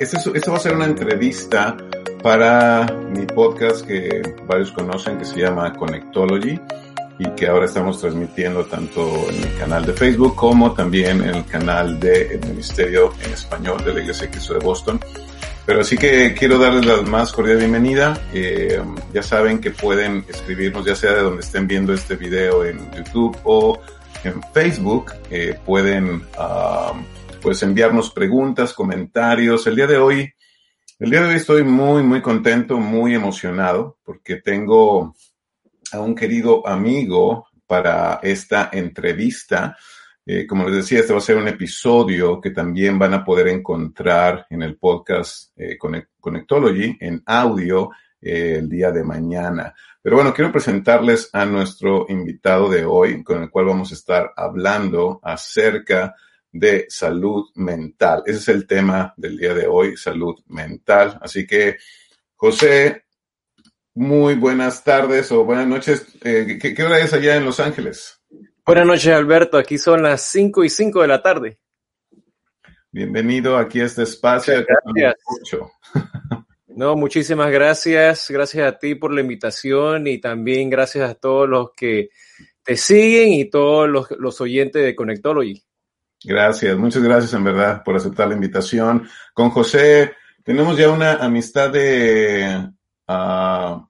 Esta 0.00 0.50
va 0.50 0.56
a 0.56 0.60
ser 0.60 0.74
una 0.74 0.86
entrevista 0.86 1.76
para 2.22 2.86
mi 3.10 3.26
podcast 3.26 3.86
que 3.86 4.22
varios 4.46 4.72
conocen 4.72 5.18
que 5.18 5.26
se 5.26 5.40
llama 5.40 5.74
Connectology 5.74 6.58
y 7.18 7.30
que 7.32 7.46
ahora 7.46 7.66
estamos 7.66 8.00
transmitiendo 8.00 8.64
tanto 8.64 9.28
en 9.28 9.40
mi 9.42 9.58
canal 9.58 9.84
de 9.84 9.92
Facebook 9.92 10.34
como 10.36 10.72
también 10.72 11.22
en 11.22 11.34
el 11.34 11.44
canal 11.44 12.00
del 12.00 12.40
Ministerio 12.48 13.12
en 13.22 13.34
Español 13.34 13.84
de 13.84 13.92
la 13.92 14.00
Iglesia 14.00 14.30
Cristo 14.30 14.54
de 14.54 14.60
Boston. 14.60 14.98
Pero 15.66 15.82
así 15.82 15.98
que 15.98 16.32
quiero 16.32 16.58
darles 16.58 16.86
la 16.86 17.02
más 17.02 17.30
cordial 17.30 17.58
bienvenida. 17.58 18.18
Eh, 18.32 18.80
ya 19.12 19.22
saben 19.22 19.60
que 19.60 19.70
pueden 19.70 20.24
escribirnos, 20.26 20.86
ya 20.86 20.96
sea 20.96 21.12
de 21.12 21.20
donde 21.20 21.42
estén 21.42 21.66
viendo 21.66 21.92
este 21.92 22.16
video 22.16 22.64
en 22.64 22.90
YouTube 22.92 23.36
o 23.44 23.78
en 24.24 24.40
Facebook. 24.54 25.12
Eh, 25.30 25.58
pueden 25.66 26.22
uh, 26.38 26.94
pues 27.40 27.62
enviarnos 27.62 28.10
preguntas, 28.10 28.74
comentarios. 28.74 29.66
El 29.66 29.76
día 29.76 29.86
de 29.86 29.96
hoy, 29.96 30.32
el 30.98 31.10
día 31.10 31.22
de 31.22 31.28
hoy 31.28 31.34
estoy 31.36 31.64
muy, 31.64 32.02
muy 32.02 32.20
contento, 32.20 32.78
muy 32.78 33.14
emocionado 33.14 33.98
porque 34.04 34.36
tengo 34.36 35.14
a 35.92 36.00
un 36.00 36.14
querido 36.14 36.66
amigo 36.66 37.46
para 37.66 38.20
esta 38.22 38.70
entrevista. 38.72 39.76
Eh, 40.26 40.46
como 40.46 40.64
les 40.64 40.76
decía, 40.76 41.00
este 41.00 41.12
va 41.12 41.18
a 41.18 41.22
ser 41.22 41.36
un 41.36 41.48
episodio 41.48 42.40
que 42.40 42.50
también 42.50 42.98
van 42.98 43.14
a 43.14 43.24
poder 43.24 43.48
encontrar 43.48 44.46
en 44.50 44.62
el 44.62 44.76
podcast 44.76 45.52
eh, 45.56 45.78
Connectology 45.78 46.96
en 47.00 47.22
audio 47.24 47.90
eh, 48.20 48.56
el 48.58 48.68
día 48.68 48.90
de 48.90 49.02
mañana. 49.02 49.74
Pero 50.02 50.16
bueno, 50.16 50.34
quiero 50.34 50.52
presentarles 50.52 51.30
a 51.32 51.44
nuestro 51.46 52.06
invitado 52.08 52.68
de 52.68 52.84
hoy, 52.84 53.22
con 53.24 53.42
el 53.42 53.50
cual 53.50 53.66
vamos 53.66 53.90
a 53.92 53.94
estar 53.94 54.32
hablando 54.36 55.20
acerca 55.22 56.06
de 56.06 56.29
salud 56.88 57.46
mental. 57.54 58.22
Ese 58.26 58.38
es 58.38 58.48
el 58.48 58.66
tema 58.66 59.14
del 59.16 59.36
día 59.36 59.54
de 59.54 59.66
hoy, 59.66 59.96
salud 59.96 60.34
mental. 60.46 61.18
Así 61.22 61.46
que, 61.46 61.78
José, 62.34 63.04
muy 63.94 64.34
buenas 64.34 64.82
tardes 64.84 65.30
o 65.32 65.44
buenas 65.44 65.66
noches. 65.66 66.06
Eh, 66.22 66.58
¿qué, 66.60 66.82
hora 66.82 66.98
es 66.98 67.12
allá 67.12 67.36
en 67.36 67.44
Los 67.44 67.60
Ángeles? 67.60 68.20
Buenas 68.64 68.86
noches, 68.86 69.08
Alberto. 69.08 69.58
Aquí 69.58 69.78
son 69.78 70.02
las 70.02 70.22
5 70.22 70.64
y 70.64 70.70
5 70.70 71.02
de 71.02 71.08
la 71.08 71.22
tarde. 71.22 71.58
Bienvenido 72.92 73.56
aquí 73.56 73.80
a 73.80 73.84
este 73.84 74.02
espacio. 74.02 74.54
Gracias. 74.94 75.14
No, 76.72 76.96
muchísimas 76.96 77.50
gracias. 77.50 78.30
Gracias 78.30 78.66
a 78.66 78.78
ti 78.78 78.94
por 78.94 79.12
la 79.12 79.20
invitación 79.20 80.06
y 80.06 80.18
también 80.18 80.70
gracias 80.70 81.10
a 81.10 81.14
todos 81.14 81.46
los 81.46 81.72
que 81.72 82.08
te 82.62 82.76
siguen 82.76 83.32
y 83.32 83.50
todos 83.50 83.88
los, 83.88 84.10
los 84.12 84.40
oyentes 84.40 84.82
de 84.82 84.94
Connectology. 84.94 85.62
Gracias, 86.22 86.76
muchas 86.76 87.02
gracias 87.02 87.32
en 87.32 87.44
verdad 87.44 87.82
por 87.82 87.96
aceptar 87.96 88.28
la 88.28 88.34
invitación. 88.34 89.08
Con 89.32 89.50
José 89.50 90.14
tenemos 90.44 90.76
ya 90.76 90.90
una 90.90 91.14
amistad 91.14 91.70
de 91.70 92.68
uh, 93.08 93.86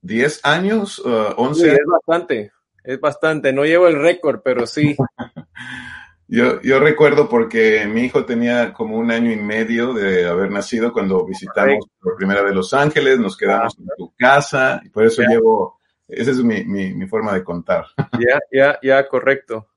10 0.00 0.40
años, 0.44 0.98
uh, 1.00 1.34
11 1.36 1.72
Es 1.72 1.78
bastante, 1.86 2.52
es 2.82 3.00
bastante. 3.00 3.52
No 3.52 3.64
llevo 3.64 3.88
el 3.88 4.00
récord, 4.00 4.40
pero 4.42 4.66
sí. 4.66 4.96
yo, 6.28 6.62
yo 6.62 6.80
recuerdo 6.80 7.28
porque 7.28 7.86
mi 7.86 8.02
hijo 8.02 8.24
tenía 8.24 8.72
como 8.72 8.96
un 8.96 9.10
año 9.10 9.30
y 9.30 9.36
medio 9.36 9.92
de 9.92 10.26
haber 10.26 10.50
nacido 10.50 10.94
cuando 10.94 11.26
visitamos 11.26 11.86
por 12.00 12.16
primera 12.16 12.42
vez 12.42 12.54
Los 12.54 12.72
Ángeles, 12.72 13.18
nos 13.18 13.36
quedamos 13.36 13.78
en 13.78 13.86
tu 13.98 14.14
casa 14.16 14.80
y 14.82 14.88
por 14.88 15.04
eso 15.04 15.22
llevo, 15.22 15.78
esa 16.08 16.30
es 16.30 16.38
mi, 16.38 16.64
mi, 16.64 16.94
mi 16.94 17.06
forma 17.06 17.34
de 17.34 17.44
contar. 17.44 17.84
Ya, 18.18 18.38
ya, 18.50 18.78
ya, 18.82 19.06
correcto. 19.06 19.69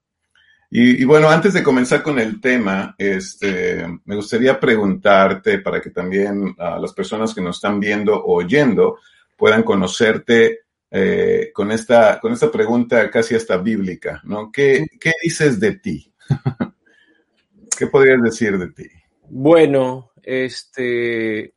Y, 0.76 1.04
y, 1.04 1.06
bueno, 1.06 1.30
antes 1.30 1.54
de 1.54 1.62
comenzar 1.62 2.02
con 2.02 2.18
el 2.18 2.42
tema, 2.42 2.96
este, 2.98 3.86
me 4.06 4.16
gustaría 4.16 4.60
preguntarte 4.60 5.60
para 5.60 5.80
que 5.80 5.92
también 5.92 6.42
uh, 6.46 6.82
las 6.82 6.92
personas 6.94 7.32
que 7.32 7.42
nos 7.42 7.58
están 7.58 7.80
viendo 7.80 8.16
o 8.16 8.38
oyendo 8.38 8.98
puedan 9.38 9.62
conocerte 9.62 10.62
eh, 10.90 11.52
con, 11.54 11.72
esta, 11.72 12.20
con 12.20 12.34
esta 12.34 12.50
pregunta 12.50 13.12
casi 13.12 13.36
hasta 13.36 13.58
bíblica, 13.58 14.20
¿no? 14.24 14.52
¿Qué, 14.52 14.88
qué 15.00 15.12
dices 15.22 15.60
de 15.60 15.76
ti? 15.76 16.12
¿Qué 17.78 17.86
podrías 17.86 18.24
decir 18.24 18.58
de 18.58 18.72
ti? 18.72 18.90
Bueno, 19.30 20.14
este 20.24 21.54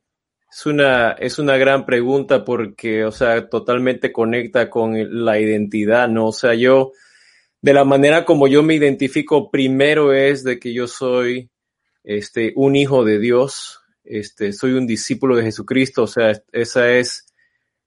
es 0.51 0.65
una, 0.67 1.13
es 1.13 1.39
una 1.39 1.57
gran 1.57 1.87
pregunta 1.87 2.45
porque, 2.45 3.03
o 3.03 3.11
sea, 3.11 3.49
totalmente 3.49 4.11
conecta 4.11 4.69
con 4.69 5.25
la 5.25 5.39
identidad, 5.39 6.07
¿no? 6.07 6.27
O 6.27 6.33
sea, 6.33 6.53
yo 6.53 6.91
de 7.61 7.73
la 7.73 7.83
manera 7.83 8.25
como 8.25 8.47
yo 8.47 8.63
me 8.63 8.75
identifico 8.75 9.49
primero 9.49 10.13
es 10.13 10.43
de 10.43 10.59
que 10.59 10.73
yo 10.73 10.87
soy 10.87 11.49
este, 12.03 12.53
un 12.55 12.75
hijo 12.75 13.03
de 13.03 13.19
Dios, 13.19 13.81
este, 14.03 14.53
soy 14.53 14.73
un 14.73 14.87
discípulo 14.87 15.35
de 15.35 15.43
Jesucristo, 15.43 16.03
o 16.03 16.07
sea, 16.07 16.41
esa 16.51 16.93
es, 16.93 17.33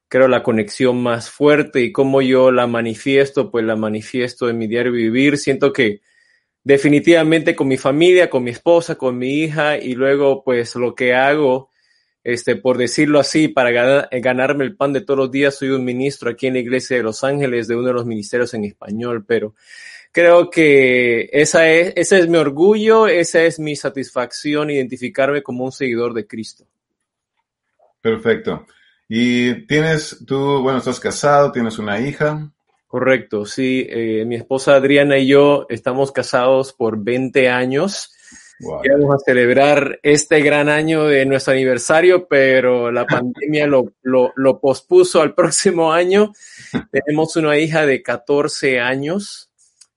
creo, 0.09 0.29
la 0.29 0.43
conexión 0.43 1.03
más 1.03 1.31
fuerte 1.31 1.81
y 1.81 1.93
cómo 1.93 2.21
yo 2.21 2.51
la 2.53 2.67
manifiesto, 2.67 3.51
pues 3.51 3.65
la 3.65 3.77
manifiesto 3.77 4.51
en 4.51 4.59
mi 4.59 4.67
diario 4.67 4.93
vivir. 4.93 5.39
Siento 5.39 5.73
que 5.73 6.01
definitivamente 6.63 7.57
con 7.57 7.69
mi 7.69 7.79
familia, 7.79 8.29
con 8.29 8.45
mi 8.45 8.51
esposa, 8.51 8.97
con 8.97 9.17
mi 9.17 9.43
hija 9.43 9.79
y 9.79 9.95
luego 9.95 10.45
pues 10.45 10.75
lo 10.75 10.95
que 10.95 11.15
hago 11.15 11.70
este, 12.23 12.57
por 12.57 12.77
decirlo 12.79 13.19
así, 13.19 13.49
para 13.49 13.71
ganar, 13.71 14.09
ganarme 14.13 14.65
el 14.65 14.77
pan 14.77 14.93
de 14.93 15.01
todos 15.01 15.19
los 15.19 15.31
días, 15.31 15.57
soy 15.57 15.71
un 15.71 15.85
ministro 15.85 16.31
aquí 16.31 16.47
en 16.47 16.55
la 16.55 16.61
iglesia 16.61 16.97
de 16.97 17.03
Los 17.03 17.25
Ángeles, 17.25 17.69
de 17.69 17.77
uno 17.77 17.89
de 17.89 17.95
los 17.95 18.07
ministerios 18.07 18.53
en 18.55 18.65
español, 18.65 19.25
pero 19.27 19.55
creo 20.13 20.51
que 20.51 21.31
esa 21.33 21.69
es, 21.71 21.93
ese 21.97 22.19
es 22.19 22.29
mi 22.29 22.39
orgullo, 22.39 23.07
esa 23.07 23.43
es 23.43 23.59
mi 23.59 23.77
satisfacción, 23.77 24.71
identificarme 24.71 25.43
como 25.43 25.65
un 25.65 25.73
seguidor 25.73 26.15
de 26.15 26.27
Cristo. 26.27 26.67
Perfecto. 28.01 28.67
Y 29.09 29.67
tienes, 29.67 30.25
tú, 30.27 30.63
bueno, 30.63 30.79
estás 30.79 31.01
casado, 31.01 31.53
tienes 31.53 31.79
una 31.79 32.01
hija. 32.01 32.51
Correcto, 32.87 33.45
sí. 33.45 33.87
Eh, 33.89 34.25
mi 34.27 34.37
esposa 34.37 34.75
Adriana 34.75 35.19
y 35.19 35.27
yo 35.27 35.67
estamos 35.69 36.13
casados 36.13 36.73
por 36.73 37.03
20 37.03 37.49
años. 37.49 38.13
Wow. 38.61 39.15
A 39.15 39.19
celebrar 39.19 39.99
este 40.03 40.43
gran 40.43 40.69
año 40.69 41.05
de 41.05 41.25
nuestro 41.25 41.55
aniversario, 41.55 42.29
pero 42.29 42.93
la 42.93 43.07
pandemia 43.07 43.67
lo, 43.67 43.95
lo, 44.03 44.35
lo, 44.37 44.61
pospuso 44.61 45.23
al 45.23 45.35
próximo 45.35 45.93
año. 45.93 46.33
Tenemos 46.93 47.37
una 47.37 47.57
hija 47.57 47.87
de 47.87 48.03
14 48.03 48.81
años. 48.81 49.51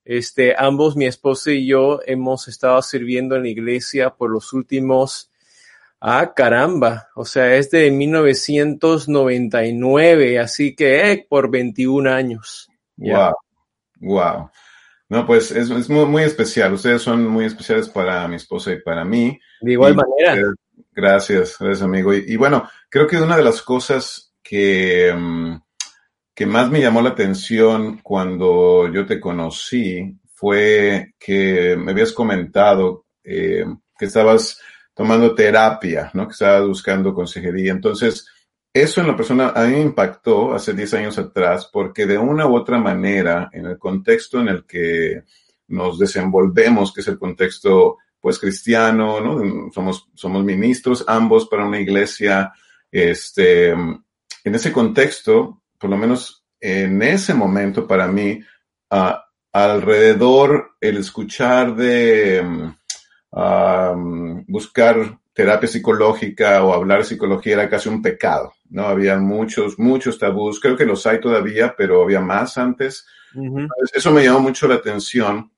Este, 0.06 0.56
ambos, 0.58 0.96
mi 0.96 1.06
esposa 1.06 1.52
y 1.52 1.66
yo, 1.66 2.00
hemos 2.06 2.48
estado 2.48 2.82
sirviendo 2.82 3.36
en 3.36 3.44
la 3.44 3.50
iglesia 3.50 4.12
por 4.12 4.32
los 4.32 4.54
últimos, 4.54 5.30
ah, 6.02 6.34
caramba, 6.36 7.08
o 7.16 7.24
sea, 7.24 7.56
es 7.56 7.72
de 7.72 7.90
1999, 7.90 10.40
así 10.40 10.76
que 10.76 11.12
eh, 11.12 11.26
por 11.30 11.50
21 11.50 12.12
años. 12.12 12.68
Wow, 12.98 13.08
yeah. 13.08 13.32
wow. 14.02 14.50
No, 15.14 15.28
pues 15.28 15.52
es, 15.52 15.70
es 15.70 15.90
muy, 15.92 16.08
muy, 16.08 16.24
especial. 16.24 16.74
Ustedes 16.74 17.04
son 17.04 17.28
muy 17.28 17.46
especiales 17.46 17.88
para 17.88 18.28
mi 18.28 18.38
esposa 18.38 18.74
y 18.74 18.82
para 18.82 19.06
mí. 19.06 19.40
De 19.62 19.74
igual 19.74 19.94
y, 19.94 19.96
manera. 19.96 20.54
Gracias, 20.92 21.56
gracias 21.60 21.84
amigo. 21.84 22.16
Y, 22.16 22.26
y, 22.30 22.36
bueno, 22.36 22.68
creo 22.90 23.06
que 23.06 23.22
una 23.22 23.38
de 23.38 23.44
las 23.44 23.62
cosas 23.62 24.34
que, 24.42 25.14
um, 25.16 25.62
que 26.34 26.48
más 26.48 26.72
me 26.72 26.82
llamó 26.82 27.00
la 27.00 27.12
atención 27.12 28.00
cuando 28.00 28.92
yo 28.92 29.06
te 29.06 29.20
conocí 29.20 30.18
fue 30.34 31.14
que 31.20 31.78
me 31.78 31.92
habías 31.92 32.12
comentado 32.12 33.06
eh, 33.24 33.66
que 33.96 34.06
estabas 34.06 34.60
tomando 34.96 35.36
terapia, 35.36 36.10
¿no? 36.16 36.26
Que 36.26 36.32
estabas 36.32 36.68
buscando 36.68 37.14
consejería. 37.14 37.72
Entonces, 37.72 38.28
eso 38.74 39.02
en 39.02 39.08
la 39.08 39.16
persona 39.16 39.50
a 39.50 39.66
mí 39.66 39.74
me 39.74 39.82
impactó 39.82 40.54
hace 40.54 40.74
10 40.74 40.94
años 40.96 41.18
atrás 41.18 41.70
porque 41.72 42.06
de 42.06 42.18
una 42.18 42.48
u 42.48 42.56
otra 42.56 42.80
manera, 42.80 43.50
en 43.54 43.68
el 43.68 43.78
contexto 43.78 44.40
en 44.40 44.48
el 44.48 44.66
que 44.66 45.24
nos 45.68 46.00
desenvolvemos, 46.00 46.94
que 46.94 47.02
es 47.02 47.08
el 47.08 47.20
contexto 47.20 47.98
pues 48.20 48.40
cristiano, 48.40 49.20
¿no? 49.20 49.72
Somos, 49.72 50.10
somos 50.16 50.44
ministros 50.44 51.04
ambos 51.08 51.48
para 51.48 51.66
una 51.66 51.80
iglesia, 51.80 52.54
este, 52.90 53.72
en 53.72 54.56
ese 54.56 54.72
contexto, 54.72 55.62
por 55.78 55.90
lo 55.90 55.98
menos 55.98 56.46
en 56.60 57.02
ese 57.02 57.34
momento 57.34 57.86
para 57.86 58.08
mí, 58.08 58.40
alrededor 59.52 60.78
el 60.80 60.98
escuchar 60.98 61.76
de 61.76 62.72
buscar 64.48 65.20
terapia 65.34 65.68
psicológica 65.68 66.64
o 66.64 66.74
hablar 66.74 67.04
psicología 67.04 67.54
era 67.54 67.70
casi 67.70 67.90
un 67.90 68.02
pecado, 68.02 68.54
¿no? 68.74 68.88
Había 68.88 69.18
muchos, 69.20 69.78
muchos 69.78 70.18
tabús, 70.18 70.60
creo 70.60 70.76
que 70.76 70.86
los 70.86 71.06
hay 71.06 71.22
todavía, 71.22 71.76
pero 71.78 72.02
había 72.02 72.20
más 72.20 72.58
antes. 72.58 73.06
Uh 73.36 73.42
-huh. 73.44 73.68
Eso 73.94 74.12
me 74.12 74.24
llamó 74.24 74.40
mucho 74.40 74.68
la 74.68 74.76
atención. 74.76 75.52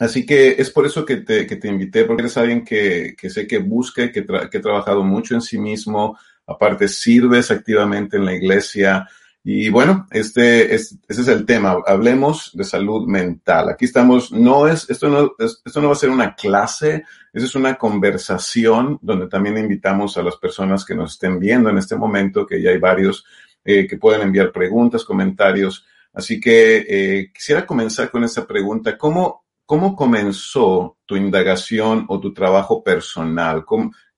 Así 0.00 0.26
que 0.26 0.56
es 0.58 0.68
por 0.70 0.84
eso 0.84 1.04
que 1.04 1.18
te, 1.18 1.46
que 1.46 1.56
te 1.56 1.68
invité, 1.68 2.04
porque 2.04 2.22
eres 2.22 2.36
alguien 2.36 2.64
que, 2.64 3.14
que 3.16 3.30
sé 3.30 3.46
que 3.46 3.58
busca, 3.58 4.10
que, 4.10 4.22
tra 4.22 4.50
que 4.50 4.58
ha 4.58 4.60
trabajado 4.60 5.04
mucho 5.04 5.36
en 5.36 5.40
sí 5.40 5.56
mismo, 5.56 6.18
aparte 6.44 6.88
sirves 6.88 7.52
activamente 7.52 8.16
en 8.16 8.24
la 8.24 8.34
iglesia 8.34 9.08
Y 9.46 9.68
bueno, 9.68 10.06
este 10.10 10.74
es, 10.74 10.98
ese 11.06 11.20
es 11.20 11.28
el 11.28 11.44
tema. 11.44 11.76
Hablemos 11.86 12.50
de 12.54 12.64
salud 12.64 13.06
mental. 13.06 13.68
Aquí 13.68 13.84
estamos, 13.84 14.32
no 14.32 14.66
es, 14.66 14.88
esto 14.88 15.10
no, 15.10 15.32
esto 15.38 15.82
no 15.82 15.88
va 15.88 15.92
a 15.92 15.96
ser 15.96 16.08
una 16.08 16.34
clase, 16.34 17.04
esa 17.30 17.44
es 17.44 17.54
una 17.54 17.74
conversación 17.74 18.98
donde 19.02 19.28
también 19.28 19.58
invitamos 19.58 20.16
a 20.16 20.22
las 20.22 20.36
personas 20.36 20.82
que 20.86 20.94
nos 20.94 21.12
estén 21.12 21.38
viendo 21.38 21.68
en 21.68 21.76
este 21.76 21.94
momento, 21.94 22.46
que 22.46 22.62
ya 22.62 22.70
hay 22.70 22.78
varios 22.78 23.26
eh, 23.66 23.86
que 23.86 23.98
pueden 23.98 24.22
enviar 24.22 24.50
preguntas, 24.50 25.04
comentarios. 25.04 25.84
Así 26.14 26.40
que 26.40 26.86
eh, 26.88 27.30
quisiera 27.30 27.66
comenzar 27.66 28.10
con 28.10 28.24
esta 28.24 28.46
pregunta. 28.46 28.96
¿Cómo, 28.96 29.44
¿Cómo 29.66 29.94
comenzó 29.94 30.96
tu 31.04 31.16
indagación 31.16 32.06
o 32.08 32.18
tu 32.18 32.32
trabajo 32.32 32.82
personal? 32.82 33.66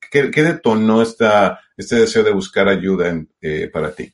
qué, 0.09 0.31
qué, 0.31 0.43
detonó 0.45 1.03
esta, 1.03 1.59
este 1.77 1.97
deseo 1.97 2.23
de 2.23 2.31
buscar 2.31 2.69
ayuda 2.69 3.13
eh, 3.41 3.69
para 3.73 3.91
ti? 3.91 4.13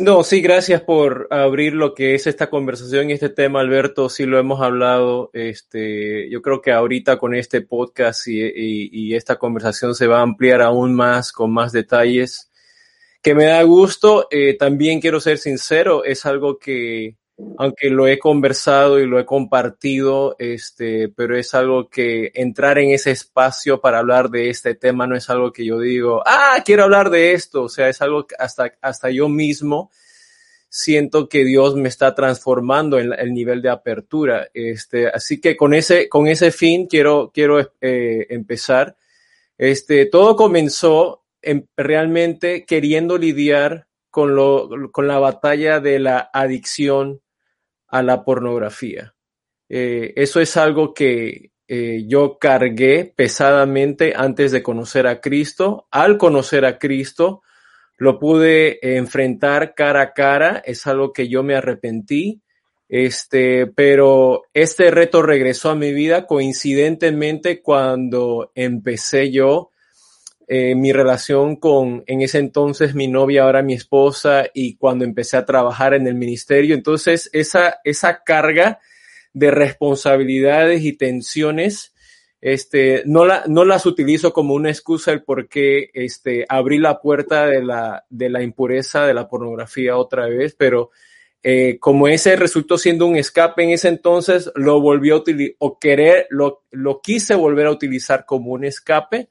No, 0.00 0.24
sí, 0.24 0.40
gracias 0.40 0.80
por 0.80 1.28
abrir 1.30 1.74
lo 1.74 1.92
que 1.94 2.14
es 2.14 2.26
esta 2.26 2.48
conversación 2.48 3.10
y 3.10 3.12
este 3.12 3.28
tema, 3.28 3.60
Alberto. 3.60 4.08
Sí 4.08 4.24
lo 4.24 4.38
hemos 4.38 4.62
hablado. 4.62 5.30
Este, 5.34 6.30
yo 6.30 6.40
creo 6.40 6.62
que 6.62 6.72
ahorita 6.72 7.18
con 7.18 7.34
este 7.34 7.60
podcast 7.60 8.26
y, 8.28 8.40
y, 8.90 9.14
esta 9.14 9.36
conversación 9.36 9.94
se 9.94 10.06
va 10.06 10.20
a 10.20 10.22
ampliar 10.22 10.62
aún 10.62 10.94
más 10.94 11.32
con 11.32 11.52
más 11.52 11.70
detalles. 11.72 12.50
Que 13.22 13.34
me 13.34 13.44
da 13.44 13.62
gusto. 13.62 14.26
Eh, 14.30 14.56
también 14.56 15.02
quiero 15.02 15.20
ser 15.20 15.36
sincero, 15.36 16.02
es 16.04 16.24
algo 16.24 16.58
que 16.58 17.16
aunque 17.58 17.90
lo 17.90 18.06
he 18.06 18.18
conversado 18.18 19.00
y 19.00 19.06
lo 19.06 19.18
he 19.18 19.26
compartido, 19.26 20.36
este, 20.38 21.08
pero 21.08 21.36
es 21.36 21.54
algo 21.54 21.88
que 21.88 22.30
entrar 22.34 22.78
en 22.78 22.90
ese 22.90 23.10
espacio 23.10 23.80
para 23.80 23.98
hablar 23.98 24.30
de 24.30 24.50
este 24.50 24.74
tema 24.74 25.06
no 25.06 25.16
es 25.16 25.28
algo 25.30 25.52
que 25.52 25.64
yo 25.64 25.80
digo, 25.80 26.22
ah, 26.26 26.62
quiero 26.64 26.84
hablar 26.84 27.10
de 27.10 27.32
esto, 27.32 27.64
o 27.64 27.68
sea, 27.68 27.88
es 27.88 28.00
algo 28.02 28.26
que 28.26 28.36
hasta, 28.38 28.72
hasta 28.80 29.10
yo 29.10 29.28
mismo 29.28 29.90
siento 30.68 31.28
que 31.28 31.44
Dios 31.44 31.76
me 31.76 31.88
está 31.88 32.14
transformando 32.14 32.98
en 32.98 33.12
el 33.12 33.32
nivel 33.32 33.62
de 33.62 33.70
apertura. 33.70 34.48
Este, 34.52 35.06
así 35.08 35.40
que 35.40 35.56
con 35.56 35.72
ese, 35.72 36.08
con 36.08 36.26
ese 36.26 36.50
fin 36.50 36.86
quiero, 36.86 37.30
quiero 37.32 37.60
eh, 37.80 38.26
empezar. 38.30 38.96
Este, 39.56 40.06
todo 40.06 40.34
comenzó 40.34 41.22
en, 41.42 41.68
realmente 41.76 42.64
queriendo 42.64 43.18
lidiar 43.18 43.86
con, 44.10 44.34
lo, 44.34 44.68
con 44.90 45.06
la 45.06 45.20
batalla 45.20 45.78
de 45.78 46.00
la 46.00 46.30
adicción 46.32 47.20
a 47.88 48.02
la 48.02 48.24
pornografía. 48.24 49.14
Eh, 49.68 50.12
eso 50.16 50.40
es 50.40 50.56
algo 50.56 50.94
que 50.94 51.52
eh, 51.66 52.04
yo 52.06 52.38
cargué 52.38 53.12
pesadamente 53.16 54.12
antes 54.16 54.52
de 54.52 54.62
conocer 54.62 55.06
a 55.06 55.20
Cristo. 55.20 55.86
Al 55.90 56.18
conocer 56.18 56.64
a 56.64 56.78
Cristo, 56.78 57.42
lo 57.96 58.18
pude 58.18 58.96
enfrentar 58.96 59.74
cara 59.74 60.02
a 60.02 60.12
cara. 60.12 60.62
Es 60.64 60.86
algo 60.86 61.12
que 61.12 61.28
yo 61.28 61.42
me 61.42 61.54
arrepentí. 61.54 62.42
Este, 62.88 63.66
pero 63.66 64.42
este 64.52 64.90
reto 64.90 65.22
regresó 65.22 65.70
a 65.70 65.74
mi 65.74 65.92
vida 65.92 66.26
coincidentemente 66.26 67.62
cuando 67.62 68.52
empecé 68.54 69.30
yo 69.30 69.70
eh, 70.46 70.74
mi 70.74 70.92
relación 70.92 71.56
con, 71.56 72.04
en 72.06 72.20
ese 72.20 72.38
entonces, 72.38 72.94
mi 72.94 73.08
novia, 73.08 73.44
ahora 73.44 73.62
mi 73.62 73.74
esposa, 73.74 74.44
y 74.52 74.76
cuando 74.76 75.04
empecé 75.04 75.36
a 75.36 75.46
trabajar 75.46 75.94
en 75.94 76.06
el 76.06 76.14
ministerio. 76.14 76.74
Entonces, 76.74 77.30
esa, 77.32 77.80
esa 77.84 78.22
carga 78.24 78.80
de 79.32 79.50
responsabilidades 79.50 80.82
y 80.82 80.92
tensiones, 80.92 81.94
este, 82.40 83.02
no, 83.06 83.24
la, 83.24 83.44
no 83.48 83.64
las 83.64 83.86
utilizo 83.86 84.34
como 84.34 84.52
una 84.52 84.68
excusa 84.68 85.12
el 85.12 85.22
por 85.22 85.48
qué 85.48 85.90
este, 85.94 86.44
abrí 86.48 86.78
la 86.78 87.00
puerta 87.00 87.46
de 87.46 87.62
la, 87.62 88.04
de 88.10 88.28
la 88.28 88.42
impureza, 88.42 89.06
de 89.06 89.14
la 89.14 89.26
pornografía 89.26 89.96
otra 89.96 90.26
vez, 90.26 90.54
pero 90.54 90.90
eh, 91.42 91.78
como 91.80 92.06
ese 92.06 92.36
resultó 92.36 92.76
siendo 92.76 93.06
un 93.06 93.16
escape 93.16 93.64
en 93.64 93.70
ese 93.70 93.88
entonces, 93.88 94.50
lo 94.54 94.80
volvió 94.80 95.14
a 95.14 95.18
utilizar, 95.18 95.56
o 95.58 95.78
querer, 95.78 96.26
lo, 96.28 96.64
lo 96.70 97.00
quise 97.00 97.34
volver 97.34 97.66
a 97.66 97.70
utilizar 97.70 98.26
como 98.26 98.52
un 98.52 98.64
escape 98.64 99.30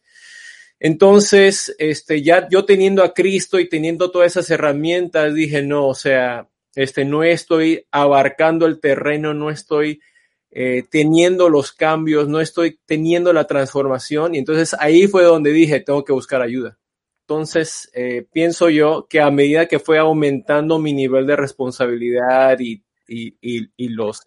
entonces, 0.83 1.74
este, 1.80 2.21
ya 2.21 2.50
yo 2.50 2.65
teniendo 2.65 3.03
a 3.03 3.13
Cristo 3.13 3.57
y 3.57 3.69
teniendo 3.69 4.12
todas 4.12 4.33
esas 4.33 4.50
herramientas, 4.50 5.33
dije, 5.33 5.63
no, 5.63 5.88
o 5.88 5.95
sea, 5.95 6.50
este, 6.75 7.06
no 7.06 7.24
estoy 7.24 7.88
abarcando 7.89 8.65
el 8.65 8.81
terreno, 8.81 9.33
no 9.33 9.50
estoy 9.50 10.01
eh, 10.51 10.83
teniendo 10.91 11.47
los 11.47 11.71
cambios, 11.71 12.27
no 12.27 12.41
estoy 12.41 12.81
teniendo 12.85 13.31
la 13.31 13.47
transformación. 13.47 14.35
Y 14.35 14.39
entonces 14.39 14.75
ahí 14.77 15.07
fue 15.07 15.24
donde 15.24 15.53
dije, 15.53 15.80
tengo 15.80 16.03
que 16.03 16.12
buscar 16.12 16.41
ayuda. 16.41 16.77
Entonces, 17.21 17.89
eh, 17.94 18.27
pienso 18.33 18.69
yo 18.69 19.07
que 19.09 19.21
a 19.21 19.31
medida 19.31 19.69
que 19.69 19.79
fue 19.79 20.00
aumentando 20.00 20.79
mi 20.79 20.91
nivel 20.91 21.25
de 21.25 21.38
responsabilidad 21.38 22.59
y, 22.59 22.83
y, 23.07 23.38
y, 23.41 23.69
y 23.77 23.88
los, 23.88 24.21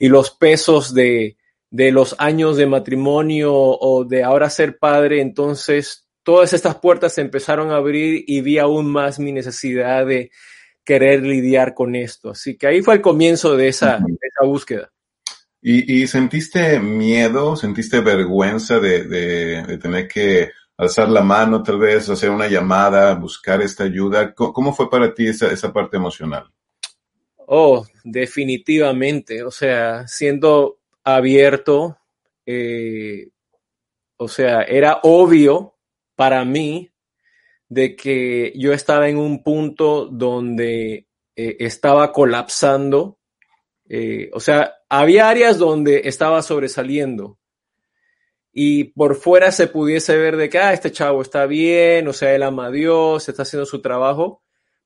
y 0.00 0.08
los 0.08 0.32
pesos 0.32 0.92
de, 0.92 1.36
de 1.74 1.90
los 1.90 2.14
años 2.20 2.56
de 2.56 2.66
matrimonio 2.66 3.52
o 3.52 4.04
de 4.04 4.22
ahora 4.22 4.48
ser 4.48 4.78
padre, 4.78 5.20
entonces 5.20 6.06
todas 6.22 6.52
estas 6.52 6.76
puertas 6.76 7.14
se 7.14 7.20
empezaron 7.20 7.72
a 7.72 7.76
abrir 7.78 8.22
y 8.28 8.42
vi 8.42 8.58
aún 8.58 8.86
más 8.86 9.18
mi 9.18 9.32
necesidad 9.32 10.06
de 10.06 10.30
querer 10.84 11.24
lidiar 11.24 11.74
con 11.74 11.96
esto. 11.96 12.30
Así 12.30 12.56
que 12.56 12.68
ahí 12.68 12.80
fue 12.80 12.94
el 12.94 13.00
comienzo 13.00 13.56
de 13.56 13.66
esa, 13.66 13.96
esa 13.96 14.46
búsqueda. 14.46 14.92
¿Y, 15.60 16.06
sentiste 16.06 16.78
miedo, 16.78 17.56
sentiste 17.56 18.00
vergüenza 18.00 18.78
de, 18.78 19.08
de, 19.08 19.78
tener 19.78 20.06
que 20.06 20.52
alzar 20.76 21.08
la 21.08 21.22
mano 21.22 21.60
tal 21.64 21.80
vez, 21.80 22.08
hacer 22.08 22.30
una 22.30 22.46
llamada, 22.46 23.16
buscar 23.16 23.60
esta 23.62 23.82
ayuda? 23.82 24.32
¿Cómo, 24.32 24.72
fue 24.72 24.88
para 24.88 25.12
ti 25.12 25.26
esa, 25.26 25.50
esa 25.50 25.72
parte 25.72 25.96
emocional? 25.96 26.44
Oh, 27.48 27.84
definitivamente. 28.04 29.42
O 29.42 29.50
sea, 29.50 30.06
siendo 30.06 30.78
abierto, 31.04 31.98
eh, 32.46 33.28
o 34.16 34.28
sea, 34.28 34.62
era 34.62 35.00
obvio 35.02 35.76
para 36.16 36.44
mí 36.44 36.90
de 37.68 37.96
que 37.96 38.52
yo 38.56 38.72
estaba 38.72 39.08
en 39.08 39.18
un 39.18 39.42
punto 39.42 40.06
donde 40.06 41.06
eh, 41.36 41.56
estaba 41.60 42.12
colapsando, 42.12 43.18
eh, 43.88 44.30
o 44.32 44.40
sea, 44.40 44.74
había 44.88 45.28
áreas 45.28 45.58
donde 45.58 46.02
estaba 46.04 46.42
sobresaliendo. 46.42 47.38
Y 48.52 48.84
por 48.84 49.16
fuera 49.16 49.50
se 49.50 49.66
pudiese 49.66 50.16
ver 50.16 50.36
de 50.36 50.48
que, 50.48 50.58
ah, 50.58 50.72
este 50.72 50.92
chavo 50.92 51.22
está 51.22 51.46
bien, 51.46 52.06
o 52.06 52.12
sea, 52.12 52.34
él 52.34 52.44
ama 52.44 52.66
a 52.66 52.70
Dios, 52.70 53.28
está 53.28 53.42
haciendo 53.42 53.66
su 53.66 53.82
trabajo, 53.82 54.42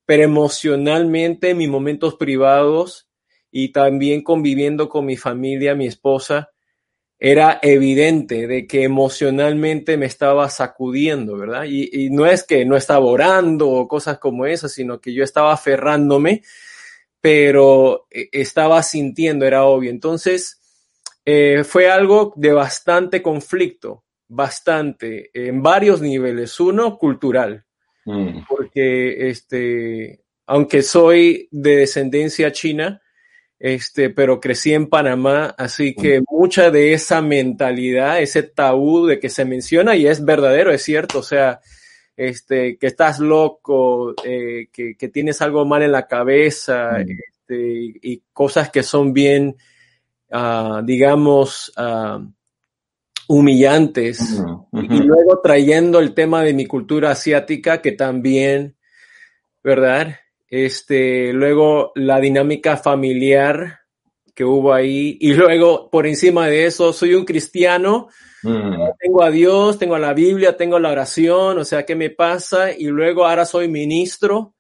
pero 0.07 0.23
emocionalmente, 0.23 1.51
en 1.51 1.59
mis 1.59 1.69
momentos 1.69 2.15
privados, 2.15 3.08
y 3.51 3.73
también 3.73 4.23
conviviendo 4.23 4.89
con 4.89 5.07
mi 5.07 5.17
familia, 5.17 5.75
mi 5.75 5.87
esposa, 5.87 6.51
era 7.19 7.59
evidente 7.63 8.47
de 8.47 8.67
que 8.67 8.85
emocionalmente 8.85 9.97
me 9.97 10.07
estaba 10.07 10.49
sacudiendo, 10.51 11.37
¿verdad? 11.37 11.65
Y, 11.67 12.11
no 12.11 12.27
es 12.27 12.45
que 12.45 12.65
no 12.65 12.77
estaba 12.77 13.05
orando 13.05 13.69
o 13.69 13.89
cosas 13.89 14.19
como 14.19 14.47
esas, 14.47 14.73
sino 14.73 15.01
que 15.01 15.13
yo 15.13 15.25
estaba 15.25 15.53
aferrándome, 15.53 16.43
pero 17.21 18.07
eh, 18.11 18.29
estaba 18.31 18.83
sintiendo, 18.85 19.45
era 19.45 19.65
obvio. 19.65 19.91
Entonces, 19.91 20.61
eh, 21.25 21.65
fue 21.65 21.91
algo 21.91 22.33
de 22.37 22.53
bastante 22.53 23.21
conflicto, 23.21 24.05
bastante, 24.29 25.31
en 25.35 25.61
varios 25.61 26.01
niveles. 26.01 26.61
Uno, 26.61 26.97
cultural, 26.99 27.65
mm. 28.05 28.45
porque 28.49 29.29
este, 29.29 30.23
aunque 30.47 30.83
soy 30.83 31.49
de 31.51 31.77
descendencia 31.79 32.53
china, 32.53 33.03
este, 33.59 34.11
pero 34.11 34.41
crecí 34.41 34.73
en 34.73 34.89
Panamá, 34.89 35.55
así 35.59 35.95
que 35.95 36.23
mucha 36.31 36.71
de 36.71 36.93
esa 36.93 37.21
mentalidad, 37.21 38.21
ese 38.21 38.43
tabú 38.45 39.07
de 39.07 39.19
que 39.19 39.29
se 39.29 39.45
menciona 39.45 39.97
y 39.97 40.07
es 40.07 40.25
verdadero, 40.25 40.73
es 40.73 40.83
cierto, 40.83 41.19
o 41.19 41.23
sea, 41.23 41.61
este, 42.17 42.79
que 42.79 42.87
estás 42.87 43.19
loco, 43.19 44.15
eh, 44.25 44.69
que, 44.73 44.97
que, 44.97 45.09
tienes 45.09 45.41
algo 45.43 45.65
mal 45.65 45.83
en 45.83 45.93
la 45.93 46.07
cabeza, 46.07 47.01
este, 47.01 47.95
y, 48.03 48.23
cosas 48.33 48.71
que 48.71 48.83
son 48.83 49.13
bien, 49.13 49.57
uh, 50.31 50.83
digamos, 50.85 51.73
uh, 51.77 52.25
humillantes. 53.29 54.43
Y 54.73 54.99
luego 54.99 55.41
trayendo 55.43 55.99
el 56.01 56.15
tema 56.15 56.43
de 56.43 56.55
mi 56.55 56.67
cultura 56.67 57.11
asiática, 57.13 57.81
que 57.81 57.93
también, 57.93 58.77
¿verdad? 59.63 60.17
Este, 60.49 61.33
luego 61.33 61.93
la 61.95 62.21
dinámica 62.21 62.77
familiar 62.77 63.81
que 64.35 64.45
hubo 64.45 64.73
ahí, 64.73 65.19
y 65.21 65.35
luego 65.35 65.91
por 65.91 66.07
encima 66.07 66.47
de 66.47 66.67
eso, 66.67 66.93
soy 66.93 67.15
un 67.15 67.25
cristiano, 67.25 68.09
mm. 68.43 68.73
tengo 69.01 69.23
a 69.23 69.31
Dios, 69.31 69.79
tengo 69.79 69.97
a 69.97 69.99
la 69.99 70.15
Biblia, 70.15 70.57
tengo 70.57 70.79
la 70.79 70.93
oración, 70.93 71.59
o 71.59 71.65
sea, 71.65 71.85
¿qué 71.85 71.97
me 71.97 72.11
pasa? 72.11 72.73
Y 72.73 72.85
luego 72.87 73.27
ahora 73.27 73.45
soy 73.45 73.67
ministro, 73.67 74.55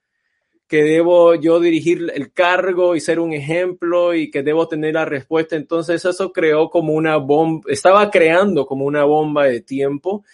que 0.68 0.82
debo 0.82 1.34
yo 1.34 1.60
dirigir 1.60 2.12
el 2.14 2.32
cargo 2.32 2.94
y 2.94 3.00
ser 3.00 3.18
un 3.20 3.32
ejemplo 3.32 4.14
y 4.14 4.30
que 4.30 4.42
debo 4.42 4.68
tener 4.68 4.94
la 4.94 5.06
respuesta. 5.06 5.56
Entonces 5.56 6.04
eso 6.04 6.30
creó 6.30 6.68
como 6.68 6.92
una 6.92 7.16
bomba, 7.16 7.62
estaba 7.72 8.10
creando 8.10 8.66
como 8.66 8.84
una 8.84 9.04
bomba 9.04 9.46
de 9.46 9.62
tiempo 9.62 10.24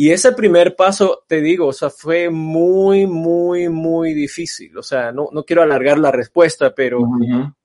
Y 0.00 0.12
ese 0.12 0.32
primer 0.32 0.76
paso, 0.76 1.24
te 1.26 1.42
digo, 1.42 1.66
o 1.66 1.72
sea, 1.74 1.90
fue 1.90 2.30
muy, 2.30 3.06
muy, 3.06 3.68
muy 3.68 4.14
difícil. 4.14 4.78
O 4.78 4.82
sea, 4.82 5.12
no, 5.12 5.28
no 5.30 5.44
quiero 5.44 5.60
alargar 5.60 5.98
la 5.98 6.10
respuesta, 6.10 6.74
pero 6.74 7.06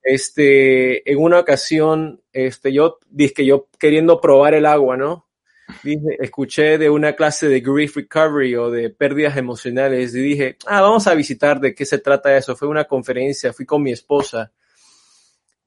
este, 0.03 1.09
en 1.09 1.17
una 1.17 1.39
ocasión, 1.39 2.21
este, 2.33 2.73
yo 2.73 2.99
dije 3.09 3.33
que 3.35 3.45
yo 3.45 3.69
queriendo 3.79 4.19
probar 4.19 4.53
el 4.53 4.65
agua, 4.65 4.97
¿no? 4.97 5.29
Dije, 5.81 6.17
escuché 6.19 6.77
de 6.77 6.89
una 6.89 7.13
clase 7.13 7.47
de 7.47 7.61
grief 7.61 7.95
recovery 7.95 8.53
o 8.57 8.69
de 8.69 8.89
pérdidas 8.89 9.37
emocionales 9.37 10.13
y 10.13 10.19
dije, 10.19 10.57
ah, 10.65 10.81
vamos 10.81 11.07
a 11.07 11.15
visitar 11.15 11.61
de 11.61 11.73
qué 11.73 11.85
se 11.85 11.99
trata 11.99 12.35
eso. 12.35 12.57
Fue 12.57 12.67
una 12.67 12.83
conferencia, 12.83 13.53
fui 13.53 13.65
con 13.65 13.81
mi 13.81 13.93
esposa 13.93 14.51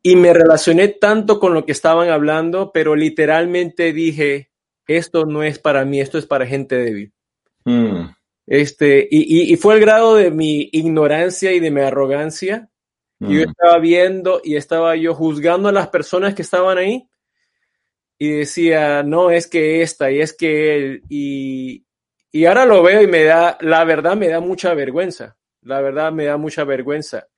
y 0.02 0.16
me 0.16 0.34
relacioné 0.34 0.88
tanto 0.88 1.40
con 1.40 1.54
lo 1.54 1.64
que 1.64 1.72
estaban 1.72 2.10
hablando, 2.10 2.72
pero 2.74 2.94
literalmente 2.94 3.94
dije, 3.94 4.50
esto 4.88 5.26
no 5.26 5.44
es 5.44 5.58
para 5.58 5.84
mí, 5.84 6.00
esto 6.00 6.18
es 6.18 6.26
para 6.26 6.46
gente 6.46 6.76
débil. 6.76 7.12
Hmm. 7.64 8.08
Este, 8.46 9.06
y, 9.10 9.52
y, 9.52 9.56
fue 9.56 9.74
el 9.74 9.80
grado 9.80 10.16
de 10.16 10.30
mi 10.30 10.70
ignorancia 10.72 11.52
y 11.52 11.60
de 11.60 11.70
mi 11.70 11.82
arrogancia. 11.82 12.70
Yo 13.20 13.28
hmm. 13.28 13.50
estaba 13.50 13.78
viendo 13.78 14.40
y 14.42 14.56
estaba 14.56 14.96
yo 14.96 15.14
juzgando 15.14 15.68
a 15.68 15.72
las 15.72 15.88
personas 15.88 16.34
que 16.34 16.42
estaban 16.42 16.78
ahí 16.78 17.06
y 18.18 18.30
decía, 18.30 19.02
no, 19.02 19.30
es 19.30 19.46
que 19.46 19.82
esta 19.82 20.10
y 20.10 20.20
es 20.20 20.32
que 20.32 20.76
él. 20.76 21.02
Y, 21.08 21.84
y 22.32 22.44
ahora 22.46 22.64
lo 22.64 22.82
veo 22.82 23.02
y 23.02 23.06
me 23.06 23.24
da, 23.24 23.58
la 23.60 23.84
verdad 23.84 24.16
me 24.16 24.28
da 24.28 24.40
mucha 24.40 24.74
vergüenza. 24.74 25.36
La 25.62 25.80
verdad 25.80 26.10
me 26.12 26.24
da 26.24 26.36
mucha 26.38 26.64
vergüenza. 26.64 27.28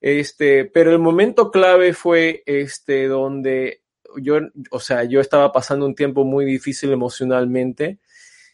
Este, 0.00 0.64
pero 0.66 0.92
el 0.92 0.98
momento 1.00 1.50
clave 1.50 1.92
fue 1.92 2.42
este 2.46 3.08
donde 3.08 3.82
yo, 4.16 4.38
o 4.70 4.80
sea, 4.80 5.04
yo 5.04 5.20
estaba 5.20 5.52
pasando 5.52 5.86
un 5.86 5.94
tiempo 5.94 6.24
muy 6.24 6.44
difícil 6.44 6.92
emocionalmente 6.92 7.98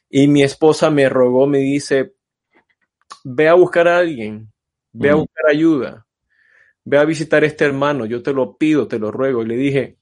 y 0.09 0.29
mi 0.29 0.43
esposa 0.43 0.91
me 0.91 1.09
rogó, 1.09 1.47
me 1.47 1.59
dice, 1.59 2.15
ve 3.25 3.49
a 3.49 3.55
buscar 3.55 3.89
a 3.89 3.99
alguien, 3.99 4.53
ve 4.93 5.11
a 5.11 5.15
buscar 5.15 5.47
ayuda, 5.49 6.07
ve 6.85 6.99
a 6.99 7.05
visitar 7.05 7.43
a 7.43 7.47
este 7.47 7.65
hermano, 7.65 8.07
yo 8.07 8.23
te 8.23 8.33
lo 8.33 8.57
pido, 8.57 8.89
te 8.89 8.99
lo 8.99 9.11
ruego. 9.11 9.43
Y 9.43 9.47
le 9.47 9.57
dije, 9.57 9.97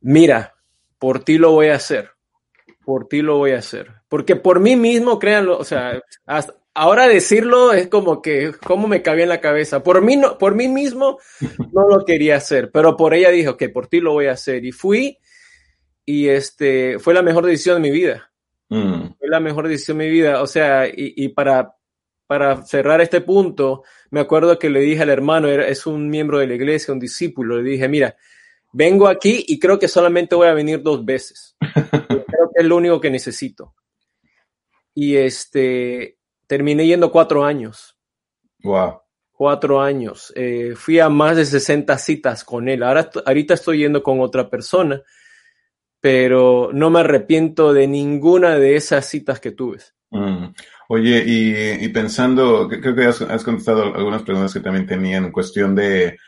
mira, 0.00 0.54
por 0.98 1.24
ti 1.24 1.38
lo 1.38 1.52
voy 1.52 1.68
a 1.68 1.74
hacer, 1.74 2.10
por 2.84 3.08
ti 3.08 3.22
lo 3.22 3.38
voy 3.38 3.52
a 3.52 3.58
hacer, 3.58 3.92
porque 4.08 4.36
por 4.36 4.60
mí 4.60 4.76
mismo, 4.76 5.18
créanlo, 5.18 5.58
o 5.58 5.64
sea, 5.64 6.00
hasta, 6.24 6.61
ahora 6.74 7.08
decirlo 7.08 7.72
es 7.72 7.88
como 7.88 8.22
que, 8.22 8.52
¿cómo 8.64 8.88
me 8.88 9.02
cabía 9.02 9.24
en 9.24 9.28
la 9.28 9.40
cabeza? 9.40 9.82
Por 9.82 10.02
mí, 10.02 10.16
no, 10.16 10.38
por 10.38 10.54
mí 10.54 10.68
mismo 10.68 11.18
no 11.72 11.88
lo 11.88 12.04
quería 12.04 12.36
hacer, 12.36 12.70
pero 12.70 12.96
por 12.96 13.14
ella 13.14 13.30
dijo 13.30 13.56
que 13.56 13.68
por 13.68 13.86
ti 13.86 14.00
lo 14.00 14.12
voy 14.12 14.26
a 14.26 14.32
hacer. 14.32 14.64
Y 14.64 14.72
fui 14.72 15.18
y 16.04 16.28
este, 16.28 16.98
fue 16.98 17.14
la 17.14 17.22
mejor 17.22 17.46
decisión 17.46 17.82
de 17.82 17.90
mi 17.90 17.94
vida. 17.96 18.32
Mm. 18.68 19.14
Fue 19.18 19.28
la 19.28 19.40
mejor 19.40 19.68
decisión 19.68 19.98
de 19.98 20.04
mi 20.04 20.10
vida. 20.10 20.42
O 20.42 20.46
sea, 20.46 20.86
y, 20.86 21.14
y, 21.16 21.28
para, 21.28 21.76
para 22.26 22.64
cerrar 22.64 23.00
este 23.00 23.20
punto, 23.20 23.84
me 24.10 24.20
acuerdo 24.20 24.58
que 24.58 24.70
le 24.70 24.80
dije 24.80 25.02
al 25.02 25.10
hermano, 25.10 25.48
era, 25.48 25.66
es 25.66 25.86
un 25.86 26.08
miembro 26.08 26.38
de 26.38 26.46
la 26.46 26.54
iglesia, 26.54 26.94
un 26.94 27.00
discípulo, 27.00 27.60
le 27.60 27.70
dije, 27.70 27.88
mira, 27.88 28.16
vengo 28.72 29.06
aquí 29.06 29.44
y 29.46 29.58
creo 29.58 29.78
que 29.78 29.88
solamente 29.88 30.34
voy 30.34 30.48
a 30.48 30.54
venir 30.54 30.82
dos 30.82 31.04
veces. 31.04 31.56
creo 31.90 32.50
que 32.54 32.62
es 32.62 32.64
lo 32.64 32.76
único 32.76 33.00
que 33.00 33.10
necesito. 33.10 33.74
Y 34.94 35.16
este, 35.16 36.18
terminé 36.52 36.84
yendo 36.86 37.10
cuatro 37.10 37.46
años. 37.46 37.96
Wow. 38.62 39.00
Cuatro 39.30 39.80
años. 39.80 40.30
Eh, 40.36 40.74
fui 40.76 41.00
a 41.00 41.08
más 41.08 41.34
de 41.34 41.46
60 41.46 41.96
citas 41.96 42.44
con 42.44 42.68
él. 42.68 42.82
Ahora, 42.82 43.08
ahorita 43.24 43.54
estoy 43.54 43.78
yendo 43.78 44.02
con 44.02 44.20
otra 44.20 44.50
persona, 44.50 45.00
pero 45.98 46.68
no 46.74 46.90
me 46.90 47.00
arrepiento 47.00 47.72
de 47.72 47.88
ninguna 47.88 48.58
de 48.58 48.76
esas 48.76 49.06
citas 49.06 49.40
que 49.40 49.52
tuve. 49.52 49.78
Mm. 50.10 50.48
Oye, 50.90 51.24
y, 51.26 51.88
pensando, 51.88 52.68
creo 52.68 52.94
que 52.94 53.06
has, 53.06 53.44
contestado 53.44 53.84
algunas 53.84 54.22
preguntas 54.22 54.52
que 54.52 54.60
también 54.60 54.86
tenían 54.86 55.24
en 55.24 55.32
cuestión 55.32 55.74
de 55.74 56.18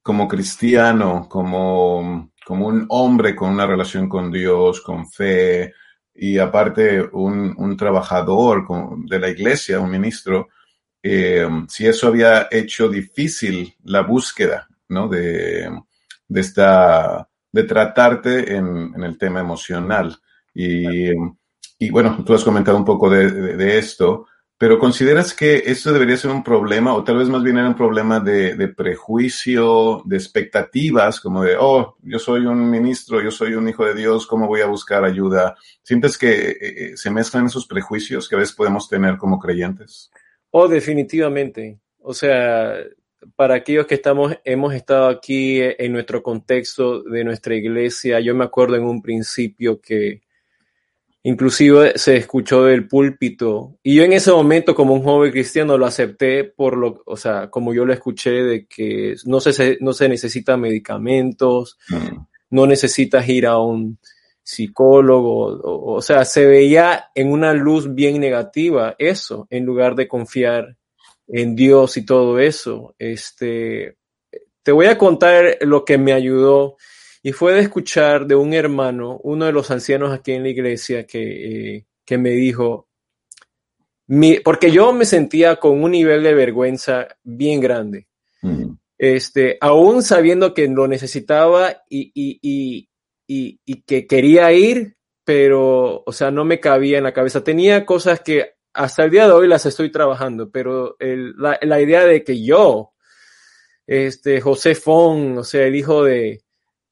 como 0.00 0.28
cristiano, 0.28 1.26
como, 1.28 2.30
como 2.44 2.68
un 2.68 2.86
hombre 2.90 3.34
con 3.34 3.50
una 3.50 3.66
relación 3.66 4.08
con 4.08 4.30
Dios, 4.30 4.80
con 4.80 5.10
fe, 5.10 5.74
y 6.18 6.38
aparte 6.38 7.02
un, 7.12 7.54
un 7.56 7.76
trabajador 7.76 8.66
de 9.06 9.18
la 9.18 9.28
iglesia, 9.28 9.80
un 9.80 9.90
ministro, 9.90 10.48
eh, 11.02 11.46
si 11.68 11.86
eso 11.86 12.08
había 12.08 12.48
hecho 12.50 12.88
difícil 12.88 13.74
la 13.84 14.00
búsqueda, 14.02 14.68
¿no? 14.88 15.08
De, 15.08 15.70
de 16.28 16.40
esta, 16.40 17.28
de 17.52 17.62
tratarte 17.64 18.56
en, 18.56 18.92
el 19.02 19.16
tema 19.18 19.40
emocional. 19.40 20.16
Y, 20.54 21.10
y, 21.78 21.90
bueno, 21.90 22.24
tú 22.24 22.34
has 22.34 22.42
comentado 22.42 22.76
un 22.76 22.84
poco 22.84 23.08
de, 23.10 23.30
de 23.56 23.78
esto, 23.78 24.26
pero 24.58 24.78
¿consideras 24.78 25.34
que 25.34 25.64
eso 25.66 25.92
debería 25.92 26.16
ser 26.16 26.30
un 26.30 26.42
problema 26.42 26.94
o 26.94 27.04
tal 27.04 27.18
vez 27.18 27.28
más 27.28 27.42
bien 27.42 27.58
era 27.58 27.68
un 27.68 27.76
problema 27.76 28.20
de, 28.20 28.68
prejuicio, 28.68 30.02
de 30.06 30.16
expectativas, 30.16 31.20
como 31.20 31.42
de, 31.42 31.56
oh, 31.58 31.96
yo 32.02 32.18
soy 32.18 32.46
un 32.46 32.70
ministro, 32.70 33.20
yo 33.20 33.30
soy 33.30 33.54
un 33.54 33.68
hijo 33.68 33.84
de 33.84 33.94
Dios, 33.94 34.26
¿cómo 34.26 34.46
voy 34.46 34.62
a 34.62 34.66
buscar 34.66 35.04
ayuda? 35.04 35.56
¿Sientes 35.82 36.16
que 36.16 36.30
eh, 36.32 36.56
eh, 36.60 36.96
se 36.96 37.10
mezclan 37.10 37.46
esos 37.46 37.66
prejuicios 37.66 38.28
que 38.28 38.36
a 38.36 38.38
veces 38.38 38.54
podemos 38.54 38.88
tener 38.88 39.18
como 39.18 39.38
creyentes? 39.38 40.10
Oh, 40.50 40.68
definitivamente. 40.68 41.78
O 41.98 42.14
sea, 42.14 42.76
para 43.34 43.56
aquellos 43.56 43.86
que 43.86 43.96
estamos, 43.96 44.38
hemos 44.44 44.72
estado 44.74 45.08
aquí 45.08 45.60
en 45.60 45.92
nuestro 45.92 46.22
contexto 46.22 47.02
de 47.02 47.24
nuestra 47.24 47.54
iglesia, 47.54 48.20
yo 48.20 48.34
me 48.34 48.44
acuerdo 48.44 48.76
en 48.76 48.84
un 48.84 49.02
principio 49.02 49.80
que 49.82 50.22
Inclusive 51.28 51.94
se 51.96 52.16
escuchó 52.16 52.62
del 52.62 52.86
púlpito. 52.86 53.80
Y 53.82 53.96
yo 53.96 54.04
en 54.04 54.12
ese 54.12 54.30
momento, 54.30 54.76
como 54.76 54.94
un 54.94 55.02
joven 55.02 55.32
cristiano, 55.32 55.76
lo 55.76 55.84
acepté 55.84 56.44
por 56.44 56.76
lo, 56.76 57.02
o 57.04 57.16
sea, 57.16 57.50
como 57.50 57.74
yo 57.74 57.84
lo 57.84 57.92
escuché 57.92 58.30
de 58.30 58.66
que 58.68 59.16
no 59.24 59.40
se, 59.40 59.76
no 59.80 59.92
se 59.92 60.08
necesitan 60.08 60.60
medicamentos, 60.60 61.78
mm. 61.88 62.16
no 62.50 62.68
necesitas 62.68 63.28
ir 63.28 63.48
a 63.48 63.58
un 63.58 63.98
psicólogo, 64.40 65.46
o, 65.48 65.96
o, 65.96 66.00
sea, 66.00 66.24
se 66.24 66.46
veía 66.46 67.06
en 67.12 67.32
una 67.32 67.52
luz 67.54 67.92
bien 67.92 68.20
negativa 68.20 68.94
eso, 68.96 69.48
en 69.50 69.64
lugar 69.64 69.96
de 69.96 70.06
confiar 70.06 70.76
en 71.26 71.56
Dios 71.56 71.96
y 71.96 72.06
todo 72.06 72.38
eso. 72.38 72.94
Este, 73.00 73.96
te 74.62 74.70
voy 74.70 74.86
a 74.86 74.96
contar 74.96 75.58
lo 75.62 75.84
que 75.84 75.98
me 75.98 76.12
ayudó 76.12 76.76
y 77.26 77.32
fue 77.32 77.54
de 77.54 77.60
escuchar 77.62 78.24
de 78.24 78.36
un 78.36 78.54
hermano, 78.54 79.18
uno 79.24 79.46
de 79.46 79.52
los 79.52 79.72
ancianos 79.72 80.12
aquí 80.12 80.30
en 80.30 80.44
la 80.44 80.48
iglesia, 80.48 81.08
que, 81.08 81.74
eh, 81.74 81.86
que 82.04 82.18
me 82.18 82.30
dijo, 82.30 82.86
mi, 84.06 84.38
porque 84.38 84.70
yo 84.70 84.92
me 84.92 85.04
sentía 85.04 85.56
con 85.56 85.82
un 85.82 85.90
nivel 85.90 86.22
de 86.22 86.34
vergüenza 86.34 87.08
bien 87.24 87.60
grande. 87.60 88.06
Mm. 88.42 88.74
Este, 88.96 89.58
aún 89.60 90.04
sabiendo 90.04 90.54
que 90.54 90.68
lo 90.68 90.86
necesitaba 90.86 91.82
y, 91.90 92.12
y, 92.14 92.38
y, 93.26 93.58
y, 93.66 93.82
que 93.82 94.06
quería 94.06 94.52
ir, 94.52 94.94
pero, 95.24 96.04
o 96.06 96.12
sea, 96.12 96.30
no 96.30 96.44
me 96.44 96.60
cabía 96.60 96.98
en 96.98 97.04
la 97.04 97.12
cabeza. 97.12 97.42
Tenía 97.42 97.84
cosas 97.84 98.20
que 98.20 98.52
hasta 98.72 99.02
el 99.02 99.10
día 99.10 99.26
de 99.26 99.32
hoy 99.32 99.48
las 99.48 99.66
estoy 99.66 99.90
trabajando, 99.90 100.52
pero 100.52 100.94
el, 101.00 101.34
la, 101.36 101.58
la, 101.60 101.80
idea 101.80 102.04
de 102.04 102.22
que 102.22 102.40
yo, 102.40 102.92
este, 103.84 104.40
José 104.40 104.76
Fon, 104.76 105.38
o 105.38 105.42
sea, 105.42 105.66
el 105.66 105.74
hijo 105.74 106.04
de, 106.04 106.45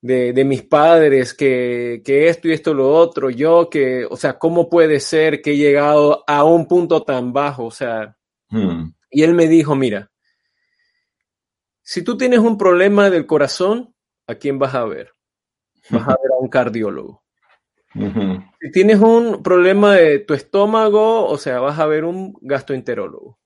de, 0.05 0.35
de 0.35 0.45
mis 0.45 0.63
padres, 0.63 1.33
que, 1.33 2.03
que, 2.05 2.29
esto 2.29 2.49
y 2.49 2.53
esto 2.53 2.75
lo 2.75 2.93
otro, 2.93 3.31
yo 3.31 3.71
que, 3.71 4.05
o 4.05 4.19
sea, 4.19 4.39
¿cómo 4.39 4.69
puede 4.69 5.01
ser 5.01 5.41
que 5.41 5.53
he 5.53 5.57
llegado 5.57 6.25
a 6.27 6.45
un 6.45 6.69
punto 6.69 7.05
tan 7.05 7.33
bajo? 7.33 7.65
O 7.65 7.71
sea, 7.71 8.15
hmm. 8.51 8.91
y 9.11 9.23
él 9.23 9.33
me 9.33 9.49
dijo, 9.49 9.75
mira, 9.75 10.11
si 11.83 12.03
tú 12.05 12.19
tienes 12.19 12.41
un 12.41 12.59
problema 12.59 13.09
del 13.09 13.25
corazón, 13.25 13.95
¿a 14.27 14.35
quién 14.35 14.59
vas 14.59 14.75
a 14.75 14.85
ver? 14.85 15.15
Vas 15.89 16.03
a 16.03 16.17
ver 16.23 16.33
a 16.35 16.39
un 16.39 16.49
cardiólogo. 16.49 17.25
Si 18.61 18.73
tienes 18.73 18.99
un 18.99 19.43
problema 19.43 19.95
de 19.95 20.19
tu 20.19 20.35
estómago, 20.35 21.25
o 21.25 21.39
sea, 21.39 21.61
vas 21.61 21.79
a 21.79 21.87
ver 21.87 22.05
un 22.05 22.35
gastroenterólogo. 22.43 23.39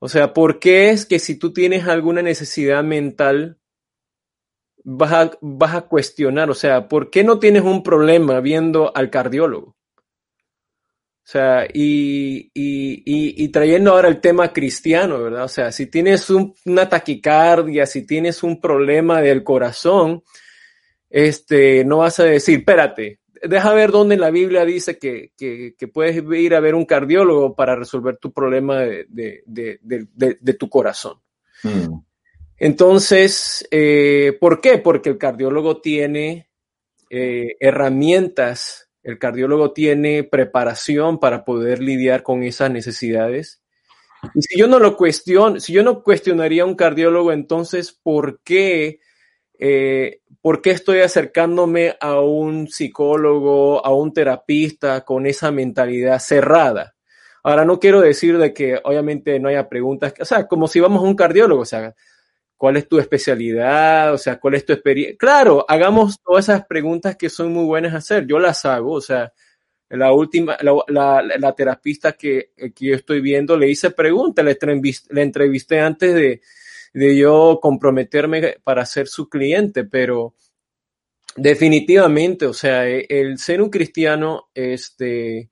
O 0.00 0.08
sea, 0.08 0.34
¿por 0.34 0.58
qué 0.58 0.90
es 0.90 1.06
que 1.06 1.20
si 1.20 1.38
tú 1.38 1.52
tienes 1.52 1.86
alguna 1.86 2.20
necesidad 2.20 2.82
mental, 2.82 3.60
vas 4.88 5.12
a, 5.12 5.30
vas 5.40 5.74
a 5.74 5.80
cuestionar, 5.82 6.48
o 6.48 6.54
sea, 6.54 6.86
¿por 6.86 7.10
qué 7.10 7.24
no 7.24 7.40
tienes 7.40 7.64
un 7.64 7.82
problema 7.82 8.38
viendo 8.38 8.96
al 8.96 9.10
cardiólogo? 9.10 9.70
O 9.70 11.28
sea, 11.28 11.66
y, 11.74 12.52
y, 12.54 13.02
y, 13.04 13.48
trayendo 13.48 13.90
ahora 13.90 14.06
el 14.06 14.20
tema 14.20 14.52
cristiano, 14.52 15.20
¿verdad? 15.20 15.42
O 15.42 15.48
sea, 15.48 15.72
si 15.72 15.86
tienes 15.86 16.30
un, 16.30 16.54
una 16.66 16.88
taquicardia, 16.88 17.84
si 17.84 18.06
tienes 18.06 18.44
un 18.44 18.60
problema 18.60 19.20
del 19.20 19.42
corazón, 19.42 20.22
este, 21.10 21.84
no 21.84 21.98
vas 21.98 22.20
a 22.20 22.24
decir, 22.24 22.60
espérate, 22.60 23.18
deja 23.42 23.72
ver 23.72 23.90
dónde 23.90 24.14
en 24.14 24.20
la 24.20 24.30
Biblia 24.30 24.64
dice 24.64 24.98
que, 24.98 25.32
que, 25.36 25.88
puedes 25.88 26.22
ir 26.38 26.54
a 26.54 26.60
ver 26.60 26.76
un 26.76 26.84
cardiólogo 26.84 27.56
para 27.56 27.74
resolver 27.74 28.18
tu 28.18 28.32
problema 28.32 28.82
de, 28.82 29.06
de, 29.08 29.80
de, 29.82 30.38
de 30.40 30.54
tu 30.54 30.68
corazón. 30.68 31.18
Mm. 31.64 32.05
Entonces, 32.58 33.66
eh, 33.70 34.36
¿por 34.40 34.60
qué? 34.60 34.78
Porque 34.78 35.10
el 35.10 35.18
cardiólogo 35.18 35.80
tiene 35.80 36.48
eh, 37.10 37.56
herramientas 37.60 38.86
el 39.06 39.20
cardiólogo 39.20 39.72
tiene 39.72 40.24
preparación 40.24 41.20
para 41.20 41.44
poder 41.44 41.80
lidiar 41.80 42.24
con 42.24 42.42
esas 42.42 42.72
necesidades. 42.72 43.62
Y 44.34 44.42
si 44.42 44.58
yo 44.58 44.66
no 44.66 44.80
lo 44.80 44.96
cuestiono, 44.96 45.60
si 45.60 45.72
yo 45.72 45.84
no 45.84 46.02
cuestionaría 46.02 46.64
a 46.64 46.66
un 46.66 46.74
cardiólogo, 46.74 47.30
entonces, 47.30 47.92
¿por 47.92 48.40
qué, 48.42 48.98
eh, 49.60 50.22
¿por 50.42 50.60
qué 50.60 50.72
estoy 50.72 51.02
acercándome 51.02 51.94
a 52.00 52.18
un 52.20 52.66
psicólogo, 52.66 53.86
a 53.86 53.94
un 53.94 54.12
terapista 54.12 55.04
con 55.04 55.28
esa 55.28 55.52
mentalidad 55.52 56.18
cerrada? 56.18 56.96
Ahora, 57.44 57.64
no 57.64 57.78
quiero 57.78 58.00
decir 58.00 58.38
de 58.38 58.52
que 58.52 58.80
obviamente 58.82 59.38
no 59.38 59.48
haya 59.48 59.68
preguntas, 59.68 60.14
o 60.18 60.24
sea, 60.24 60.48
como 60.48 60.66
si 60.66 60.80
vamos 60.80 61.04
a 61.04 61.06
un 61.06 61.14
cardiólogo, 61.14 61.62
o 61.62 61.64
sea, 61.64 61.94
¿cuál 62.56 62.76
es 62.76 62.88
tu 62.88 62.98
especialidad? 62.98 64.12
O 64.14 64.18
sea, 64.18 64.38
¿cuál 64.38 64.54
es 64.54 64.64
tu 64.64 64.72
experiencia? 64.72 65.16
Claro, 65.18 65.64
hagamos 65.68 66.20
todas 66.22 66.46
esas 66.48 66.66
preguntas 66.66 67.16
que 67.16 67.28
son 67.30 67.52
muy 67.52 67.64
buenas 67.64 67.94
hacer, 67.94 68.26
yo 68.26 68.38
las 68.38 68.64
hago, 68.64 68.92
o 68.92 69.00
sea, 69.00 69.32
la 69.88 70.12
última, 70.12 70.56
la, 70.88 71.54
terapista 71.56 72.12
que, 72.12 72.50
que, 72.56 72.86
yo 72.86 72.94
estoy 72.94 73.20
viendo 73.20 73.56
le 73.56 73.70
hice 73.70 73.90
preguntas, 73.90 74.44
le, 74.44 75.22
entrevisté 75.22 75.80
antes 75.80 76.12
de, 76.14 76.40
de 76.92 77.16
yo 77.16 77.60
comprometerme 77.62 78.56
para 78.64 78.84
ser 78.84 79.06
su 79.06 79.28
cliente, 79.28 79.84
pero 79.84 80.34
definitivamente, 81.36 82.46
o 82.46 82.52
sea, 82.52 82.88
el 82.88 83.38
ser 83.38 83.62
un 83.62 83.70
cristiano, 83.70 84.48
este, 84.54 85.50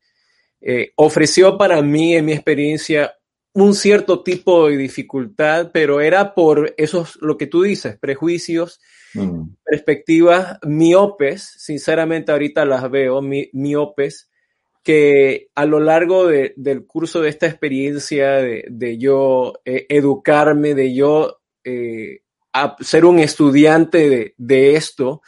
eh, 0.66 0.92
ofreció 0.96 1.58
para 1.58 1.82
mí, 1.82 2.16
en 2.16 2.24
mi 2.24 2.32
experiencia, 2.32 3.14
un 3.54 3.74
cierto 3.74 4.22
tipo 4.22 4.68
de 4.68 4.76
dificultad, 4.76 5.70
pero 5.72 6.00
era 6.00 6.34
por 6.34 6.74
esos, 6.76 7.16
lo 7.20 7.38
que 7.38 7.46
tú 7.46 7.62
dices, 7.62 7.96
prejuicios, 7.98 8.80
mm. 9.14 9.44
perspectivas 9.64 10.58
miopes, 10.62 11.54
sinceramente 11.58 12.32
ahorita 12.32 12.64
las 12.64 12.90
veo, 12.90 13.22
miopes, 13.22 14.28
que 14.82 15.48
a 15.54 15.64
lo 15.64 15.80
largo 15.80 16.26
del 16.26 16.84
curso 16.86 17.22
de 17.22 17.30
esta 17.30 17.46
experiencia 17.46 18.32
de, 18.32 18.98
yo 18.98 19.54
eh, 19.64 19.86
educarme, 19.88 20.74
de 20.74 20.92
yo 20.92 21.38
eh, 21.62 22.22
ser 22.80 23.04
un 23.04 23.20
estudiante 23.20 24.10
de, 24.10 24.34
de, 24.36 24.74
esto, 24.74 25.22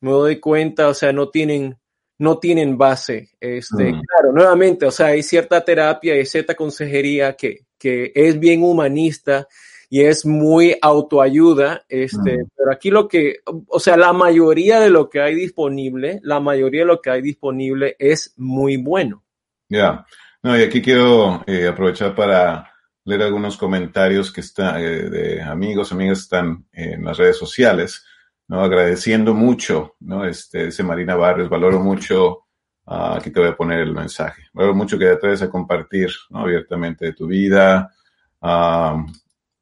me 0.00 0.10
doy 0.10 0.40
cuenta, 0.40 0.88
o 0.88 0.94
sea, 0.94 1.12
no 1.12 1.28
tienen 1.28 1.76
no 2.18 2.38
tienen 2.38 2.78
base. 2.78 3.30
Este, 3.40 3.92
mm. 3.92 4.02
Claro, 4.02 4.32
nuevamente, 4.32 4.86
o 4.86 4.90
sea, 4.90 5.06
hay 5.08 5.22
cierta 5.22 5.64
terapia, 5.64 6.14
hay 6.14 6.26
cierta 6.26 6.54
consejería 6.54 7.34
que, 7.34 7.65
que 7.86 8.10
es 8.16 8.40
bien 8.40 8.64
humanista 8.64 9.46
y 9.88 10.00
es 10.00 10.26
muy 10.26 10.76
autoayuda, 10.82 11.84
este, 11.88 12.38
mm. 12.38 12.48
pero 12.56 12.72
aquí 12.72 12.90
lo 12.90 13.06
que, 13.06 13.36
o 13.68 13.78
sea, 13.78 13.96
la 13.96 14.12
mayoría 14.12 14.80
de 14.80 14.90
lo 14.90 15.08
que 15.08 15.20
hay 15.20 15.36
disponible, 15.36 16.18
la 16.24 16.40
mayoría 16.40 16.80
de 16.80 16.86
lo 16.86 17.00
que 17.00 17.10
hay 17.10 17.22
disponible 17.22 17.94
es 18.00 18.34
muy 18.36 18.76
bueno. 18.76 19.22
Ya, 19.68 20.04
no, 20.42 20.58
y 20.58 20.62
aquí 20.62 20.82
quiero 20.82 21.44
eh, 21.46 21.68
aprovechar 21.68 22.16
para 22.16 22.72
leer 23.04 23.22
algunos 23.22 23.56
comentarios 23.56 24.32
que 24.32 24.40
están 24.40 24.82
eh, 24.82 25.08
de 25.08 25.42
amigos, 25.42 25.92
amigas 25.92 26.18
están 26.18 26.66
en 26.72 27.04
las 27.04 27.16
redes 27.18 27.36
sociales. 27.36 28.04
¿no? 28.48 28.62
Agradeciendo 28.62 29.34
mucho, 29.34 29.94
¿no? 30.00 30.24
Este, 30.24 30.66
dice 30.66 30.82
Marina 30.82 31.16
Barrios, 31.16 31.48
valoro 31.48 31.80
mucho, 31.80 32.45
uh, 32.86 33.16
aquí 33.16 33.30
te 33.30 33.40
voy 33.40 33.48
a 33.48 33.56
poner 33.56 33.80
el 33.80 33.92
mensaje, 33.92 34.44
valoro 34.52 34.74
mucho 34.74 34.98
que 34.98 35.06
te 35.06 35.12
atreves 35.12 35.42
a 35.42 35.50
compartir, 35.50 36.10
¿no? 36.30 36.40
Abiertamente 36.40 37.06
de 37.06 37.12
tu 37.12 37.26
vida. 37.26 37.92
Uh, 38.40 39.06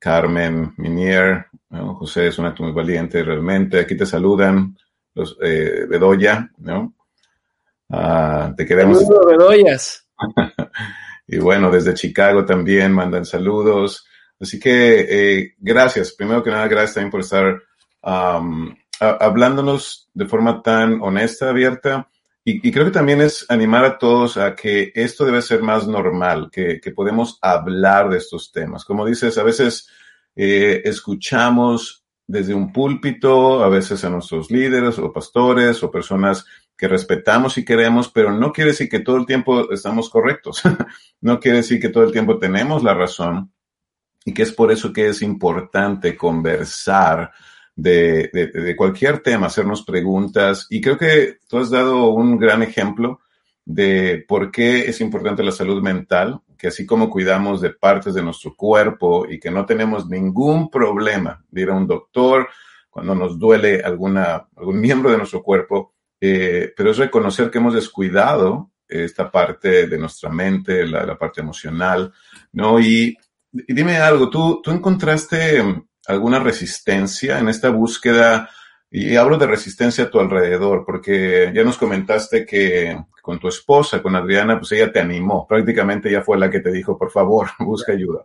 Carmen 0.05 0.75
Minier, 0.77 1.47
¿no? 1.71 1.95
José 1.95 2.27
es 2.27 2.39
un 2.39 2.45
acto 2.45 2.63
muy 2.63 2.73
valiente 2.73 3.25
realmente. 3.25 3.81
Aquí 3.81 3.97
te 3.97 4.05
saludan 4.05 4.77
los 5.15 5.39
eh, 5.43 5.87
Bedoya, 5.89 6.51
¿no? 6.59 6.95
Uh, 7.89 8.55
te 8.55 8.67
queremos. 8.67 9.01
Saludos, 9.01 9.27
Bedoyas. 9.27 10.07
y 11.27 11.39
bueno, 11.39 11.71
desde 11.71 11.95
Chicago 11.95 12.45
también 12.45 12.93
mandan 12.93 13.25
saludos. 13.25 14.07
Así 14.39 14.61
que 14.61 15.07
eh, 15.09 15.55
gracias. 15.57 16.13
Primero 16.13 16.43
que 16.43 16.51
nada, 16.51 16.69
gracias 16.69 16.97
también 16.97 17.11
por 17.11 17.21
estar 17.21 17.63
hablándonos 19.01 20.11
de 20.13 20.27
forma 20.27 20.63
tan 20.63 21.01
honesta, 21.01 21.49
abierta. 21.49 22.11
Y, 22.47 22.71
creo 22.71 22.85
que 22.85 22.91
también 22.91 23.23
es 23.23 23.47
animar 23.49 23.87
a 23.87 23.97
todos 23.99 24.37
a 24.37 24.55
que 24.55 24.93
esto 24.95 25.25
debe 25.25 25.41
ser 25.41 25.63
más 25.63 25.89
normal, 25.89 26.51
que, 26.53 26.79
podemos 26.95 27.39
hablar 27.41 28.11
de 28.11 28.19
estos 28.19 28.53
temas. 28.53 28.85
Como 28.85 29.07
dices, 29.07 29.39
a 29.39 29.43
veces 29.43 29.89
eh, 30.37 30.83
escuchamos 30.85 32.05
desde 32.27 32.53
un 32.53 32.71
púlpito, 32.71 33.65
a 33.65 33.71
veces 33.71 34.05
a 34.05 34.11
nuestros 34.11 34.51
líderes 34.51 34.99
o 34.99 35.11
pastores 35.11 35.83
o 35.83 35.91
personas 35.91 36.45
que 36.77 36.87
respetamos 36.87 37.57
y 37.57 37.65
queremos, 37.65 38.11
pero 38.11 38.31
no 38.31 38.53
quiere 38.53 38.73
decir 38.73 38.91
que 38.91 39.01
todo 39.01 39.17
el 39.17 39.25
tiempo 39.25 39.71
estamos 39.71 40.11
correctos. 40.11 40.61
no 41.23 41.41
quiere 41.41 41.59
decir 41.59 41.81
que 41.81 41.89
todo 41.89 42.05
el 42.05 42.13
tiempo 42.13 42.39
tenemos 42.39 42.83
la 42.83 42.93
razón 42.93 43.53
y 44.23 44.35
que 44.35 44.43
es 44.43 44.53
por 44.53 44.71
eso 44.71 44.93
que 44.93 45.09
es 45.09 45.23
importante 45.23 46.15
conversar 46.15 47.33
de, 47.77 48.31
de, 48.33 48.77
cualquier 48.77 49.21
tema, 49.21 49.47
hacernos 49.47 49.83
preguntas. 49.83 50.67
Y 50.71 50.81
creo 50.81 50.97
que 50.97 51.39
tú 51.49 51.59
has 51.59 51.71
dado 51.71 52.09
un 52.09 52.39
gran 52.39 52.63
ejemplo 52.63 53.21
de 53.65 54.25
por 54.29 54.51
qué 54.51 54.89
es 54.89 55.01
importante 55.01 55.43
la 55.43 55.53
salud 55.53 55.83
mental, 55.83 56.41
que 56.59 56.69
así 56.69 56.87
como 56.87 57.11
cuidamos 57.11 57.61
de 57.61 57.71
partes 57.71 58.15
de 58.15 58.23
nuestro 58.23 58.55
cuerpo 58.55 59.27
y 59.29 59.41
que 59.41 59.51
no 59.51 59.67
tenemos 59.67 60.09
ningún 60.09 60.71
problema 60.71 61.45
de 61.51 61.63
ir 61.63 61.71
a 61.71 61.75
un 61.75 61.87
doctor 61.87 62.49
cuando 62.91 63.15
nos 63.15 63.39
duele 63.39 63.83
alguna, 63.83 64.47
algún 64.57 64.81
miembro 64.81 65.11
de 65.11 65.19
nuestro 65.19 65.43
cuerpo, 65.43 65.95
eh, 66.21 66.73
pero 66.77 66.93
es 66.93 66.99
reconocer 66.99 67.51
que 67.51 67.59
hemos 67.59 67.75
descuidado 67.75 68.71
esta 68.87 69.31
parte 69.31 69.89
de 69.89 69.99
nuestra 69.99 70.31
mente, 70.31 70.87
la, 70.87 71.05
la 71.05 71.19
parte 71.19 71.41
emocional, 71.41 72.13
¿no? 72.53 72.79
Y, 72.79 73.17
y, 73.53 73.75
dime 73.75 73.97
algo, 73.97 74.31
¿tú, 74.31 74.61
tú 74.63 74.71
encontraste 74.71 75.61
alguna 76.07 76.39
resistencia 76.39 77.39
en 77.39 77.49
esta 77.49 77.71
búsqueda? 77.71 78.51
Y 78.91 79.17
hablo 79.17 79.39
de 79.39 79.47
resistencia 79.47 80.05
a 80.05 80.11
tu 80.11 80.21
alrededor, 80.21 80.85
porque 80.87 81.51
ya 81.55 81.65
nos 81.65 81.77
comentaste 81.77 82.47
que 82.47 82.97
con 83.23 83.41
tu 83.41 83.49
esposa, 83.49 84.03
con 84.03 84.15
Adriana, 84.15 84.59
pues 84.59 84.71
ella 84.73 84.93
te 84.93 85.01
animó, 85.01 85.47
prácticamente 85.49 86.09
ella 86.09 86.23
fue 86.23 86.39
la 86.39 86.51
que 86.51 86.61
te 86.61 86.71
dijo, 86.71 86.97
por 86.97 87.11
favor, 87.11 87.49
busca 87.59 87.93
ayuda. 87.93 88.25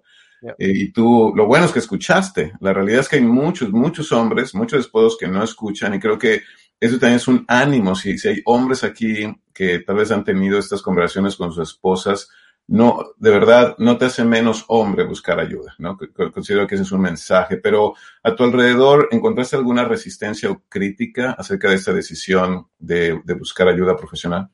Y 0.57 0.91
tú, 0.91 1.33
lo 1.35 1.47
bueno 1.47 1.65
es 1.65 1.71
que 1.71 1.79
escuchaste. 1.79 2.53
La 2.61 2.73
realidad 2.73 3.01
es 3.01 3.09
que 3.09 3.17
hay 3.17 3.23
muchos, 3.23 3.71
muchos 3.71 4.11
hombres, 4.11 4.55
muchos 4.55 4.81
esposos 4.81 5.17
que 5.17 5.27
no 5.27 5.43
escuchan 5.43 5.93
y 5.93 5.99
creo 5.99 6.17
que 6.17 6.43
eso 6.79 6.97
también 6.97 7.17
es 7.17 7.27
un 7.27 7.43
ánimo. 7.47 7.95
Si, 7.95 8.17
si 8.17 8.27
hay 8.29 8.41
hombres 8.45 8.83
aquí 8.83 9.25
que 9.53 9.79
tal 9.79 9.97
vez 9.97 10.11
han 10.11 10.23
tenido 10.23 10.57
estas 10.57 10.81
conversaciones 10.81 11.35
con 11.35 11.51
sus 11.51 11.69
esposas, 11.69 12.29
no, 12.71 13.13
de 13.17 13.31
verdad, 13.31 13.75
no 13.79 13.97
te 13.97 14.05
hace 14.05 14.23
menos 14.23 14.63
hombre 14.67 15.03
buscar 15.03 15.39
ayuda, 15.39 15.73
¿no? 15.79 15.97
Considero 16.31 16.67
que 16.67 16.75
ese 16.75 16.83
es 16.83 16.91
un 16.91 17.01
mensaje, 17.01 17.57
pero 17.57 17.95
a 18.21 18.35
tu 18.35 18.43
alrededor, 18.43 19.07
¿encontraste 19.09 19.55
alguna 19.55 19.85
resistencia 19.85 20.51
o 20.51 20.61
crítica 20.69 21.31
acerca 21.31 21.67
de 21.67 21.75
esta 21.77 21.93
decisión 21.93 22.67
de, 22.77 23.19
buscar 23.39 23.69
ayuda 23.69 23.97
profesional? 23.97 24.49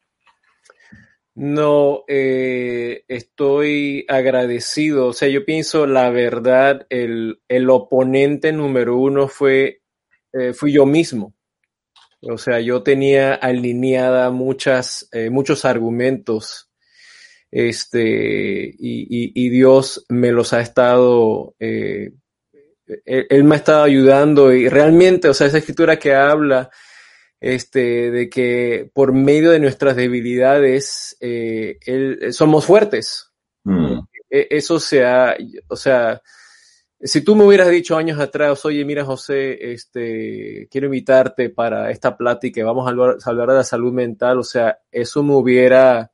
No, 1.33 2.05
eh, 2.07 3.03
estoy 3.09 4.05
agradecido. 4.07 5.07
O 5.07 5.13
sea, 5.13 5.27
yo 5.27 5.43
pienso 5.43 5.85
la 5.85 6.09
verdad, 6.09 6.87
el, 6.89 7.41
el 7.49 7.69
oponente 7.69 8.53
número 8.53 8.95
uno 8.95 9.27
fue, 9.27 9.81
eh, 10.31 10.53
fui 10.53 10.71
yo 10.71 10.85
mismo. 10.85 11.33
O 12.21 12.37
sea, 12.37 12.61
yo 12.61 12.81
tenía 12.81 13.33
alineada 13.33 14.31
muchas, 14.31 15.09
eh, 15.11 15.29
muchos 15.29 15.65
argumentos 15.65 16.69
este, 17.57 18.75
y, 18.77 19.49
Dios 19.49 20.05
me 20.09 20.33
los 20.33 20.51
ha 20.51 20.59
estado, 20.59 21.55
eh, 21.57 22.11
él, 23.05 23.43
me 23.45 23.55
ha 23.55 23.57
estado 23.59 23.83
ayudando 23.85 24.51
y 24.51 24.67
realmente, 24.67 25.29
o 25.29 25.33
sea, 25.33 25.47
esa 25.47 25.59
escritura 25.59 25.97
que 25.97 26.13
habla 26.13 26.69
este, 27.39 28.11
de 28.11 28.29
que 28.29 28.91
por 28.93 29.13
medio 29.13 29.51
de 29.51 29.61
nuestras 29.61 29.95
debilidades 29.95 31.15
eh, 31.21 31.79
somos 32.31 32.65
fuertes. 32.65 33.31
Mm. 33.63 33.99
E, 34.29 34.47
eso 34.51 34.77
sea, 34.77 35.37
o 35.69 35.77
sea, 35.77 36.21
si 36.99 37.21
tú 37.21 37.37
me 37.37 37.45
hubieras 37.45 37.69
dicho 37.69 37.95
años 37.95 38.19
atrás, 38.19 38.65
oye, 38.65 38.83
mira 38.83 39.05
José, 39.05 39.71
este, 39.71 40.67
quiero 40.69 40.87
invitarte 40.87 41.51
para 41.51 41.89
esta 41.89 42.17
plática, 42.17 42.65
vamos 42.65 42.85
a 42.85 42.89
hablar, 42.89 43.15
a 43.23 43.29
hablar 43.29 43.47
de 43.51 43.55
la 43.55 43.63
salud 43.63 43.93
mental, 43.93 44.39
o 44.39 44.43
sea, 44.43 44.77
eso 44.91 45.23
me 45.23 45.35
hubiera 45.35 46.11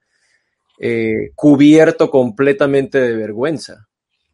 eh, 0.83 1.29
cubierto 1.35 2.09
completamente 2.09 2.99
de 2.99 3.15
vergüenza. 3.15 3.87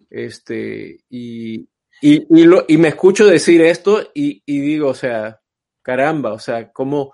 Este, 0.10 1.02
y, 1.10 1.68
y, 2.02 2.26
y, 2.30 2.78
me 2.78 2.88
escucho 2.88 3.28
decir 3.28 3.62
esto 3.62 4.12
y, 4.14 4.42
digo, 4.46 4.88
o 4.88 4.94
sea, 4.94 5.42
caramba, 5.82 6.32
o 6.32 6.40
sea, 6.40 6.72
¿cómo, 6.72 7.12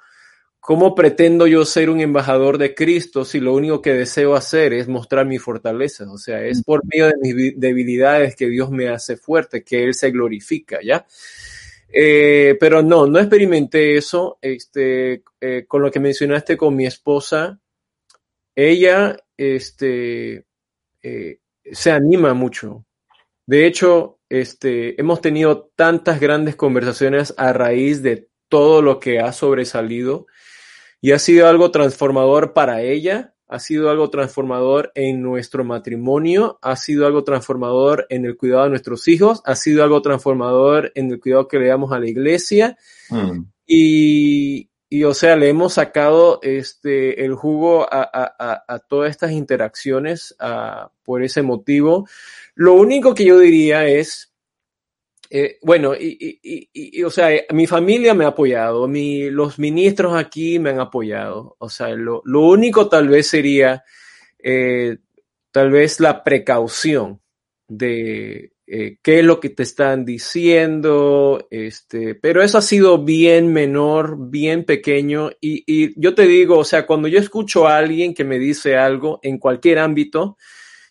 ¿cómo 0.60 0.94
pretendo 0.94 1.48
yo 1.48 1.66
ser 1.66 1.90
un 1.90 2.00
embajador 2.00 2.60
de 2.60 2.76
Cristo 2.76 3.26
si 3.26 3.40
lo 3.40 3.56
único 3.56 3.82
que 3.82 3.94
deseo 3.94 4.36
hacer 4.36 4.72
es 4.72 4.88
mostrar 4.88 5.26
mi 5.26 5.40
fortaleza? 5.40 6.06
O 6.12 6.20
sea, 6.20 6.44
es 6.44 6.64
por 6.64 6.82
medio 6.86 7.08
de 7.08 7.16
mis 7.20 7.60
debilidades 7.60 8.36
que 8.36 8.48
Dios 8.48 8.70
me 8.70 8.90
hace 8.90 9.18
fuerte, 9.18 9.64
que 9.64 9.84
Él 9.84 9.96
se 9.96 10.12
glorifica, 10.12 10.78
¿ya? 10.84 11.08
Eh, 11.92 12.56
pero 12.60 12.84
no, 12.84 13.08
no 13.08 13.18
experimenté 13.18 13.98
eso. 13.98 14.38
Este, 14.44 15.24
eh, 15.42 15.66
con 15.68 15.82
lo 15.82 15.90
que 15.90 16.00
mencionaste 16.00 16.56
con 16.56 16.76
mi 16.76 16.86
esposa, 16.86 17.60
ella 18.56 19.18
este, 19.38 20.46
eh, 21.02 21.40
se 21.72 21.92
anima 21.92 22.34
mucho. 22.34 22.86
De 23.46 23.66
hecho, 23.66 24.20
este, 24.30 25.00
hemos 25.00 25.22
tenido 25.22 25.72
tantas 25.76 26.20
grandes 26.20 26.56
conversaciones 26.56 27.34
a 27.38 27.54
raíz 27.54 28.02
de 28.02 28.30
todo 28.48 28.82
lo 28.82 29.00
que 29.00 29.20
ha 29.20 29.32
sobresalido 29.34 30.28
y 31.02 31.12
ha 31.12 31.20
sido 31.20 31.48
algo 31.48 31.72
transformador 31.72 32.54
para 32.54 32.82
ella, 32.82 33.34
ha 33.48 33.60
sido 33.60 33.90
algo 33.90 34.10
transformador 34.10 34.92
en 34.96 35.22
nuestro 35.22 35.64
matrimonio, 35.64 36.58
ha 36.62 36.76
sido 36.76 37.06
algo 37.06 37.24
transformador 37.24 38.08
en 38.10 38.26
el 38.26 38.38
cuidado 38.38 38.64
de 38.64 38.70
nuestros 38.70 39.08
hijos, 39.08 39.42
ha 39.46 39.56
sido 39.56 39.84
algo 39.84 40.02
transformador 40.02 40.92
en 40.96 41.12
el 41.12 41.20
cuidado 41.20 41.48
que 41.48 41.60
le 41.60 41.68
damos 41.68 41.92
a 41.92 42.00
la 42.00 42.08
iglesia. 42.08 42.78
Mm. 43.10 43.42
Y, 43.68 44.70
y, 44.94 45.06
o 45.06 45.14
sea, 45.16 45.36
le 45.36 45.50
hemos 45.50 45.74
sacado 45.74 46.40
este, 46.44 47.26
el 47.26 47.34
jugo 47.34 47.82
a, 47.92 48.08
a, 48.14 48.64
a 48.68 48.78
todas 48.78 49.10
estas 49.10 49.32
interacciones 49.32 50.36
por 51.04 51.24
ese 51.24 51.42
motivo. 51.42 52.08
Lo 52.54 52.76
único 52.76 53.16
que 53.16 53.26
yo 53.26 53.40
diría 53.40 53.88
es, 53.88 54.32
eh, 55.32 55.58
bueno, 55.64 55.96
y, 55.96 56.40
y, 56.44 56.70
y, 56.72 57.04
o 57.04 57.10
sea, 57.10 57.30
mi 57.54 57.66
familia 57.66 58.14
me 58.14 58.26
ha 58.26 58.28
apoyado, 58.28 58.88
los 58.88 59.58
ministros 59.58 60.16
aquí 60.16 60.60
me 60.60 60.70
han 60.70 60.80
apoyado. 60.80 61.56
O 61.58 61.70
sea, 61.70 61.90
lo, 61.90 62.22
lo 62.24 62.42
único 62.42 62.88
tal 62.88 63.08
vez 63.08 63.26
sería, 63.26 63.84
eh, 64.38 64.98
tal 65.50 65.72
vez 65.72 66.00
la 66.00 66.24
precaución 66.24 67.20
de 67.68 68.53
eh, 68.66 68.98
qué 69.02 69.20
es 69.20 69.26
lo 69.26 69.40
que 69.40 69.50
te 69.50 69.64
están 69.64 70.06
diciendo, 70.06 71.48
este, 71.52 72.16
pero 72.16 72.42
eso 72.42 72.58
ha 72.58 72.62
sido 72.62 73.04
bien 73.04 73.52
menor, 73.52 74.30
bien 74.30 74.64
pequeño. 74.64 75.32
Y, 75.42 75.64
y 75.68 76.00
yo 76.00 76.16
te 76.16 76.26
digo, 76.26 76.60
o 76.60 76.64
sea, 76.64 76.86
cuando 76.86 77.08
yo 77.08 77.20
escucho 77.20 77.68
a 77.68 77.78
alguien 77.78 78.14
que 78.14 78.24
me 78.24 78.40
dice 78.40 78.78
algo 78.78 79.20
en 79.22 79.38
cualquier 79.38 79.80
ámbito, 79.80 80.38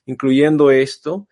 incluyendo 0.04 0.70
esto, 0.70 1.28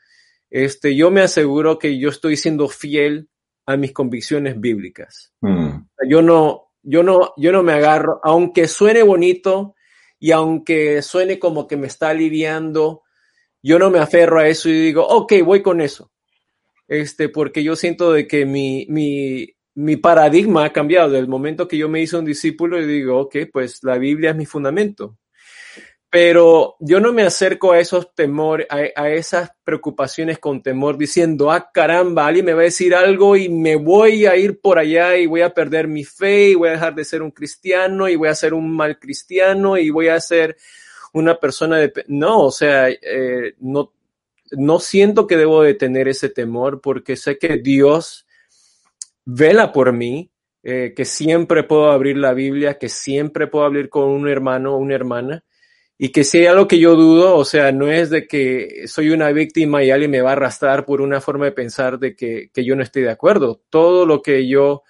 este, 0.48 0.96
yo 0.96 1.10
me 1.10 1.20
aseguro 1.20 1.78
que 1.78 1.98
yo 1.98 2.08
estoy 2.08 2.36
siendo 2.36 2.68
fiel 2.68 3.28
a 3.66 3.76
mis 3.76 3.92
convicciones 3.92 4.58
bíblicas. 4.58 5.32
Mm. 5.40 5.82
Yo 6.08 6.22
no, 6.22 6.72
yo 6.82 7.02
no, 7.02 7.34
yo 7.36 7.52
no 7.52 7.62
me 7.62 7.74
agarro, 7.74 8.20
aunque 8.24 8.66
suene 8.66 9.02
bonito 9.02 9.74
y 10.18 10.32
aunque 10.32 11.02
suene 11.02 11.38
como 11.38 11.66
que 11.66 11.76
me 11.76 11.86
está 11.86 12.08
aliviando, 12.08 13.02
yo 13.62 13.78
no 13.78 13.90
me 13.90 13.98
aferro 13.98 14.40
a 14.40 14.48
eso 14.48 14.68
y 14.68 14.72
digo, 14.72 15.06
ok, 15.06 15.34
voy 15.44 15.62
con 15.62 15.80
eso. 15.80 16.10
Este, 16.90 17.30
porque 17.30 17.62
yo 17.62 17.74
siento 17.74 18.12
de 18.12 18.26
que 18.26 18.44
mi, 18.44 18.84
mi, 18.90 19.48
mi 19.74 19.96
paradigma 19.96 20.66
ha 20.66 20.72
cambiado. 20.72 21.10
Del 21.10 21.28
momento 21.28 21.66
que 21.66 21.78
yo 21.78 21.88
me 21.88 22.02
hice 22.02 22.18
un 22.18 22.26
discípulo 22.26 22.78
y 22.78 22.86
digo, 22.86 23.18
ok, 23.18 23.36
pues 23.50 23.82
la 23.82 23.96
Biblia 23.96 24.30
es 24.30 24.36
mi 24.36 24.44
fundamento 24.44 25.16
pero 26.10 26.74
yo 26.80 26.98
no 26.98 27.12
me 27.12 27.22
acerco 27.22 27.70
a 27.70 27.78
esos 27.78 28.12
temores, 28.16 28.66
a, 28.68 29.08
esas 29.10 29.52
preocupaciones 29.62 30.40
con 30.40 30.60
temor, 30.60 30.98
diciendo, 30.98 31.52
ah, 31.52 31.70
caramba, 31.72 32.26
alguien 32.26 32.46
me 32.46 32.52
va 32.52 32.62
a 32.62 32.64
decir 32.64 32.96
algo 32.96 33.36
y 33.36 33.48
me 33.48 33.76
voy 33.76 34.26
a 34.26 34.36
ir 34.36 34.60
por 34.60 34.80
allá 34.80 35.16
y 35.16 35.26
voy 35.26 35.42
a 35.42 35.54
perder 35.54 35.86
mi 35.86 36.02
fe 36.02 36.50
y 36.50 36.54
voy 36.56 36.70
a 36.70 36.72
dejar 36.72 36.96
de 36.96 37.04
ser 37.04 37.22
un 37.22 37.30
cristiano 37.30 38.08
y 38.08 38.16
voy 38.16 38.28
a 38.28 38.34
ser 38.34 38.54
un 38.54 38.74
mal 38.74 38.98
cristiano 38.98 39.78
y 39.78 39.90
voy 39.90 40.08
a 40.08 40.20
ser 40.20 40.56
una 41.12 41.38
persona 41.38 41.78
de... 41.78 41.92
No, 42.08 42.42
o 42.42 42.50
sea, 42.50 42.88
eh, 42.88 43.54
no, 43.60 43.92
no 44.52 44.78
siento 44.78 45.26
que 45.26 45.36
debo 45.36 45.62
de 45.62 45.74
tener 45.74 46.08
ese 46.08 46.28
temor 46.28 46.80
porque 46.80 47.16
sé 47.16 47.38
que 47.38 47.58
Dios 47.58 48.26
vela 49.24 49.72
por 49.72 49.92
mí, 49.92 50.30
eh, 50.62 50.92
que 50.94 51.04
siempre 51.04 51.62
puedo 51.62 51.90
abrir 51.90 52.16
la 52.16 52.34
Biblia, 52.34 52.78
que 52.78 52.88
siempre 52.88 53.46
puedo 53.46 53.64
hablar 53.64 53.88
con 53.88 54.08
un 54.08 54.28
hermano 54.28 54.74
o 54.74 54.78
una 54.78 54.94
hermana 54.94 55.44
y 56.02 56.12
que 56.12 56.24
si 56.24 56.38
hay 56.38 56.46
algo 56.46 56.66
que 56.66 56.78
yo 56.78 56.96
dudo, 56.96 57.36
o 57.36 57.44
sea, 57.44 57.72
no 57.72 57.92
es 57.92 58.08
de 58.08 58.26
que 58.26 58.84
soy 58.88 59.10
una 59.10 59.30
víctima 59.32 59.84
y 59.84 59.90
alguien 59.90 60.10
me 60.10 60.22
va 60.22 60.30
a 60.30 60.32
arrastrar 60.32 60.86
por 60.86 61.02
una 61.02 61.20
forma 61.20 61.44
de 61.44 61.52
pensar 61.52 61.98
de 61.98 62.16
que, 62.16 62.50
yo 62.54 62.74
no 62.74 62.82
estoy 62.82 63.02
de 63.02 63.10
acuerdo. 63.10 63.60
Todo 63.68 64.06
lo 64.06 64.22
que 64.22 64.48
yo 64.48 64.82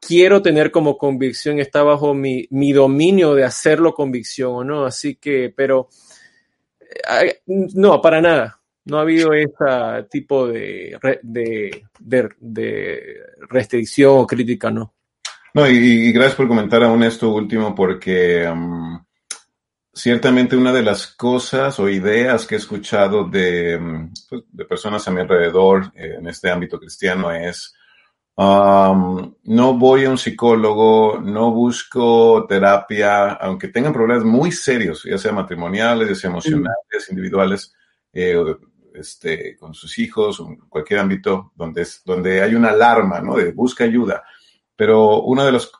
quiero 0.00 0.40
tener 0.40 0.70
como 0.70 0.96
convicción 0.96 1.58
está 1.58 1.82
bajo 1.82 2.14
mi, 2.14 2.46
mi 2.48 2.72
dominio 2.72 3.34
de 3.34 3.44
hacerlo 3.44 3.92
convicción 3.92 4.54
o 4.54 4.64
no. 4.64 4.86
Así 4.86 5.16
que, 5.16 5.52
pero, 5.54 5.90
eh, 6.80 7.42
no, 7.46 8.00
para 8.00 8.22
nada. 8.22 8.57
No 8.88 8.98
ha 8.98 9.02
habido 9.02 9.34
ese 9.34 9.52
tipo 10.10 10.46
de, 10.46 10.98
de, 11.22 11.84
de, 12.38 13.16
restricción 13.50 14.12
o 14.16 14.26
crítica, 14.26 14.70
¿no? 14.70 14.94
No, 15.52 15.68
y, 15.68 16.10
gracias 16.10 16.36
por 16.36 16.48
comentar 16.48 16.82
aún 16.82 17.02
esto 17.02 17.28
último, 17.28 17.74
porque 17.74 18.48
um, 18.48 18.98
ciertamente 19.92 20.56
una 20.56 20.72
de 20.72 20.82
las 20.82 21.06
cosas 21.06 21.78
o 21.80 21.88
ideas 21.90 22.46
que 22.46 22.54
he 22.54 22.58
escuchado 22.58 23.24
de, 23.24 23.78
mm, 23.78 24.12
pues, 24.30 24.42
de 24.50 24.64
personas 24.64 25.06
a 25.06 25.10
mi 25.10 25.20
alrededor 25.20 25.92
eh, 25.94 26.14
en 26.18 26.26
este 26.26 26.50
ámbito 26.50 26.80
cristiano 26.80 27.30
es, 27.30 27.74
um, 28.36 29.34
no 29.44 29.74
voy 29.74 30.06
a 30.06 30.10
un 30.10 30.18
psicólogo, 30.18 31.20
no 31.22 31.50
busco 31.50 32.46
terapia, 32.48 33.32
aunque 33.32 33.68
tengan 33.68 33.92
problemas 33.92 34.24
muy 34.24 34.50
serios, 34.50 35.04
ya 35.04 35.18
sea 35.18 35.32
matrimoniales, 35.32 36.08
ya 36.08 36.14
sea 36.14 36.30
emocionales, 36.30 37.10
individuales, 37.10 37.74
eh, 38.14 38.34
este, 38.98 39.56
con 39.56 39.74
sus 39.74 39.98
hijos, 39.98 40.40
en 40.40 40.56
cualquier 40.68 41.00
ámbito 41.00 41.52
donde, 41.54 41.82
es, 41.82 42.02
donde 42.04 42.42
hay 42.42 42.54
una 42.54 42.70
alarma, 42.70 43.20
¿no? 43.20 43.36
De 43.36 43.52
busca 43.52 43.84
ayuda. 43.84 44.24
Pero 44.76 45.22
uno 45.22 45.44
de 45.44 45.52
los 45.52 45.72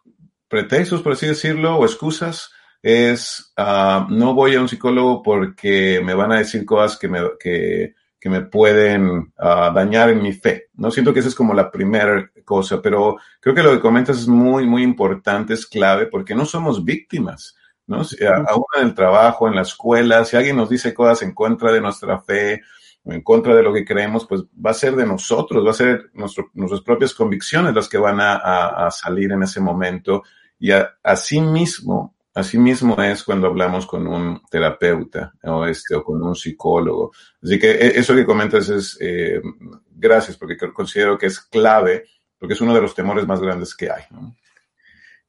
pretextos, 0.48 1.02
por 1.02 1.12
así 1.12 1.26
decirlo, 1.26 1.76
o 1.76 1.84
excusas, 1.84 2.50
es, 2.82 3.52
ah, 3.56 4.06
no 4.10 4.34
voy 4.34 4.54
a 4.54 4.60
un 4.60 4.68
psicólogo 4.68 5.22
porque 5.22 6.00
me 6.04 6.14
van 6.14 6.32
a 6.32 6.38
decir 6.38 6.64
cosas 6.64 6.98
que 6.98 7.08
me, 7.08 7.20
que, 7.38 7.94
que 8.18 8.30
me 8.30 8.42
pueden 8.42 9.32
ah, 9.38 9.70
dañar 9.74 10.10
en 10.10 10.22
mi 10.22 10.32
fe. 10.32 10.68
No 10.74 10.90
siento 10.90 11.12
que 11.12 11.20
esa 11.20 11.28
es 11.28 11.34
como 11.34 11.54
la 11.54 11.70
primera 11.70 12.30
cosa, 12.44 12.80
pero 12.80 13.16
creo 13.40 13.54
que 13.54 13.62
lo 13.62 13.72
que 13.72 13.80
comentas 13.80 14.18
es 14.18 14.28
muy, 14.28 14.66
muy 14.66 14.82
importante, 14.82 15.54
es 15.54 15.66
clave, 15.66 16.06
porque 16.06 16.34
no 16.34 16.44
somos 16.44 16.84
víctimas. 16.84 17.56
¿no? 17.86 18.02
aún 18.48 18.64
en 18.76 18.88
el 18.88 18.94
trabajo, 18.94 19.48
en 19.48 19.54
la 19.54 19.62
escuela, 19.62 20.24
si 20.24 20.36
alguien 20.36 20.56
nos 20.56 20.68
dice 20.68 20.92
cosas 20.92 21.22
en 21.22 21.32
contra 21.32 21.72
de 21.72 21.80
nuestra 21.80 22.20
fe 22.20 22.60
en 23.08 23.22
contra 23.22 23.54
de 23.54 23.62
lo 23.62 23.72
que 23.72 23.84
creemos, 23.84 24.26
pues 24.26 24.42
va 24.44 24.70
a 24.70 24.74
ser 24.74 24.94
de 24.96 25.06
nosotros, 25.06 25.66
va 25.66 25.70
a 25.70 25.74
ser 25.74 26.10
nuestras 26.14 26.82
propias 26.82 27.14
convicciones 27.14 27.74
las 27.74 27.88
que 27.88 27.98
van 27.98 28.20
a, 28.20 28.86
a, 28.86 28.90
salir 28.90 29.32
en 29.32 29.42
ese 29.42 29.60
momento. 29.60 30.22
Y 30.58 30.70
así 31.02 31.40
mismo, 31.40 32.14
Asimismo 32.38 33.02
es 33.02 33.24
cuando 33.24 33.48
hablamos 33.48 33.84
con 33.84 34.06
un 34.06 34.40
terapeuta 34.48 35.32
o, 35.42 35.66
este, 35.66 35.96
o 35.96 36.04
con 36.04 36.22
un 36.22 36.36
psicólogo. 36.36 37.10
Así 37.42 37.58
que 37.58 37.72
e, 37.72 37.98
eso 37.98 38.14
que 38.14 38.24
comentas 38.24 38.68
es, 38.68 38.96
eh, 39.00 39.42
gracias, 39.90 40.36
porque 40.36 40.56
considero 40.72 41.18
que 41.18 41.26
es 41.26 41.40
clave, 41.40 42.04
porque 42.38 42.54
es 42.54 42.60
uno 42.60 42.72
de 42.72 42.80
los 42.80 42.94
temores 42.94 43.26
más 43.26 43.40
grandes 43.40 43.74
que 43.74 43.90
hay. 43.90 44.04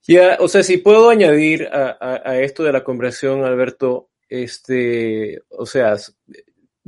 Ya, 0.04 0.38
o 0.40 0.48
sea, 0.48 0.62
si 0.62 0.78
puedo 0.78 1.10
añadir 1.10 1.68
a, 1.72 2.38
esto 2.38 2.64
de 2.64 2.74
la 2.74 2.84
conversación, 2.84 3.44
Alberto, 3.44 4.12
este, 4.28 5.42
o 5.50 5.66
sea, 5.66 5.96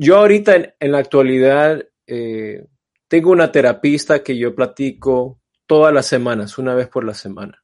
yo 0.01 0.17
ahorita 0.17 0.73
en, 0.79 0.91
la 0.91 0.97
actualidad 0.97 1.85
eh, 2.07 2.65
tengo 3.07 3.29
una 3.29 3.51
terapista 3.51 4.23
que 4.23 4.35
yo 4.35 4.55
platico 4.55 5.39
todas 5.67 5.93
las 5.93 6.07
semanas, 6.07 6.57
una 6.57 6.73
vez 6.73 6.87
por 6.87 7.05
la 7.05 7.13
semana. 7.13 7.63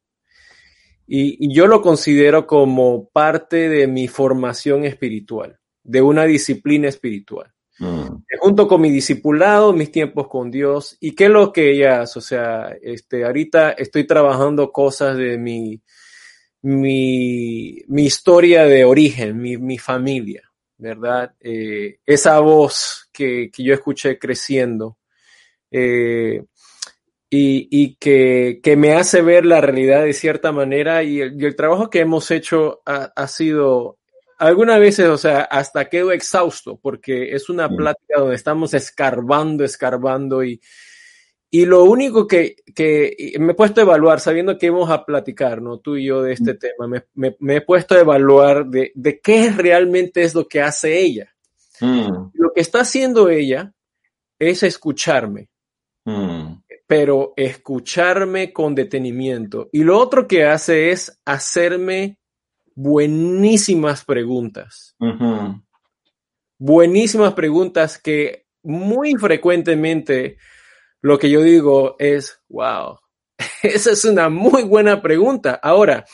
Y, 1.07 1.51
yo 1.51 1.65
lo 1.65 1.81
considero 1.81 2.45
como 2.45 3.09
parte 3.09 3.69
de 3.69 3.87
mi 3.87 4.07
formación 4.07 4.83
espiritual, 4.83 5.57
de 5.83 6.01
una 6.03 6.25
disciplina 6.25 6.87
espiritual. 6.89 7.51
Mm. 7.79 8.23
Junto 8.39 8.67
con 8.67 8.81
mi 8.81 8.91
discipulado, 8.91 9.73
mis 9.73 9.91
tiempos 9.91 10.27
con 10.27 10.51
Dios. 10.51 10.95
¿Y 10.99 11.15
qué 11.15 11.25
es 11.25 11.31
lo 11.31 11.51
que 11.51 11.71
ella 11.71 12.01
hace? 12.01 12.19
O 12.19 12.21
sea, 12.21 12.75
este, 12.83 13.25
ahorita 13.25 13.71
estoy 13.71 14.05
trabajando 14.05 14.71
cosas 14.71 15.17
de 15.17 15.39
mi, 15.39 15.81
mi, 16.61 17.79
mi 17.87 18.05
historia 18.05 18.65
de 18.65 18.85
origen, 18.85 19.41
mi, 19.41 19.57
mi 19.57 19.79
familia, 19.79 20.46
¿verdad? 20.77 21.33
Eh, 21.39 21.99
esa 22.05 22.39
voz 22.39 23.09
que, 23.11 23.49
que, 23.51 23.63
yo 23.63 23.73
escuché 23.73 24.17
creciendo. 24.19 24.97
Eh, 25.71 26.43
y, 27.29 27.67
y 27.71 27.95
que, 27.95 28.59
que, 28.63 28.77
me 28.77 28.93
hace 28.93 29.21
ver 29.21 29.45
la 29.45 29.59
realidad 29.59 30.03
de 30.03 30.13
cierta 30.13 30.51
manera 30.51 31.03
y 31.03 31.19
el, 31.19 31.41
y 31.41 31.45
el 31.45 31.55
trabajo 31.55 31.89
que 31.89 31.99
hemos 31.99 32.31
hecho 32.31 32.81
ha, 32.85 33.11
ha, 33.15 33.27
sido 33.27 33.97
algunas 34.37 34.79
veces, 34.79 35.07
o 35.07 35.17
sea, 35.17 35.41
hasta 35.41 35.89
quedo 35.89 36.11
exhausto 36.11 36.79
porque 36.81 37.33
es 37.33 37.49
una 37.49 37.67
plática 37.67 38.19
donde 38.19 38.35
estamos 38.35 38.73
escarbando, 38.73 39.65
escarbando 39.65 40.43
y, 40.43 40.61
y 41.49 41.65
lo 41.65 41.83
único 41.85 42.27
que, 42.27 42.57
que 42.75 43.33
me 43.39 43.53
he 43.53 43.55
puesto 43.55 43.81
a 43.81 43.83
evaluar, 43.83 44.19
sabiendo 44.19 44.57
que 44.57 44.67
íbamos 44.67 44.89
a 44.89 45.05
platicar, 45.05 45.61
¿no? 45.61 45.79
Tú 45.79 45.95
y 45.95 46.05
yo 46.05 46.21
de 46.21 46.33
este 46.33 46.53
tema, 46.55 46.87
me, 46.87 47.03
me, 47.13 47.35
me, 47.39 47.55
he 47.57 47.61
puesto 47.61 47.95
a 47.95 47.99
evaluar 47.99 48.65
de, 48.65 48.91
de 48.95 49.19
qué 49.19 49.49
realmente 49.51 50.23
es 50.23 50.35
lo 50.35 50.47
que 50.47 50.61
hace 50.61 50.99
ella. 50.99 51.33
Mm. 51.79 52.31
Lo 52.33 52.51
que 52.53 52.61
está 52.61 52.81
haciendo 52.81 53.29
ella 53.29 53.73
es 54.39 54.63
escucharme. 54.63 55.49
Mm 56.03 56.57
pero 56.87 57.33
escucharme 57.35 58.53
con 58.53 58.73
detenimiento. 58.73 59.69
Y 59.73 59.83
lo 59.83 59.99
otro 59.99 60.25
que 60.25 60.45
hace 60.45 60.91
es 60.91 61.21
hacerme 61.25 62.17
buenísimas 62.73 64.05
preguntas. 64.05 64.95
Buenísimas 66.57 67.33
preguntas 67.33 67.97
que 67.97 68.45
muy 68.63 69.15
frecuentemente 69.15 70.37
lo 71.01 71.17
que 71.19 71.29
yo 71.29 71.41
digo 71.41 71.95
es, 71.99 72.41
wow, 72.49 72.99
esa 73.63 73.91
es 73.91 74.05
una 74.05 74.29
muy 74.29 74.63
buena 74.63 75.01
pregunta. 75.01 75.59
Ahora, 75.61 76.05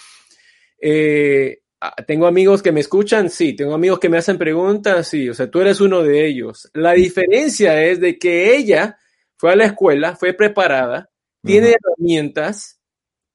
eh, 0.82 1.60
tengo 2.08 2.28
amigos 2.28 2.62
que 2.62 2.72
me 2.72 2.80
escuchan, 2.80 3.30
sí, 3.30 3.56
tengo 3.56 3.74
amigos 3.74 4.00
que 4.00 4.10
me 4.10 4.17
hacen 4.17 4.38
preguntas, 4.38 5.08
sí, 5.08 5.30
o 5.30 5.34
sea, 5.34 5.50
tú 5.50 5.62
eres 5.62 5.82
uno 5.82 6.02
de 6.02 6.26
ellos. 6.26 6.69
La 6.74 6.93
diferencia 6.93 7.84
es 7.84 8.00
de 8.00 8.17
que 8.17 8.56
ella 8.56 8.98
fue 9.38 9.52
a 9.52 9.56
la 9.56 9.65
escuela, 9.65 10.15
fue 10.15 10.34
preparada, 10.34 11.10
tiene 11.43 11.74
herramientas 11.74 12.80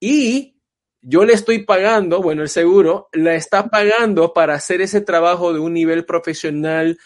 y 0.01 0.59
yo 1.01 1.25
le 1.25 1.35
estoy 1.35 1.65
pagando, 1.65 2.23
bueno, 2.23 2.43
el 2.43 2.49
seguro 2.49 3.09
la 3.13 3.35
está 3.35 3.69
pagando 3.69 4.33
para 4.33 4.55
hacer 4.55 4.81
ese 4.81 5.01
trabajo 5.01 5.53
de 5.53 5.61
un 5.61 5.75
nivel 5.75 6.05
profesional, 6.05 6.99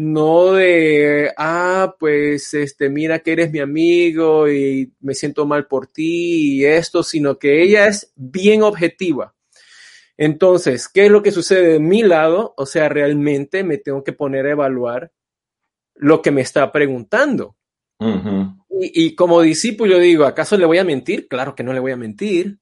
no 0.00 0.52
de, 0.54 1.30
ah, 1.36 1.94
pues, 1.98 2.54
este, 2.54 2.88
mira 2.88 3.18
que 3.18 3.32
eres 3.32 3.52
mi 3.52 3.58
amigo 3.58 4.48
y 4.48 4.94
me 5.00 5.12
siento 5.12 5.44
mal 5.44 5.66
por 5.66 5.88
ti 5.88 6.60
y 6.60 6.64
esto, 6.64 7.02
sino 7.02 7.38
que 7.38 7.62
ella 7.62 7.86
es 7.86 8.10
bien 8.16 8.62
objetiva. 8.62 9.34
Entonces, 10.16 10.88
¿qué 10.88 11.04
es 11.04 11.10
lo 11.10 11.22
que 11.22 11.32
sucede 11.32 11.74
de 11.74 11.80
mi 11.80 12.02
lado? 12.02 12.54
O 12.56 12.64
sea, 12.64 12.88
realmente 12.88 13.62
me 13.62 13.76
tengo 13.76 14.02
que 14.02 14.14
poner 14.14 14.46
a 14.46 14.52
evaluar 14.52 15.12
lo 15.96 16.22
que 16.22 16.30
me 16.30 16.40
está 16.40 16.72
preguntando. 16.72 17.56
y, 18.00 19.04
y, 19.04 19.14
como 19.14 19.42
discípulo 19.42 19.98
digo, 19.98 20.24
¿acaso 20.24 20.56
le 20.56 20.64
voy 20.64 20.78
a 20.78 20.84
mentir? 20.84 21.28
Claro 21.28 21.54
que 21.54 21.62
no 21.62 21.74
le 21.74 21.80
voy 21.80 21.92
a 21.92 21.98
mentir. 21.98 22.58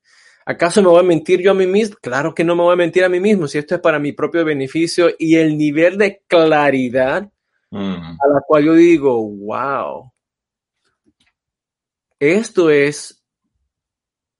¿Acaso 0.48 0.80
me 0.80 0.88
voy 0.88 1.00
a 1.00 1.02
mentir 1.02 1.42
yo 1.42 1.50
a 1.50 1.54
mí 1.54 1.66
mismo? 1.66 1.98
Claro 2.00 2.34
que 2.34 2.42
no 2.42 2.56
me 2.56 2.62
voy 2.62 2.72
a 2.72 2.76
mentir 2.76 3.04
a 3.04 3.10
mí 3.10 3.20
mismo, 3.20 3.46
si 3.46 3.58
esto 3.58 3.74
es 3.74 3.82
para 3.82 3.98
mi 3.98 4.12
propio 4.12 4.46
beneficio 4.46 5.10
y 5.18 5.36
el 5.36 5.58
nivel 5.58 5.98
de 5.98 6.22
claridad 6.26 7.30
a 7.70 8.26
la 8.32 8.40
cual 8.46 8.64
yo 8.64 8.72
digo, 8.72 9.22
wow, 9.28 10.10
esto 12.18 12.70
es, 12.70 13.22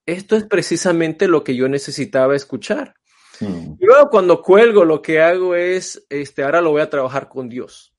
esto 0.06 0.36
es 0.36 0.44
precisamente 0.44 1.28
lo 1.28 1.44
que 1.44 1.54
yo 1.54 1.68
necesitaba 1.68 2.34
escuchar. 2.34 2.94
Y 3.42 3.84
luego 3.84 4.08
cuando 4.08 4.40
cuelgo 4.40 4.86
lo 4.86 5.02
que 5.02 5.20
hago 5.20 5.54
es, 5.56 6.06
este, 6.08 6.42
ahora 6.42 6.62
lo 6.62 6.70
voy 6.70 6.80
a 6.80 6.88
trabajar 6.88 7.28
con 7.28 7.50
Dios. 7.50 7.94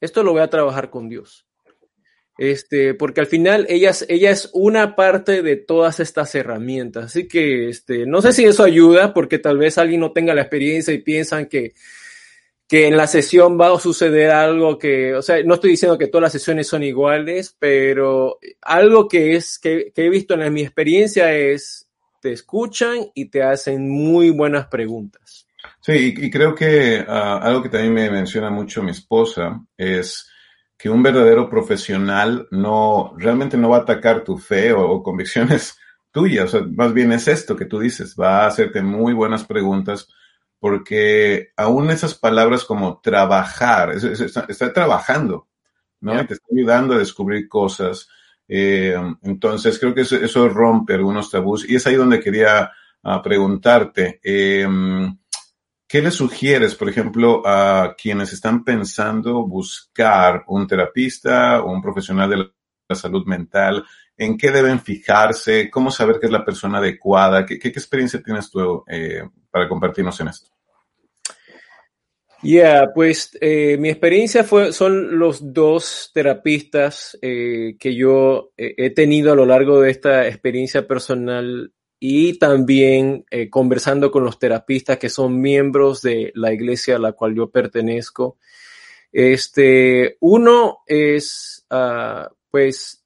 Esto 0.00 0.22
lo 0.22 0.32
voy 0.32 0.40
a 0.40 0.48
trabajar 0.48 0.88
con 0.88 1.10
Dios. 1.10 1.46
Este, 2.38 2.94
porque 2.94 3.20
al 3.20 3.26
final 3.26 3.66
ella, 3.68 3.92
ella 4.08 4.30
es 4.30 4.50
una 4.52 4.96
parte 4.96 5.42
de 5.42 5.56
todas 5.56 6.00
estas 6.00 6.34
herramientas. 6.34 7.06
Así 7.06 7.28
que, 7.28 7.68
este, 7.68 8.06
no 8.06 8.22
sé 8.22 8.32
si 8.32 8.44
eso 8.44 8.64
ayuda, 8.64 9.12
porque 9.12 9.38
tal 9.38 9.58
vez 9.58 9.78
alguien 9.78 10.00
no 10.00 10.12
tenga 10.12 10.34
la 10.34 10.42
experiencia 10.42 10.94
y 10.94 10.98
piensan 10.98 11.46
que, 11.46 11.74
que 12.72 12.86
en 12.86 12.96
la 12.96 13.06
sesión 13.06 13.60
va 13.60 13.70
a 13.70 13.78
suceder 13.78 14.30
algo 14.30 14.78
que, 14.78 15.14
o 15.14 15.20
sea, 15.20 15.42
no 15.44 15.54
estoy 15.54 15.72
diciendo 15.72 15.98
que 15.98 16.06
todas 16.06 16.22
las 16.22 16.32
sesiones 16.32 16.66
son 16.66 16.82
iguales, 16.82 17.54
pero 17.58 18.38
algo 18.62 19.08
que 19.08 19.36
es, 19.36 19.58
que, 19.58 19.92
he 19.94 20.08
visto 20.08 20.32
en 20.32 20.52
mi 20.54 20.62
experiencia 20.62 21.34
es, 21.34 21.86
te 22.22 22.32
escuchan 22.32 23.10
y 23.14 23.26
te 23.26 23.42
hacen 23.42 23.90
muy 23.90 24.30
buenas 24.30 24.68
preguntas. 24.68 25.46
Sí, 25.80 26.14
y, 26.16 26.30
creo 26.30 26.54
que 26.54 27.04
ah, 27.06 27.40
algo 27.42 27.62
que 27.62 27.68
también 27.68 27.92
me 27.92 28.10
menciona 28.10 28.48
mucho 28.48 28.82
mi 28.82 28.92
esposa 28.92 29.60
es, 29.76 30.31
que 30.82 30.90
un 30.90 31.00
verdadero 31.00 31.48
profesional 31.48 32.48
no 32.50 33.14
realmente 33.16 33.56
no 33.56 33.68
va 33.68 33.76
a 33.76 33.80
atacar 33.82 34.24
tu 34.24 34.36
fe 34.36 34.72
o, 34.72 35.00
convicciones 35.00 35.78
tuyas, 36.10 36.52
o 36.52 36.58
sea, 36.58 36.66
más 36.66 36.92
bien 36.92 37.12
es 37.12 37.28
esto 37.28 37.54
que 37.54 37.66
tú 37.66 37.78
dices, 37.78 38.16
va 38.20 38.42
a 38.42 38.46
hacerte 38.48 38.82
muy 38.82 39.12
buenas 39.12 39.44
preguntas 39.44 40.08
porque 40.58 41.52
aún 41.56 41.88
esas 41.90 42.16
palabras 42.16 42.64
como 42.64 43.00
trabajar, 43.00 43.92
está, 43.92 44.72
trabajando, 44.72 45.46
¿no? 46.00 46.26
Te 46.26 46.34
está 46.34 46.46
ayudando 46.52 46.94
a 46.94 46.98
descubrir 46.98 47.48
cosas. 47.48 48.08
Eh, 48.48 48.96
entonces, 49.22 49.78
creo 49.78 49.94
que 49.94 50.00
eso, 50.00 50.48
rompe 50.48 50.94
algunos 50.94 51.30
tabús 51.30 51.68
y 51.68 51.76
es 51.76 51.86
ahí 51.86 51.94
donde 51.94 52.20
quería 52.20 52.70
ah, 53.02 53.22
preguntarte. 53.22 54.20
Eh, 54.22 54.66
¿Qué 55.92 56.00
le 56.00 56.10
sugieres, 56.10 56.74
por 56.74 56.88
ejemplo, 56.88 57.42
a 57.44 57.94
quienes 58.00 58.32
están 58.32 58.64
pensando 58.64 59.46
buscar 59.46 60.42
un 60.46 60.66
terapista 60.66 61.60
o 61.60 61.70
un 61.70 61.82
profesional 61.82 62.30
de 62.30 62.36
la 62.38 62.96
salud 62.96 63.26
mental? 63.26 63.84
¿En 64.16 64.38
qué 64.38 64.50
deben 64.50 64.80
fijarse? 64.80 65.68
¿Cómo 65.68 65.90
saber 65.90 66.16
qué 66.18 66.28
es 66.28 66.32
la 66.32 66.46
persona 66.46 66.78
adecuada? 66.78 67.44
¿Qué, 67.44 67.56
experiencia 67.62 68.22
tienes 68.22 68.50
tú 68.50 68.82
eh, 68.88 69.20
para 69.50 69.68
compartirnos 69.68 70.18
en 70.20 70.28
esto? 70.28 70.50
Ya, 72.42 72.86
pues 72.94 73.36
eh, 73.38 73.76
mi 73.76 73.90
experiencia 73.90 74.44
fue, 74.44 74.72
son 74.72 75.18
los 75.18 75.52
dos 75.52 76.10
terapistas 76.14 77.18
eh, 77.20 77.76
que 77.78 77.94
yo 77.94 78.52
he 78.56 78.88
tenido 78.94 79.32
a 79.32 79.36
lo 79.36 79.44
largo 79.44 79.82
de 79.82 79.90
esta 79.90 80.26
experiencia 80.26 80.88
personal 80.88 81.70
y 82.04 82.36
también 82.36 83.24
eh, 83.30 83.48
conversando 83.48 84.10
con 84.10 84.24
los 84.24 84.40
terapistas 84.40 84.98
que 84.98 85.08
son 85.08 85.40
miembros 85.40 86.02
de 86.02 86.32
la 86.34 86.52
iglesia 86.52 86.96
a 86.96 86.98
la 86.98 87.12
cual 87.12 87.36
yo 87.36 87.48
pertenezco. 87.48 88.38
Este, 89.12 90.16
uno 90.18 90.78
es, 90.88 91.64
uh, 91.70 92.26
pues, 92.50 93.04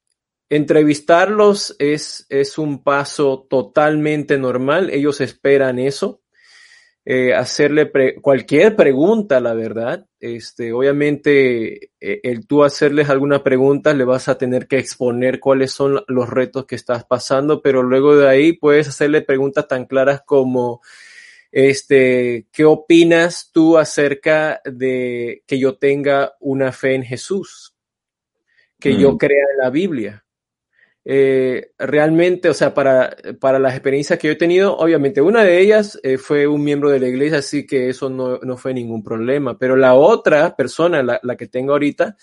entrevistarlos 0.49 1.77
es, 1.79 2.25
es 2.31 2.57
un 2.57 2.83
paso 2.83 3.47
totalmente 3.51 4.39
normal. 4.39 4.89
Ellos 4.89 5.21
esperan 5.21 5.79
eso. 5.79 6.23
Eh, 7.09 7.33
hacerle 7.33 7.89
cualquier 8.21 8.75
pregunta, 8.75 9.39
la 9.41 9.55
verdad. 9.55 10.05
Este, 10.19 10.73
obviamente, 10.73 11.93
eh, 12.01 12.21
el 12.25 12.49
tú 12.49 12.65
hacerles 12.65 13.09
alguna 13.09 13.45
pregunta, 13.45 13.95
le 13.95 14.03
vas 14.03 14.29
a 14.29 14.37
tener 14.37 14.67
que 14.67 14.79
exponer 14.79 15.39
cuáles 15.39 15.71
son 15.71 16.03
los 16.09 16.29
retos 16.29 16.67
que 16.67 16.75
estás 16.75 17.05
pasando, 17.05 17.63
pero 17.63 17.85
luego 17.85 18.17
de 18.17 18.29
ahí 18.29 18.55
puedes 18.55 18.89
hacerle 18.89 19.23
preguntas 19.23 19.69
tan 19.69 19.85
claras 19.85 20.23
como, 20.27 20.81
este, 21.53 22.49
¿qué 22.51 22.65
opinas 22.65 23.51
tú 23.53 23.79
acerca 23.79 24.61
de 24.65 25.45
que 25.47 25.61
yo 25.61 25.77
tenga 25.77 26.35
una 26.41 26.73
fe 26.73 26.97
en 26.97 27.05
Jesús? 27.05 27.77
Que 28.81 28.97
yo 28.97 29.13
mm. 29.13 29.19
crea 29.19 29.45
en 29.53 29.59
la 29.63 29.71
Biblia. 29.71 30.26
Eh, 31.09 31.71
realmente, 31.79 32.49
o 32.49 32.55
sea, 32.55 32.75
para, 32.75 33.17
para 33.39 33.61
las 33.61 33.75
experiencias 33.75 34.19
que 34.19 34.27
yo 34.27 34.33
he 34.33 34.37
tenido, 34.37 34.77
obviamente 34.77 35.23
una 35.23 35.45
de 35.45 35.61
ellas 35.61 36.01
eh, 36.03 36.19
fue 36.19 36.49
un 36.49 36.65
miembro 36.65 36.91
de 36.91 36.99
la 36.99 37.07
iglesia, 37.07 37.39
así 37.39 37.65
que 37.65 37.89
eso 37.89 38.11
no, 38.11 38.39
no 38.39 38.57
fue 38.57 38.75
ningún 38.75 39.05
problema, 39.05 39.57
pero 39.57 39.77
la 39.77 39.95
otra 39.95 40.57
persona, 40.57 41.05
la, 41.05 41.21
la, 41.23 41.37
que 41.37 41.47
tengo 41.47 41.75
ahorita, 41.75 42.17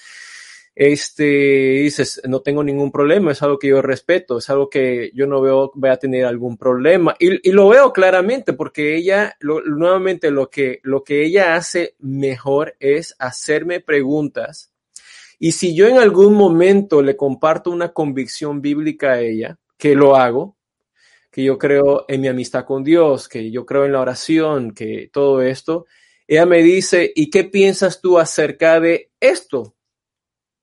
este, 0.75 1.23
dices, 1.23 2.21
no 2.27 2.41
tengo 2.41 2.61
ningún 2.61 2.91
problema, 2.91 3.31
es 3.31 3.41
algo 3.41 3.57
que 3.57 3.69
yo 3.69 3.81
respeto, 3.81 4.39
es 4.39 4.49
algo 4.49 4.69
que 4.69 5.11
yo 5.13 5.27
no 5.27 5.39
veo 5.39 5.71
voy 5.75 5.89
a 5.89 5.95
tener 5.95 6.25
algún 6.25 6.57
problema. 6.57 7.15
Y, 7.19 7.47
y 7.47 7.53
lo 7.53 7.69
veo 7.69 7.93
claramente 7.93 8.51
porque 8.51 8.97
ella, 8.97 9.37
lo, 9.39 9.61
nuevamente, 9.61 10.29
lo 10.29 10.49
que, 10.49 10.81
lo 10.83 11.05
que 11.05 11.23
ella 11.23 11.55
hace 11.55 11.95
mejor 11.99 12.75
es 12.81 13.15
hacerme 13.17 13.79
preguntas 13.79 14.72
y 15.43 15.51
si 15.51 15.75
yo 15.75 15.89
en 15.89 15.97
algún 15.97 16.35
momento 16.35 17.01
le 17.01 17.17
comparto 17.17 17.69
una 17.69 17.91
convicción 17.91 18.61
bíblica 18.61 19.11
a 19.11 19.19
ella, 19.19 19.59
que 19.77 19.93
lo 19.93 20.15
hago, 20.15 20.55
que 21.29 21.43
yo 21.43 21.57
creo 21.57 22.05
en 22.07 22.21
mi 22.21 22.29
amistad 22.29 22.63
con 22.63 22.81
Dios, 22.81 23.27
que 23.27 23.51
yo 23.51 23.65
creo 23.65 23.83
en 23.83 23.91
la 23.91 23.99
oración, 23.99 24.71
que 24.73 25.09
todo 25.11 25.41
esto, 25.41 25.85
ella 26.29 26.45
me 26.45 26.63
dice, 26.63 27.11
¿y 27.13 27.29
qué 27.29 27.43
piensas 27.43 27.99
tú 27.99 28.19
acerca 28.19 28.79
de 28.79 29.11
esto? 29.19 29.75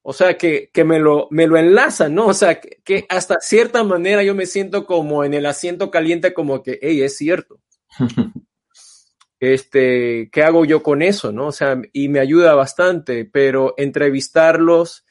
O 0.01 0.15
sea, 0.15 0.39
que, 0.39 0.71
que 0.73 0.83
me, 0.85 0.99
lo, 0.99 1.29
me 1.31 1.47
lo 1.47 1.59
enlaza, 1.59 2.09
¿no? 2.09 2.29
O 2.29 2.33
sea, 2.33 2.59
que, 2.59 2.81
que, 2.83 3.05
hasta 3.11 3.39
cierta 3.41 3.85
manera 3.85 4.23
yo 4.23 4.35
me 4.35 4.47
siento 4.47 4.87
como 4.87 5.25
en 5.25 5.35
el 5.35 5.45
asiento 5.45 5.91
caliente, 5.91 6.33
como 6.33 6.63
que, 6.63 6.79
hey, 6.81 7.03
es 7.03 7.19
cierto. 7.19 7.61
este, 9.41 10.29
¿qué 10.31 10.43
hago 10.43 10.65
yo 10.65 10.83
con 10.83 11.03
eso? 11.03 11.33
¿no? 11.33 11.49
O 11.49 11.53
sea, 11.53 11.81
y 11.93 12.09
me 12.09 12.21
ayuda 12.21 12.55
bastante, 12.55 13.25
pero 13.25 13.75
entrevistarlos, 13.79 15.07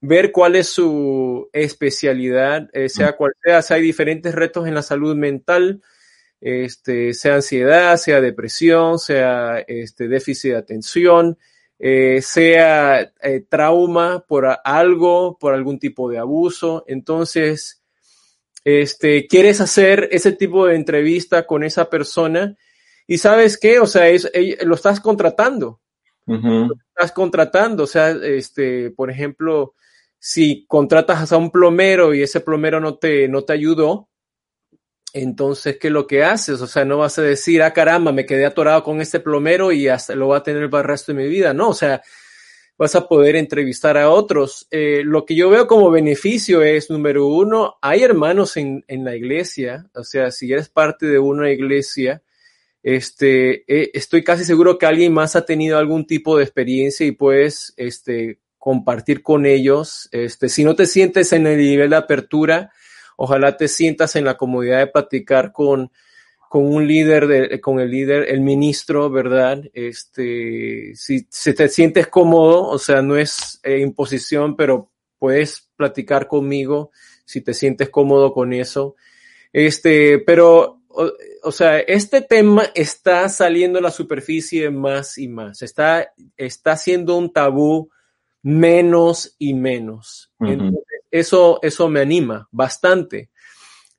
ver 0.00 0.32
cuál 0.32 0.56
es 0.56 0.68
su 0.68 1.48
especialidad, 1.52 2.68
eh, 2.72 2.88
sea 2.88 3.16
cual 3.16 3.32
sea, 3.42 3.62
si 3.62 3.74
hay 3.74 3.82
diferentes 3.82 4.34
retos 4.34 4.66
en 4.66 4.74
la 4.74 4.82
salud 4.82 5.16
mental, 5.16 5.82
este, 6.40 7.14
sea 7.14 7.36
ansiedad, 7.36 7.96
sea 7.96 8.20
depresión, 8.20 8.98
sea 8.98 9.60
este, 9.66 10.08
déficit 10.08 10.52
de 10.52 10.56
atención, 10.56 11.38
eh, 11.78 12.20
sea 12.22 13.12
eh, 13.22 13.44
trauma 13.48 14.24
por 14.26 14.46
algo, 14.64 15.38
por 15.38 15.54
algún 15.54 15.78
tipo 15.78 16.10
de 16.10 16.18
abuso. 16.18 16.84
Entonces, 16.88 17.82
este, 18.64 19.26
quieres 19.26 19.60
hacer 19.60 20.08
ese 20.12 20.32
tipo 20.32 20.66
de 20.66 20.76
entrevista 20.76 21.46
con 21.46 21.62
esa 21.64 21.90
persona, 21.90 22.56
y 23.10 23.16
sabes 23.16 23.56
qué, 23.56 23.80
o 23.80 23.86
sea, 23.86 24.06
es, 24.08 24.30
lo 24.64 24.74
estás 24.74 25.00
contratando. 25.00 25.80
Lo 26.26 26.74
estás 26.90 27.10
contratando, 27.12 27.84
o 27.84 27.86
sea, 27.86 28.10
este, 28.10 28.90
por 28.90 29.10
ejemplo, 29.10 29.74
si 30.18 30.66
contratas 30.66 31.32
a 31.32 31.38
un 31.38 31.50
plomero 31.50 32.12
y 32.12 32.22
ese 32.22 32.40
plomero 32.40 32.80
no 32.80 32.98
te, 32.98 33.26
no 33.26 33.44
te 33.44 33.54
ayudó, 33.54 34.10
entonces, 35.14 35.78
¿qué 35.78 35.86
es 35.86 35.92
lo 35.92 36.06
que 36.06 36.22
haces? 36.22 36.60
O 36.60 36.66
sea, 36.66 36.84
no 36.84 36.98
vas 36.98 37.18
a 37.18 37.22
decir, 37.22 37.62
ah, 37.62 37.72
caramba, 37.72 38.12
me 38.12 38.26
quedé 38.26 38.44
atorado 38.44 38.84
con 38.84 39.00
este 39.00 39.20
plomero 39.20 39.72
y 39.72 39.88
hasta 39.88 40.14
lo 40.14 40.26
voy 40.26 40.36
a 40.36 40.42
tener 40.42 40.68
para 40.68 40.82
el 40.82 40.88
resto 40.88 41.12
de 41.12 41.22
mi 41.22 41.28
vida. 41.28 41.54
No, 41.54 41.70
o 41.70 41.74
sea, 41.74 42.02
vas 42.76 42.94
a 42.94 43.08
poder 43.08 43.36
entrevistar 43.36 43.96
a 43.96 44.10
otros. 44.10 44.68
Eh, 44.70 45.00
lo 45.02 45.24
que 45.24 45.34
yo 45.34 45.48
veo 45.48 45.66
como 45.66 45.90
beneficio 45.90 46.62
es, 46.62 46.90
número 46.90 47.26
uno, 47.26 47.78
hay 47.80 48.02
hermanos 48.02 48.58
en, 48.58 48.84
en 48.86 49.02
la 49.02 49.16
iglesia, 49.16 49.88
o 49.94 50.04
sea, 50.04 50.30
si 50.30 50.52
eres 50.52 50.68
parte 50.68 51.06
de 51.06 51.18
una 51.18 51.50
iglesia, 51.50 52.22
este, 52.82 53.64
eh, 53.66 53.90
estoy 53.94 54.22
casi 54.24 54.44
seguro 54.44 54.78
que 54.78 54.86
alguien 54.86 55.12
más 55.12 55.36
ha 55.36 55.44
tenido 55.44 55.78
algún 55.78 56.06
tipo 56.06 56.36
de 56.36 56.44
experiencia 56.44 57.06
y 57.06 57.12
puedes 57.12 57.74
este, 57.76 58.38
compartir 58.58 59.22
con 59.22 59.46
ellos. 59.46 60.08
Este, 60.12 60.48
si 60.48 60.64
no 60.64 60.74
te 60.76 60.86
sientes 60.86 61.32
en 61.32 61.46
el 61.46 61.58
nivel 61.58 61.90
de 61.90 61.96
apertura, 61.96 62.72
ojalá 63.16 63.56
te 63.56 63.68
sientas 63.68 64.16
en 64.16 64.24
la 64.24 64.36
comodidad 64.36 64.78
de 64.78 64.86
platicar 64.86 65.52
con, 65.52 65.90
con 66.48 66.64
un 66.64 66.86
líder, 66.86 67.26
de, 67.26 67.60
con 67.60 67.80
el 67.80 67.90
líder, 67.90 68.30
el 68.30 68.40
ministro, 68.40 69.10
¿verdad? 69.10 69.62
Este, 69.74 70.92
si, 70.94 71.24
te 71.54 71.68
sientes 71.68 72.06
cómodo, 72.06 72.66
o 72.68 72.78
sea, 72.78 73.02
no 73.02 73.16
es 73.16 73.60
eh, 73.64 73.80
imposición, 73.80 74.56
pero 74.56 74.90
puedes 75.18 75.68
platicar 75.76 76.26
conmigo 76.26 76.90
si 77.24 77.40
te 77.42 77.52
sientes 77.52 77.90
cómodo 77.90 78.32
con 78.32 78.52
eso. 78.52 78.96
Este, 79.52 80.18
pero, 80.20 80.77
o, 80.98 81.12
o, 81.44 81.52
sea, 81.52 81.78
este 81.78 82.22
tema 82.22 82.64
está 82.74 83.28
saliendo 83.28 83.78
a 83.78 83.82
la 83.82 83.92
superficie 83.92 84.68
más 84.70 85.16
y 85.16 85.28
más. 85.28 85.62
Está, 85.62 86.12
está 86.36 86.76
siendo 86.76 87.16
un 87.16 87.32
tabú 87.32 87.90
menos 88.42 89.36
y 89.38 89.54
menos. 89.54 90.32
Uh 90.40 90.46
-huh. 90.46 90.52
Entonces, 90.52 91.00
eso, 91.12 91.60
eso 91.62 91.88
me 91.88 92.00
anima 92.00 92.48
bastante, 92.50 93.30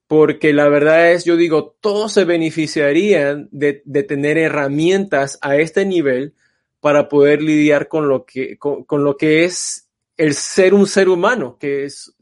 porque 0.08 0.52
la 0.52 0.68
verdad 0.68 1.14
es, 1.14 1.24
yo 1.24 1.38
digo, 1.38 1.78
todos 1.80 2.12
se 2.12 2.26
beneficiarían 2.26 3.48
de, 3.52 3.82
de 3.86 4.04
tener 4.04 4.38
herramientas 4.38 5.38
a 5.42 5.56
este 5.56 5.86
nivel 5.86 6.34
para 6.82 7.08
poder 7.08 7.42
lidiar 7.42 7.88
con 7.88 8.10
lo 8.10 8.26
que, 8.26 8.58
con, 8.58 8.84
con, 8.84 9.06
lo 9.06 9.16
que 9.16 9.46
es 9.46 9.88
el 10.18 10.34
ser 10.34 10.74
un 10.74 10.86
ser 10.86 11.08
humano, 11.08 11.58
que 11.58 11.86
es, 11.86 12.14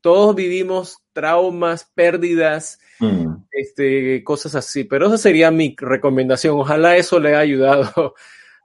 todos 0.00 0.34
vivimos 0.34 0.98
traumas, 1.12 1.90
pérdidas, 1.94 2.78
mm. 3.00 3.34
este, 3.52 4.22
cosas 4.24 4.54
así, 4.54 4.84
pero 4.84 5.06
esa 5.06 5.18
sería 5.18 5.50
mi 5.50 5.74
recomendación. 5.78 6.58
Ojalá 6.58 6.96
eso 6.96 7.18
le 7.18 7.30
haya 7.30 7.40
ayudado 7.40 8.14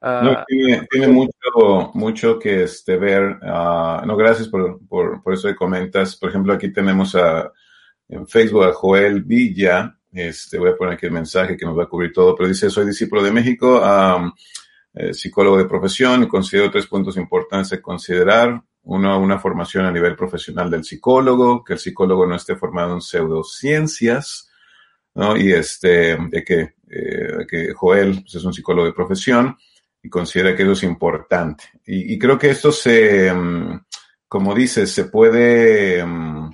no, 0.03 0.43
tiene, 0.45 0.85
tiene, 0.91 1.07
mucho, 1.07 1.91
mucho 1.93 2.37
que 2.37 2.63
este, 2.63 2.97
ver. 2.97 3.37
Uh, 3.41 4.05
no, 4.05 4.17
gracias 4.17 4.49
por, 4.49 4.85
por, 4.85 5.23
por, 5.23 5.33
eso 5.33 5.47
que 5.47 5.55
comentas. 5.55 6.17
Por 6.17 6.29
ejemplo, 6.29 6.53
aquí 6.53 6.73
tenemos 6.73 7.15
a, 7.15 7.51
en 8.09 8.27
Facebook 8.27 8.65
a 8.65 8.73
Joel 8.73 9.23
Villa. 9.23 9.97
Este, 10.11 10.59
voy 10.59 10.71
a 10.71 10.75
poner 10.75 10.95
aquí 10.95 11.05
el 11.05 11.13
mensaje 11.13 11.55
que 11.55 11.65
nos 11.65 11.77
va 11.77 11.83
a 11.83 11.89
cubrir 11.89 12.11
todo, 12.11 12.35
pero 12.35 12.49
dice, 12.49 12.69
soy 12.69 12.85
discípulo 12.85 13.23
de 13.23 13.31
México, 13.31 13.81
um, 13.81 14.31
eh, 14.93 15.13
psicólogo 15.13 15.57
de 15.57 15.65
profesión 15.65 16.27
considero 16.27 16.69
tres 16.69 16.85
puntos 16.85 17.15
importantes 17.17 17.69
de 17.71 17.81
considerar. 17.81 18.61
Uno, 18.83 19.19
una 19.19 19.39
formación 19.39 19.85
a 19.85 19.91
nivel 19.91 20.15
profesional 20.15 20.69
del 20.69 20.83
psicólogo, 20.83 21.63
que 21.63 21.73
el 21.73 21.79
psicólogo 21.79 22.25
no 22.25 22.35
esté 22.35 22.55
formado 22.55 22.93
en 22.93 23.01
pseudociencias, 23.01 24.51
¿no? 25.15 25.37
Y 25.37 25.53
este, 25.53 26.17
de 26.17 26.43
que, 26.43 26.75
eh, 26.89 27.45
que 27.47 27.73
Joel 27.73 28.21
pues, 28.21 28.35
es 28.35 28.43
un 28.43 28.53
psicólogo 28.53 28.87
de 28.87 28.93
profesión 28.93 29.57
y 30.01 30.09
considera 30.09 30.55
que 30.55 30.63
eso 30.63 30.73
es 30.73 30.83
importante. 30.83 31.63
Y, 31.85 32.19
creo 32.19 32.37
que 32.37 32.49
esto 32.49 32.71
se, 32.71 33.31
um, 33.31 33.79
como 34.27 34.53
dices, 34.53 34.91
se 34.91 35.05
puede 35.05 36.03
um, 36.03 36.53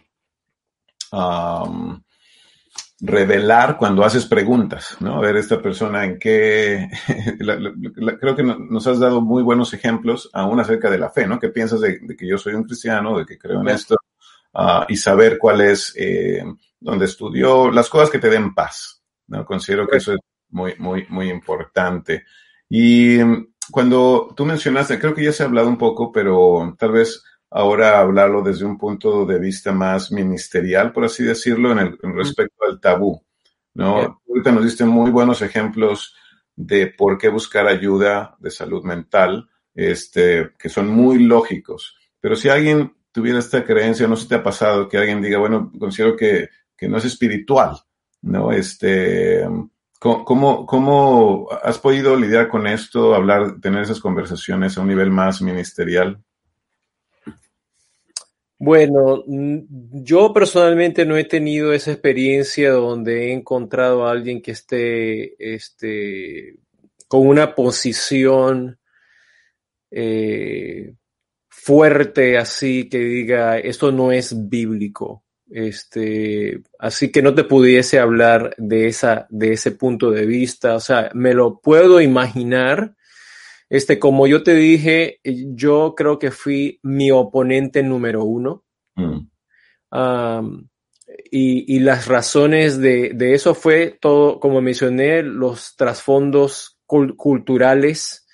revelar 3.01 3.77
cuando 3.77 4.03
haces 4.03 4.25
preguntas, 4.25 4.97
¿no? 4.99 5.15
A 5.15 5.21
ver, 5.21 5.37
esta 5.37 5.61
persona 5.61 6.03
en 6.03 6.19
qué, 6.19 6.89
la, 7.39 7.55
la, 7.55 7.71
la, 7.95 8.17
creo 8.17 8.35
que 8.35 8.43
nos 8.43 8.87
has 8.87 8.99
dado 8.99 9.21
muy 9.21 9.41
buenos 9.41 9.73
ejemplos, 9.73 10.29
aún 10.33 10.59
acerca 10.59 10.89
de 10.89 10.97
la 10.97 11.09
fe, 11.09 11.25
¿no? 11.25 11.39
¿Qué 11.39 11.49
piensas 11.49 11.81
de, 11.81 11.99
de 11.99 12.15
que 12.15 12.27
yo 12.27 12.37
soy 12.37 12.53
un 12.53 12.63
cristiano, 12.63 13.17
de 13.17 13.25
que 13.25 13.37
creo 13.37 13.61
en 13.61 13.69
esto? 13.69 13.95
Uh, 14.53 14.83
y 14.89 14.95
saber 14.97 15.37
cuál 15.37 15.61
es, 15.61 15.93
eh, 15.95 16.43
donde 16.79 17.05
estudió, 17.05 17.71
las 17.71 17.87
cosas 17.87 18.09
que 18.09 18.19
te 18.19 18.29
den 18.29 18.53
paz, 18.53 19.01
¿no? 19.27 19.45
Considero 19.45 19.87
que 19.87 19.97
eso 19.97 20.13
es 20.13 20.19
muy, 20.49 20.75
muy, 20.77 21.05
muy 21.09 21.29
importante. 21.29 22.25
Y 22.67 23.19
cuando 23.71 24.33
tú 24.35 24.45
mencionaste, 24.45 24.99
creo 24.99 25.13
que 25.13 25.23
ya 25.23 25.31
se 25.31 25.43
ha 25.43 25.45
hablado 25.45 25.69
un 25.69 25.77
poco, 25.77 26.11
pero 26.11 26.75
tal 26.77 26.91
vez 26.91 27.23
ahora 27.51 27.99
hablarlo 27.99 28.41
desde 28.41 28.65
un 28.65 28.77
punto 28.77 29.25
de 29.25 29.39
vista 29.39 29.71
más 29.71 30.11
ministerial, 30.11 30.91
por 30.91 31.05
así 31.05 31.23
decirlo, 31.23 31.71
en, 31.71 31.79
el, 31.79 31.99
en 32.01 32.15
respecto 32.15 32.65
al 32.67 32.79
tabú, 32.79 33.23
¿no? 33.73 34.21
Ahorita 34.27 34.51
nos 34.51 34.63
diste 34.63 34.85
muy 34.85 35.11
buenos 35.11 35.41
ejemplos 35.41 36.15
de 36.55 36.87
por 36.87 37.17
qué 37.17 37.29
buscar 37.29 37.67
ayuda 37.67 38.35
de 38.39 38.51
salud 38.51 38.83
mental, 38.83 39.49
este, 39.73 40.51
que 40.57 40.69
son 40.69 40.89
muy 40.89 41.19
lógicos. 41.23 41.95
Pero 42.19 42.35
si 42.35 42.49
alguien 42.49 42.93
tuviera 43.11 43.39
esta 43.39 43.63
creencia, 43.63 44.07
no 44.07 44.15
sé 44.15 44.23
si 44.23 44.29
te 44.29 44.35
ha 44.35 44.43
pasado 44.43 44.87
que 44.87 44.97
alguien 44.97 45.21
diga, 45.21 45.39
bueno, 45.39 45.71
considero 45.79 46.15
que, 46.15 46.49
que 46.75 46.87
no 46.87 46.97
es 46.97 47.05
espiritual, 47.05 47.77
¿no? 48.21 48.51
Este, 48.51 49.47
¿Cómo, 49.99 50.65
¿Cómo 50.65 51.49
has 51.61 51.77
podido 51.77 52.15
lidiar 52.15 52.47
con 52.47 52.67
esto, 52.67 53.13
hablar, 53.13 53.59
tener 53.59 53.81
esas 53.81 53.99
conversaciones 53.99 54.77
a 54.77 54.81
un 54.81 54.87
nivel 54.87 55.11
más 55.11 55.41
ministerial? 55.41 56.23
Bueno, 58.61 59.23
yo 59.25 60.33
personalmente 60.33 61.05
no 61.05 61.15
he 61.15 61.23
tenido 61.23 61.71
esa 61.71 61.91
experiencia 61.91 62.71
donde 62.71 63.27
he 63.29 63.33
encontrado 63.33 64.05
a 64.05 64.11
alguien 64.11 64.41
que 64.41 64.51
esté 64.51 65.53
este, 65.55 66.57
con 67.07 67.25
una 67.25 67.55
posición 67.55 68.77
eh, 69.91 70.93
fuerte 71.47 72.37
así 72.37 72.89
que 72.89 72.99
diga 72.99 73.59
esto 73.59 73.91
no 73.91 74.11
es 74.11 74.49
bíblico. 74.49 75.23
Este, 75.49 76.61
así 76.77 77.11
que 77.11 77.21
no 77.21 77.33
te 77.33 77.43
pudiese 77.45 77.99
hablar 77.99 78.53
de 78.57 78.87
esa, 78.87 79.25
de 79.29 79.53
ese 79.53 79.71
punto 79.71 80.11
de 80.11 80.25
vista. 80.25 80.75
O 80.75 80.79
sea, 80.81 81.11
me 81.13 81.33
lo 81.33 81.59
puedo 81.61 82.01
imaginar. 82.01 82.95
Este, 83.69 83.99
como 83.99 84.27
yo 84.27 84.43
te 84.43 84.55
dije, 84.55 85.19
yo 85.23 85.93
creo 85.95 86.17
que 86.17 86.31
fui 86.31 86.79
mi 86.83 87.11
oponente 87.11 87.83
número 87.83 88.23
uno. 88.23 88.63
Mm. 88.95 89.29
Um, 89.91 90.67
y, 91.31 91.75
y, 91.75 91.79
las 91.79 92.07
razones 92.07 92.79
de, 92.79 93.11
de, 93.13 93.33
eso 93.33 93.55
fue 93.55 93.97
todo, 93.99 94.39
como 94.39 94.61
mencioné, 94.61 95.23
los 95.23 95.75
trasfondos 95.75 96.79
cult 96.85 97.15
culturales 97.15 98.27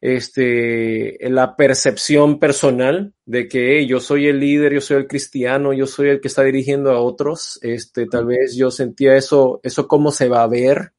este, 0.00 1.18
la 1.28 1.56
percepción 1.56 2.38
personal 2.38 3.14
de 3.24 3.48
que 3.48 3.78
hey, 3.78 3.86
yo 3.86 4.00
soy 4.00 4.28
el 4.28 4.38
líder, 4.38 4.74
yo 4.74 4.80
soy 4.80 4.98
el 4.98 5.08
cristiano, 5.08 5.72
yo 5.72 5.86
soy 5.86 6.10
el 6.10 6.20
que 6.20 6.28
está 6.28 6.44
dirigiendo 6.44 6.92
a 6.92 7.00
otros. 7.00 7.58
Este, 7.62 8.06
tal 8.06 8.26
vez 8.26 8.54
yo 8.56 8.70
sentía 8.70 9.16
eso, 9.16 9.60
eso 9.62 9.88
cómo 9.88 10.12
se 10.12 10.28
va 10.28 10.42
a 10.42 10.48
ver, 10.48 10.92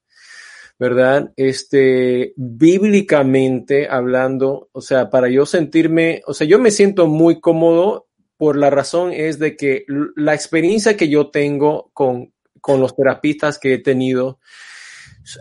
¿verdad? 0.79 1.33
Este, 1.35 2.33
bíblicamente 2.37 3.89
hablando, 3.89 4.69
o 4.71 4.79
sea, 4.79 5.09
para 5.09 5.29
yo 5.29 5.45
sentirme, 5.45 6.21
o 6.25 6.33
sea, 6.33 6.47
yo 6.47 6.57
me 6.57 6.71
siento 6.71 7.07
muy 7.07 7.41
cómodo 7.41 8.07
por 8.37 8.55
la 8.55 8.69
razón 8.69 9.11
es 9.11 9.37
de 9.37 9.57
que 9.57 9.83
la 10.15 10.33
experiencia 10.33 10.95
que 10.95 11.09
yo 11.09 11.29
tengo 11.29 11.91
con, 11.93 12.33
con 12.61 12.79
los 12.79 12.95
terapistas 12.95 13.59
que 13.59 13.73
he 13.73 13.77
tenido 13.79 14.39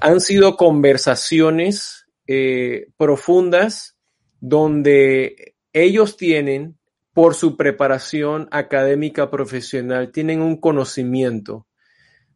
han 0.01 0.20
sido 0.20 0.57
conversaciones 0.57 2.09
eh, 2.27 2.88
profundas 2.96 3.96
donde 4.40 5.55
ellos 5.72 6.16
tienen, 6.16 6.77
por 7.12 7.37
su 7.37 7.57
preparación 7.57 8.48
académica 8.51 9.31
profesional, 9.31 10.11
tienen 10.11 10.42
un 10.42 10.61
conocimiento 10.61 11.67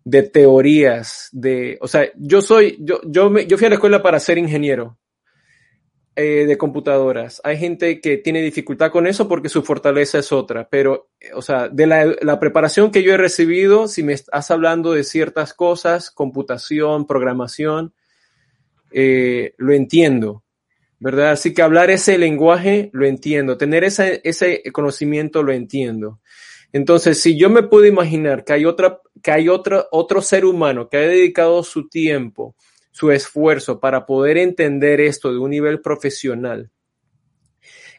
de 0.05 0.23
teorías, 0.23 1.29
de, 1.33 1.79
o 1.81 1.89
sea, 1.89 2.11
yo 2.17 2.43
soy, 2.43 2.77
yo, 2.81 3.01
yo, 3.05 3.31
me, 3.31 3.47
yo 3.47 3.57
fui 3.57 3.67
a 3.67 3.71
la 3.71 3.77
escuela 3.77 4.03
para 4.03 4.19
ser 4.21 4.39
ingeniero 4.39 4.99
eh, 6.17 6.45
de 6.47 6.59
computadoras. 6.59 7.41
Hay 7.45 7.57
gente 7.57 8.01
que 8.01 8.19
tiene 8.19 8.43
dificultad 8.43 8.91
con 8.91 9.07
eso 9.07 9.29
porque 9.29 9.49
su 9.49 9.63
fortaleza 9.63 10.19
es 10.19 10.33
otra, 10.33 10.69
pero, 10.69 11.11
o 11.35 11.43
sea, 11.43 11.69
de 11.69 11.87
la, 11.87 12.17
la 12.21 12.41
preparación 12.41 12.91
que 12.91 13.03
yo 13.03 13.15
he 13.15 13.17
recibido, 13.17 13.89
si 13.89 14.03
me 14.03 14.13
estás 14.13 14.51
hablando 14.51 14.93
de 14.93 15.05
ciertas 15.05 15.55
cosas, 15.55 16.11
computación, 16.11 17.07
programación, 17.07 17.95
eh, 18.91 19.55
lo 19.57 19.73
entiendo, 19.73 20.45
¿verdad? 20.99 21.31
Así 21.31 21.55
que 21.55 21.63
hablar 21.63 21.91
ese 21.91 22.19
lenguaje 22.19 22.91
lo 22.93 23.07
entiendo, 23.07 23.57
tener 23.57 23.85
ese, 23.85 24.21
ese 24.25 24.63
conocimiento 24.73 25.43
lo 25.43 25.53
entiendo. 25.53 26.21
Entonces, 26.73 27.21
si 27.21 27.39
yo 27.39 27.51
me 27.51 27.63
puedo 27.63 27.87
imaginar 27.87 28.45
que 28.45 28.55
hay 28.55 28.65
otra, 28.65 29.01
que 29.23 29.31
hay 29.31 29.49
otro, 29.49 29.87
otro 29.91 30.23
ser 30.23 30.45
humano 30.45 30.89
que 30.89 30.97
ha 30.97 31.01
dedicado 31.01 31.63
su 31.63 31.89
tiempo, 31.89 32.57
su 32.91 33.11
esfuerzo 33.11 33.81
para 33.81 34.07
poder 34.07 34.39
entender 34.39 35.01
esto 35.01 35.33
de 35.33 35.39
un 35.39 35.51
nivel 35.51 35.81
profesional, 35.81 36.71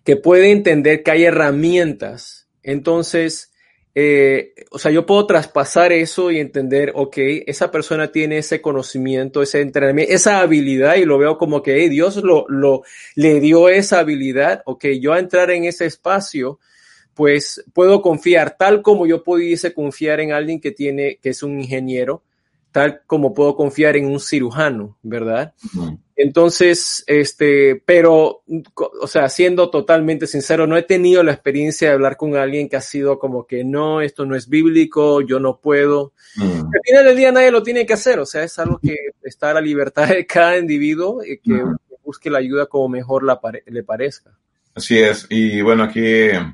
que 0.03 0.17
puede 0.17 0.51
entender 0.51 1.03
que 1.03 1.11
hay 1.11 1.23
herramientas, 1.23 2.49
entonces 2.61 3.53
eh, 3.95 4.55
o 4.71 4.79
sea, 4.79 4.91
yo 4.91 5.05
puedo 5.05 5.27
traspasar 5.27 5.91
eso 5.91 6.31
y 6.31 6.39
entender, 6.39 6.93
ok, 6.95 7.15
esa 7.45 7.69
persona 7.69 8.11
tiene 8.11 8.39
ese 8.39 8.59
conocimiento, 8.59 9.43
ese 9.43 9.61
entrenamiento, 9.61 10.11
esa 10.11 10.39
habilidad 10.39 10.95
y 10.95 11.05
lo 11.05 11.19
veo 11.19 11.37
como 11.37 11.61
que 11.61 11.89
Dios 11.89 12.17
lo, 12.17 12.45
lo, 12.49 12.81
le 13.15 13.39
dio 13.39 13.69
esa 13.69 13.99
habilidad, 13.99 14.63
ok, 14.65 14.85
yo 14.99 15.13
a 15.13 15.19
entrar 15.19 15.51
en 15.51 15.65
ese 15.65 15.85
espacio, 15.85 16.59
pues 17.13 17.63
puedo 17.73 18.01
confiar 18.01 18.57
tal 18.57 18.81
como 18.81 19.05
yo 19.05 19.23
pudiese 19.23 19.73
confiar 19.73 20.19
en 20.19 20.31
alguien 20.31 20.59
que 20.59 20.71
tiene, 20.71 21.17
que 21.21 21.29
es 21.29 21.43
un 21.43 21.59
ingeniero, 21.59 22.23
tal 22.71 23.01
como 23.05 23.33
puedo 23.33 23.55
confiar 23.55 23.95
en 23.97 24.07
un 24.07 24.19
cirujano, 24.19 24.97
¿verdad? 25.03 25.53
Entonces, 26.15 27.03
este, 27.05 27.81
pero, 27.85 28.41
o 28.99 29.07
sea, 29.07 29.29
siendo 29.29 29.69
totalmente 29.69 30.25
sincero, 30.25 30.65
no 30.65 30.75
he 30.75 30.81
tenido 30.81 31.21
la 31.21 31.33
experiencia 31.33 31.87
de 31.87 31.93
hablar 31.93 32.17
con 32.17 32.35
alguien 32.35 32.69
que 32.69 32.75
ha 32.75 32.81
sido 32.81 33.19
como 33.19 33.45
que 33.45 33.63
no, 33.63 34.01
esto 34.01 34.25
no 34.25 34.35
es 34.35 34.49
bíblico, 34.49 35.21
yo 35.21 35.39
no 35.39 35.59
puedo. 35.59 36.13
Al 36.39 36.81
final 36.83 37.05
del 37.05 37.17
día 37.17 37.31
nadie 37.31 37.51
lo 37.51 37.61
tiene 37.61 37.85
que 37.85 37.93
hacer, 37.93 38.19
o 38.19 38.25
sea, 38.25 38.43
es 38.43 38.57
algo 38.57 38.79
que 38.79 38.95
está 39.21 39.51
a 39.51 39.55
la 39.55 39.61
libertad 39.61 40.09
de 40.09 40.25
cada 40.25 40.57
individuo 40.57 41.23
y 41.23 41.37
que 41.37 41.63
busque 42.03 42.29
la 42.29 42.39
ayuda 42.39 42.65
como 42.65 42.89
mejor 42.89 43.23
le 43.67 43.83
parezca. 43.83 44.35
Así 44.75 44.97
es, 44.97 45.27
y 45.29 45.61
bueno, 45.61 45.83
aquí 45.83 46.01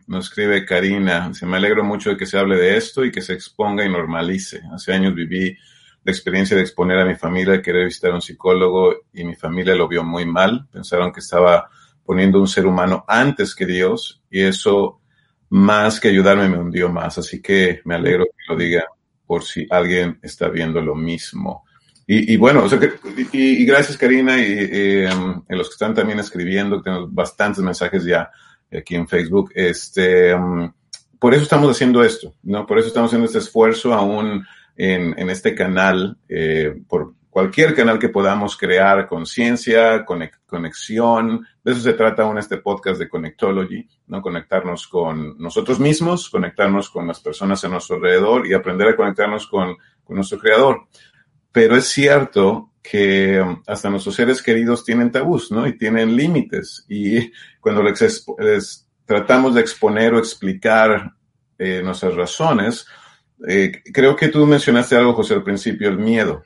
nos 0.07 0.26
escribe 0.26 0.65
Karina, 0.65 1.34
se 1.34 1.45
me 1.45 1.55
alegro 1.55 1.86
mucho 1.86 2.09
de 2.09 2.17
que 2.17 2.26
se 2.26 2.38
hable 2.38 2.57
de 2.57 2.76
esto 2.76 3.05
y 3.05 3.11
que 3.11 3.22
se 3.22 3.32
exponga 3.32 3.86
y 3.86 3.89
normalice. 3.89 4.61
Hace 4.74 4.91
años 4.91 5.15
viví 5.15 5.57
la 6.03 6.11
experiencia 6.11 6.57
de 6.57 6.63
exponer 6.63 6.99
a 6.99 7.05
mi 7.05 7.15
familia, 7.15 7.61
querer 7.61 7.86
visitar 7.86 8.11
a 8.11 8.15
un 8.15 8.22
psicólogo 8.22 8.93
y 9.13 9.24
mi 9.24 9.36
familia 9.36 9.74
lo 9.74 9.88
vio 9.88 10.03
muy 10.03 10.26
mal. 10.26 10.67
Pensaron 10.70 11.13
que 11.13 11.22
estaba 11.22 11.70
poniendo 12.03 12.41
un 12.41 12.47
ser 12.49 12.65
humano 12.65 13.05
antes 13.07 13.55
que 13.55 13.65
Dios 13.65 14.22
y 14.30 14.41
eso 14.41 14.99
más 15.49 16.01
que 16.01 16.09
ayudarme 16.09 16.49
me 16.49 16.59
hundió 16.59 16.89
más. 16.89 17.17
Así 17.17 17.41
que 17.41 17.82
me 17.86 17.95
alegro 17.95 18.26
que 18.26 18.53
lo 18.53 18.57
diga 18.57 18.84
por 19.26 19.43
si 19.45 19.65
alguien 19.70 20.20
está 20.22 20.49
viendo 20.49 20.82
lo 20.82 20.93
mismo. 20.93 21.63
Y, 22.12 22.38
bueno, 22.38 22.66
y, 23.34 23.66
gracias 23.66 23.95
Karina 23.95 24.41
y, 24.41 25.05
um, 25.05 25.43
los 25.47 25.68
que 25.70 25.74
están 25.74 25.93
también 25.93 26.18
escribiendo, 26.18 26.82
tenemos 26.82 27.14
bastantes 27.14 27.64
mensajes 27.64 28.03
ya 28.03 28.32
aquí 28.76 28.95
en 28.95 29.07
Facebook. 29.07 29.51
Este, 29.53 30.34
um, 30.34 30.74
por 31.20 31.36
eso 31.36 31.43
estamos 31.43 31.70
haciendo 31.70 32.03
esto, 32.03 32.34
¿no? 32.41 32.66
Por 32.66 32.80
eso 32.80 32.88
estamos 32.88 33.10
haciendo 33.10 33.28
este 33.28 33.38
esfuerzo 33.38 33.93
aún 33.93 34.43
en, 34.76 35.30
este 35.30 35.53
canal, 35.53 36.18
eh, 36.28 36.82
por 36.88 37.14
cualquier 37.30 37.76
canal 37.76 37.99
que 37.99 38.10
podamos 38.10 38.57
crear 38.57 39.07
conciencia, 39.07 40.03
conexión. 40.47 41.45
De 41.64 41.72
eso 41.72 41.82
se 41.82 41.93
trata 41.93 42.24
aún 42.24 42.38
este 42.38 42.57
podcast 42.57 42.99
de 42.99 43.07
Connectology, 43.07 43.88
¿no? 44.07 44.22
Conectarnos 44.22 44.88
con 44.88 45.38
nosotros 45.38 45.80
mismos, 45.80 46.30
conectarnos 46.30 46.89
con 46.89 47.07
las 47.07 47.20
personas 47.20 47.64
a 47.64 47.70
nuestro 47.70 47.97
alrededor 47.97 48.47
y 48.47 48.53
aprender 48.53 48.89
a 48.89 48.95
conectarnos 48.95 49.47
con, 49.47 49.78
nuestro 50.10 50.39
creador. 50.39 50.88
Pero 51.51 51.75
es 51.75 51.85
cierto 51.85 52.69
que 52.81 53.41
um, 53.41 53.61
hasta 53.67 53.89
nuestros 53.89 54.15
seres 54.15 54.41
queridos 54.41 54.83
tienen 54.83 55.11
tabús, 55.11 55.51
¿no? 55.51 55.67
Y 55.67 55.77
tienen 55.77 56.15
límites. 56.15 56.85
Y 56.89 57.31
cuando 57.59 57.83
les, 57.83 58.87
tratamos 59.05 59.55
de 59.55 59.61
exponer 59.61 60.13
o 60.13 60.19
explicar 60.19 61.13
eh, 61.57 61.81
nuestras 61.83 62.15
razones, 62.15 62.87
eh, 63.47 63.71
creo 63.93 64.15
que 64.15 64.29
tú 64.29 64.45
mencionaste 64.45 64.95
algo, 64.95 65.13
José, 65.13 65.35
al 65.35 65.43
principio, 65.43 65.89
el 65.89 65.97
miedo. 65.97 66.43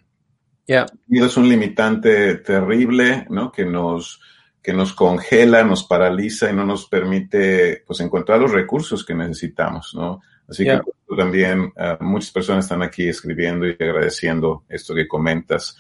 El 0.83 0.99
miedo 1.07 1.27
es 1.27 1.37
un 1.37 1.49
limitante 1.49 2.35
terrible, 2.35 3.25
¿no? 3.29 3.51
Que 3.51 3.65
nos, 3.65 4.21
que 4.61 4.73
nos 4.73 4.93
congela, 4.93 5.63
nos 5.63 5.83
paraliza 5.83 6.49
y 6.49 6.53
no 6.53 6.65
nos 6.65 6.87
permite, 6.87 7.83
pues, 7.85 7.99
encontrar 7.99 8.39
los 8.39 8.51
recursos 8.51 9.05
que 9.05 9.13
necesitamos, 9.13 9.93
¿no? 9.93 10.21
Así 10.53 10.65
que 10.65 10.79
también 11.17 11.73
uh, 11.75 12.03
muchas 12.03 12.29
personas 12.29 12.65
están 12.65 12.83
aquí 12.83 13.07
escribiendo 13.09 13.67
y 13.67 13.71
agradeciendo 13.71 14.65
esto 14.69 14.93
que 14.93 15.07
comentas. 15.07 15.75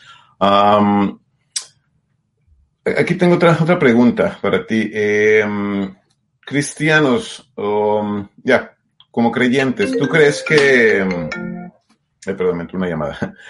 aquí 2.83 3.15
tengo 3.15 3.35
otra, 3.35 3.55
otra 3.61 3.77
pregunta 3.77 4.39
para 4.41 4.65
ti. 4.65 4.89
Em, 4.91 5.93
cristianos, 6.39 7.51
um, 7.55 8.27
ya, 8.43 8.75
como 9.11 9.31
creyentes, 9.31 9.95
¿tú 9.95 10.09
crees 10.09 10.43
que... 10.43 11.01
Ay, 12.25 12.33
perdón, 12.33 12.57
me 12.57 12.63
entró 12.63 12.77
una 12.77 12.89
llamada. 12.89 13.35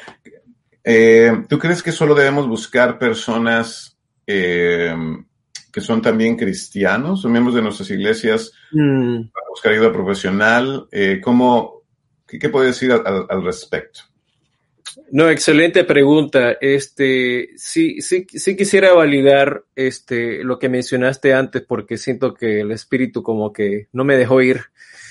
Eh, 0.85 1.45
¿Tú 1.47 1.57
crees 1.57 1.81
que 1.81 1.93
solo 1.93 2.13
debemos 2.13 2.45
buscar 2.45 2.99
personas 2.99 3.97
eh, 4.27 4.93
que 5.73 5.81
son 5.81 6.03
también 6.03 6.37
cristianos 6.37 7.25
o 7.25 7.29
miembros 7.29 7.55
de 7.55 7.63
nuestras 7.63 7.89
iglesias 7.89 8.51
mm. 8.71 9.23
para 9.33 9.49
buscar 9.49 9.73
ayuda 9.73 9.91
profesional? 9.91 10.87
Eh, 10.91 11.19
¿cómo, 11.21 11.81
qué, 12.27 12.47
puedes 12.49 12.75
decir 12.75 12.91
al, 12.91 13.43
respecto? 13.43 14.01
No, 15.11 15.27
excelente 15.31 15.83
pregunta. 15.83 16.57
Este, 16.61 17.49
sí, 17.55 18.01
sí, 18.01 18.27
sí 18.29 18.55
quisiera 18.55 18.93
validar 18.93 19.63
este, 19.75 20.43
lo 20.43 20.59
que 20.59 20.69
mencionaste 20.69 21.33
antes 21.33 21.63
porque 21.63 21.97
siento 21.97 22.35
que 22.35 22.59
el 22.59 22.71
espíritu 22.71 23.23
como 23.23 23.51
que 23.51 23.87
no 23.93 24.03
me 24.03 24.15
dejó 24.15 24.43
ir. 24.43 24.61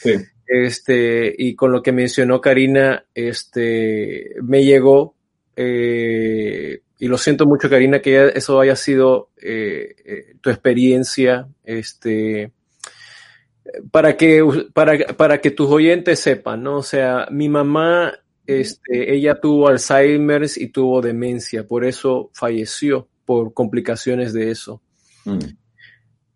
Sí. 0.00 0.12
Este, 0.46 1.34
y 1.36 1.56
con 1.56 1.72
lo 1.72 1.82
que 1.82 1.90
mencionó 1.90 2.40
Karina, 2.40 3.04
este, 3.14 4.36
me 4.42 4.62
llegó, 4.64 5.16
eh, 5.56 6.82
y 7.02 7.08
lo 7.08 7.18
siento 7.18 7.46
mucho, 7.46 7.68
Karina, 7.68 8.00
que 8.00 8.30
eso 8.32 8.60
haya 8.60 8.76
sido 8.76 9.30
eh, 9.36 9.96
eh, 10.04 10.36
tu 10.40 10.50
experiencia, 10.50 11.48
este, 11.64 12.52
para 13.90 14.16
que, 14.16 14.40
para, 14.72 14.96
para 15.16 15.40
que 15.40 15.50
tus 15.50 15.68
oyentes 15.68 16.20
sepan, 16.20 16.62
¿no? 16.62 16.76
O 16.76 16.82
sea, 16.84 17.26
mi 17.28 17.48
mamá, 17.48 18.12
este, 18.46 19.16
ella 19.16 19.40
tuvo 19.40 19.66
Alzheimer 19.66 20.46
y 20.54 20.68
tuvo 20.68 21.00
demencia, 21.00 21.66
por 21.66 21.84
eso 21.84 22.30
falleció 22.34 23.08
por 23.24 23.52
complicaciones 23.52 24.32
de 24.32 24.52
eso. 24.52 24.80
Mm. 25.24 25.38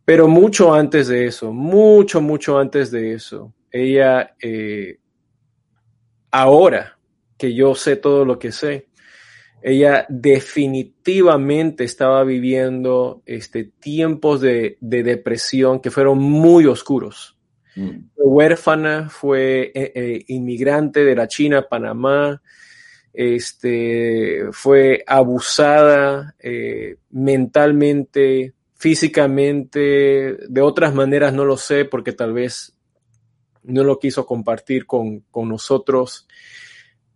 Pero 0.04 0.26
mucho 0.26 0.74
antes 0.74 1.06
de 1.06 1.26
eso, 1.26 1.52
mucho, 1.52 2.20
mucho 2.20 2.58
antes 2.58 2.90
de 2.90 3.12
eso, 3.12 3.54
ella, 3.70 4.34
eh, 4.42 4.98
ahora 6.32 6.98
que 7.38 7.54
yo 7.54 7.76
sé 7.76 7.94
todo 7.94 8.24
lo 8.24 8.40
que 8.40 8.50
sé, 8.50 8.85
ella 9.68 10.06
definitivamente 10.08 11.82
estaba 11.82 12.22
viviendo 12.22 13.24
este, 13.26 13.64
tiempos 13.64 14.40
de, 14.40 14.78
depresión 14.80 15.80
que 15.80 15.90
fueron 15.90 16.18
muy 16.18 16.66
oscuros. 16.66 17.36
Mm. 17.74 18.10
Fue 18.14 18.24
huérfana, 18.24 19.08
fue 19.08 19.72
eh, 19.74 19.92
eh, 19.92 20.24
inmigrante 20.28 21.04
de 21.04 21.16
la 21.16 21.26
China 21.26 21.58
a 21.58 21.68
Panamá, 21.68 22.40
este, 23.12 24.44
fue 24.52 25.02
abusada 25.04 26.36
mentalmente, 27.10 28.54
físicamente, 28.76 30.36
de 30.48 30.60
otras 30.60 30.94
maneras 30.94 31.32
no 31.32 31.44
lo 31.44 31.56
sé 31.56 31.86
porque 31.86 32.12
tal 32.12 32.34
vez 32.34 32.76
no 33.64 33.82
lo 33.82 33.98
quiso 33.98 34.26
compartir 34.26 34.86
con, 34.86 35.24
nosotros, 35.34 36.28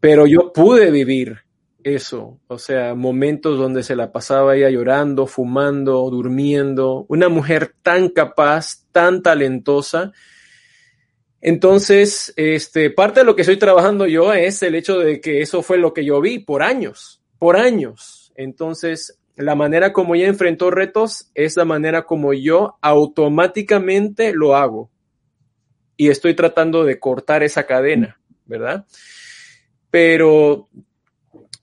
pero 0.00 0.26
yo 0.26 0.52
pude 0.52 0.90
vivir 0.90 1.44
eso, 1.84 2.38
o 2.46 2.58
sea, 2.58 2.94
momentos 2.94 3.58
donde 3.58 3.82
se 3.82 3.96
la 3.96 4.12
pasaba 4.12 4.56
ella 4.56 4.70
llorando, 4.70 5.26
fumando, 5.26 6.08
durmiendo, 6.10 7.06
una 7.08 7.28
mujer 7.28 7.74
tan 7.82 8.08
capaz, 8.08 8.84
tan 8.92 9.22
talentosa. 9.22 10.12
Entonces, 11.40 12.32
este, 12.36 12.90
parte 12.90 13.20
de 13.20 13.26
lo 13.26 13.34
que 13.34 13.42
estoy 13.42 13.56
trabajando 13.56 14.06
yo 14.06 14.32
es 14.32 14.62
el 14.62 14.74
hecho 14.74 14.98
de 14.98 15.20
que 15.20 15.40
eso 15.40 15.62
fue 15.62 15.78
lo 15.78 15.94
que 15.94 16.04
yo 16.04 16.20
vi 16.20 16.38
por 16.38 16.62
años, 16.62 17.22
por 17.38 17.56
años. 17.56 18.32
Entonces, 18.36 19.18
la 19.36 19.54
manera 19.54 19.92
como 19.92 20.14
ella 20.14 20.28
enfrentó 20.28 20.70
retos 20.70 21.30
es 21.34 21.56
la 21.56 21.64
manera 21.64 22.02
como 22.04 22.32
yo 22.34 22.76
automáticamente 22.82 24.32
lo 24.34 24.54
hago 24.54 24.90
y 25.96 26.08
estoy 26.08 26.34
tratando 26.34 26.84
de 26.84 26.98
cortar 26.98 27.42
esa 27.42 27.66
cadena, 27.66 28.20
¿verdad? 28.46 28.86
Pero 29.90 30.68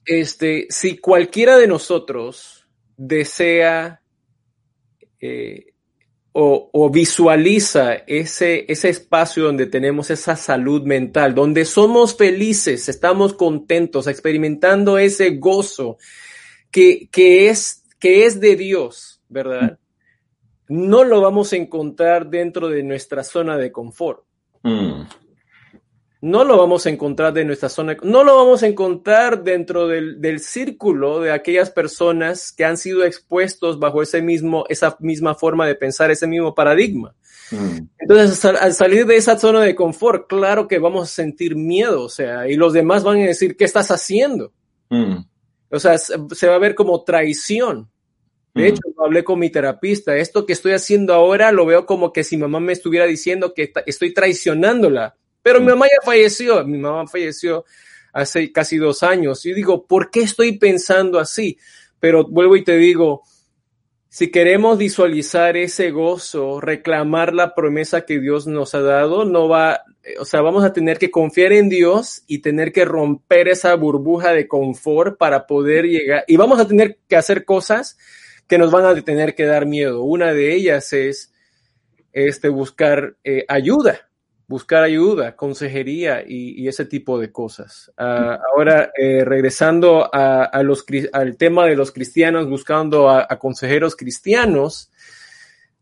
este, 0.08 0.66
si 0.70 0.96
cualquiera 0.96 1.58
de 1.58 1.68
nosotros 1.68 2.66
desea 2.96 4.00
eh, 5.20 5.66
o, 6.32 6.90
visualiza 6.90 7.94
ese, 8.06 8.64
ese 8.68 8.88
espacio 8.88 9.44
donde 9.44 9.66
tenemos 9.66 10.10
esa 10.10 10.36
salud 10.36 10.82
mental, 10.82 11.34
donde 11.34 11.64
somos 11.64 12.16
felices, 12.16 12.88
estamos 12.88 13.34
contentos, 13.34 14.06
experimentando 14.06 14.98
ese 14.98 15.30
gozo 15.30 15.98
que, 16.70 17.08
que, 17.10 17.48
es, 17.48 17.84
que 17.98 18.24
es 18.24 18.40
de 18.40 18.54
Dios, 18.54 19.20
¿verdad? 19.28 19.78
No 20.68 21.02
lo 21.02 21.20
vamos 21.20 21.52
a 21.52 21.56
encontrar 21.56 22.30
dentro 22.30 22.68
de 22.68 22.84
nuestra 22.84 23.24
zona 23.24 23.56
de 23.56 23.72
confort. 23.72 24.22
Mm. 24.62 24.97
No 26.20 26.42
lo 26.42 26.56
vamos 26.56 26.84
a 26.84 26.90
encontrar 26.90 27.32
de 27.32 27.44
nuestra 27.44 27.68
zona, 27.68 27.96
no 28.02 28.24
lo 28.24 28.34
vamos 28.36 28.64
a 28.64 28.66
encontrar 28.66 29.44
dentro 29.44 29.86
del, 29.86 30.40
círculo 30.40 31.20
de 31.20 31.30
aquellas 31.30 31.70
personas 31.70 32.50
que 32.50 32.64
han 32.64 32.76
sido 32.76 33.04
expuestos 33.04 33.78
bajo 33.78 34.02
ese 34.02 34.20
mismo, 34.20 34.64
esa 34.68 34.96
misma 34.98 35.36
forma 35.36 35.64
de 35.66 35.76
pensar, 35.76 36.10
ese 36.10 36.26
mismo 36.26 36.56
paradigma. 36.56 37.14
Mm. 37.52 37.86
Entonces, 38.00 38.44
al 38.44 38.74
salir 38.74 39.06
de 39.06 39.14
esa 39.14 39.38
zona 39.38 39.62
de 39.62 39.76
confort, 39.76 40.28
claro 40.28 40.66
que 40.66 40.80
vamos 40.80 41.04
a 41.04 41.14
sentir 41.14 41.54
miedo, 41.54 42.02
o 42.02 42.08
sea, 42.08 42.48
y 42.48 42.56
los 42.56 42.72
demás 42.72 43.04
van 43.04 43.20
a 43.20 43.26
decir, 43.26 43.56
¿qué 43.56 43.64
estás 43.64 43.92
haciendo? 43.92 44.52
Mm. 44.90 45.18
O 45.70 45.78
sea, 45.78 45.98
se 45.98 46.48
va 46.48 46.56
a 46.56 46.58
ver 46.58 46.74
como 46.74 47.04
traición. 47.04 47.88
De 48.54 48.66
hecho, 48.66 48.80
hablé 49.04 49.22
con 49.22 49.38
mi 49.38 49.50
terapista, 49.50 50.16
esto 50.16 50.44
que 50.44 50.52
estoy 50.52 50.72
haciendo 50.72 51.14
ahora 51.14 51.52
lo 51.52 51.64
veo 51.64 51.86
como 51.86 52.12
que 52.12 52.24
si 52.24 52.36
mamá 52.36 52.58
me 52.58 52.72
estuviera 52.72 53.06
diciendo 53.06 53.54
que 53.54 53.72
estoy 53.86 54.12
traicionándola, 54.12 55.17
pero 55.42 55.60
mi 55.60 55.66
mamá 55.66 55.86
ya 55.86 56.04
falleció, 56.04 56.64
mi 56.64 56.78
mamá 56.78 57.06
falleció 57.06 57.64
hace 58.12 58.52
casi 58.52 58.76
dos 58.76 59.02
años. 59.02 59.44
Y 59.46 59.52
digo, 59.52 59.86
¿por 59.86 60.10
qué 60.10 60.20
estoy 60.20 60.58
pensando 60.58 61.18
así? 61.18 61.58
Pero 62.00 62.26
vuelvo 62.28 62.56
y 62.56 62.64
te 62.64 62.76
digo, 62.76 63.22
si 64.08 64.30
queremos 64.30 64.78
visualizar 64.78 65.56
ese 65.56 65.90
gozo, 65.90 66.60
reclamar 66.60 67.34
la 67.34 67.54
promesa 67.54 68.06
que 68.06 68.18
Dios 68.18 68.46
nos 68.46 68.74
ha 68.74 68.80
dado, 68.80 69.24
no 69.24 69.48
va, 69.48 69.82
o 70.18 70.24
sea, 70.24 70.40
vamos 70.40 70.64
a 70.64 70.72
tener 70.72 70.98
que 70.98 71.10
confiar 71.10 71.52
en 71.52 71.68
Dios 71.68 72.22
y 72.26 72.38
tener 72.38 72.72
que 72.72 72.84
romper 72.84 73.48
esa 73.48 73.74
burbuja 73.74 74.32
de 74.32 74.48
confort 74.48 75.18
para 75.18 75.46
poder 75.46 75.84
llegar. 75.84 76.24
Y 76.26 76.36
vamos 76.36 76.58
a 76.58 76.66
tener 76.66 76.98
que 77.06 77.16
hacer 77.16 77.44
cosas 77.44 77.98
que 78.46 78.58
nos 78.58 78.70
van 78.70 78.86
a 78.86 79.00
tener 79.02 79.34
que 79.34 79.44
dar 79.44 79.66
miedo. 79.66 80.02
Una 80.02 80.32
de 80.32 80.54
ellas 80.54 80.92
es 80.94 81.32
este, 82.12 82.48
buscar 82.48 83.16
eh, 83.24 83.44
ayuda, 83.46 84.07
buscar 84.48 84.82
ayuda, 84.82 85.36
consejería 85.36 86.24
y, 86.26 86.66
ese 86.66 86.86
tipo 86.86 87.20
de 87.20 87.30
cosas. 87.30 87.92
Ah, 87.98 88.40
ahora, 88.54 88.90
eh, 88.96 89.22
regresando 89.24 90.10
al 90.12 91.36
tema 91.36 91.66
de 91.66 91.76
los 91.76 91.92
cristianos, 91.92 92.48
buscando 92.48 93.10
a, 93.10 93.26
consejeros 93.38 93.94
cristianos, 93.94 94.90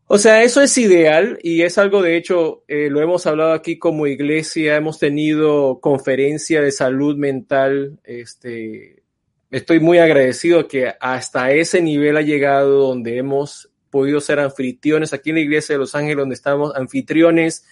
o 0.08 0.18
sea, 0.18 0.42
eso 0.42 0.60
es 0.60 0.76
ideal 0.78 1.38
y 1.42 1.62
es 1.62 1.78
algo, 1.78 2.02
de 2.02 2.16
hecho, 2.16 2.64
eh, 2.66 2.88
lo 2.90 3.00
hemos 3.00 3.26
hablado 3.26 3.52
aquí 3.52 3.78
como 3.78 4.06
iglesia, 4.06 4.76
hemos 4.76 4.98
tenido 4.98 5.80
conferencia 5.80 6.60
de 6.60 6.72
salud 6.72 7.16
mental, 7.16 7.98
este, 8.04 9.02
estoy 9.50 9.78
muy 9.78 9.98
agradecido 9.98 10.66
que 10.66 10.92
hasta 11.00 11.52
ese 11.52 11.82
nivel 11.82 12.16
ha 12.16 12.22
llegado 12.22 12.88
donde 12.88 13.16
hemos 13.16 13.70
podido 13.90 14.20
ser 14.20 14.40
anfitriones 14.40 15.12
aquí 15.12 15.30
en 15.30 15.36
la 15.36 15.42
iglesia 15.42 15.74
de 15.74 15.80
Los 15.80 15.94
Ángeles, 15.94 16.18
donde 16.18 16.34
estamos 16.34 16.74
anfitriones 16.74 17.64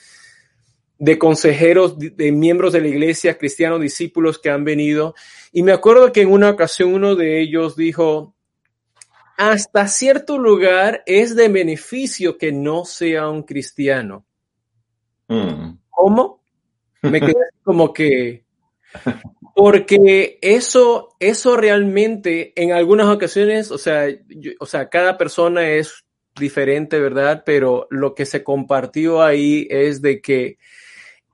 de 0.98 1.18
consejeros, 1.18 1.98
de, 1.98 2.32
miembros 2.32 2.72
de 2.72 2.80
la 2.80 2.88
iglesia, 2.88 3.36
cristianos, 3.36 3.80
discípulos 3.80 4.38
que 4.38 4.50
han 4.50 4.64
venido. 4.64 5.14
Y 5.52 5.62
me 5.62 5.72
acuerdo 5.72 6.12
que 6.12 6.22
en 6.22 6.32
una 6.32 6.50
ocasión 6.50 6.94
uno 6.94 7.14
de 7.16 7.40
ellos 7.40 7.76
dijo, 7.76 8.34
hasta 9.36 9.88
cierto 9.88 10.38
lugar 10.38 11.02
es 11.06 11.34
de 11.34 11.48
beneficio 11.48 12.38
que 12.38 12.52
no 12.52 12.84
sea 12.84 13.28
un 13.28 13.42
cristiano. 13.42 14.24
Mm. 15.28 15.78
¿Cómo? 15.90 16.42
Me 17.02 17.20
quedé 17.20 17.34
como 17.62 17.92
que, 17.92 18.44
porque 19.54 20.38
eso, 20.40 21.16
eso 21.20 21.56
realmente 21.56 22.52
en 22.56 22.72
algunas 22.72 23.08
ocasiones, 23.08 23.70
o 23.70 23.78
sea, 23.78 24.06
o 24.58 24.66
sea, 24.66 24.88
cada 24.88 25.18
persona 25.18 25.68
es 25.68 26.04
diferente, 26.38 26.98
¿verdad? 26.98 27.42
Pero 27.44 27.86
lo 27.90 28.14
que 28.14 28.26
se 28.26 28.42
compartió 28.42 29.22
ahí 29.22 29.66
es 29.70 30.00
de 30.02 30.20
que 30.20 30.58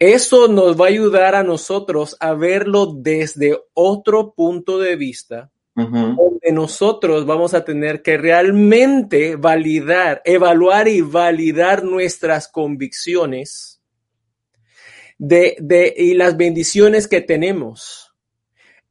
eso 0.00 0.48
nos 0.48 0.80
va 0.80 0.86
a 0.86 0.88
ayudar 0.88 1.34
a 1.34 1.42
nosotros 1.42 2.16
a 2.20 2.32
verlo 2.32 2.86
desde 2.86 3.58
otro 3.74 4.32
punto 4.32 4.78
de 4.78 4.96
vista, 4.96 5.50
donde 5.74 6.52
nosotros 6.52 7.26
vamos 7.26 7.52
a 7.52 7.64
tener 7.64 8.00
que 8.00 8.16
realmente 8.16 9.36
validar, 9.36 10.22
evaluar 10.24 10.88
y 10.88 11.02
validar 11.02 11.84
nuestras 11.84 12.48
convicciones 12.48 13.82
de, 15.18 15.56
de, 15.60 15.94
y 15.94 16.14
las 16.14 16.36
bendiciones 16.38 17.06
que 17.06 17.20
tenemos. 17.20 18.14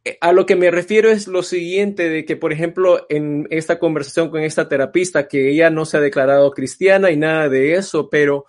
Eh, 0.06 0.18
a 0.22 0.32
lo 0.32 0.46
que 0.46 0.56
me 0.56 0.70
refiero 0.70 1.10
es 1.10 1.28
lo 1.28 1.42
siguiente, 1.42 2.08
de 2.08 2.24
que, 2.24 2.36
por 2.36 2.54
ejemplo, 2.54 3.08
en 3.10 3.48
esta 3.50 3.80
conversación 3.80 4.30
con 4.30 4.42
esta 4.42 4.70
terapista, 4.70 5.28
que 5.28 5.50
ella 5.50 5.72
no 5.72 5.86
se 5.86 5.98
ha 5.98 6.02
declarado 6.02 6.52
cristiana 6.52 7.10
y 7.10 7.18
nada 7.18 7.50
de 7.50 7.74
eso, 7.74 8.10
pero 8.12 8.46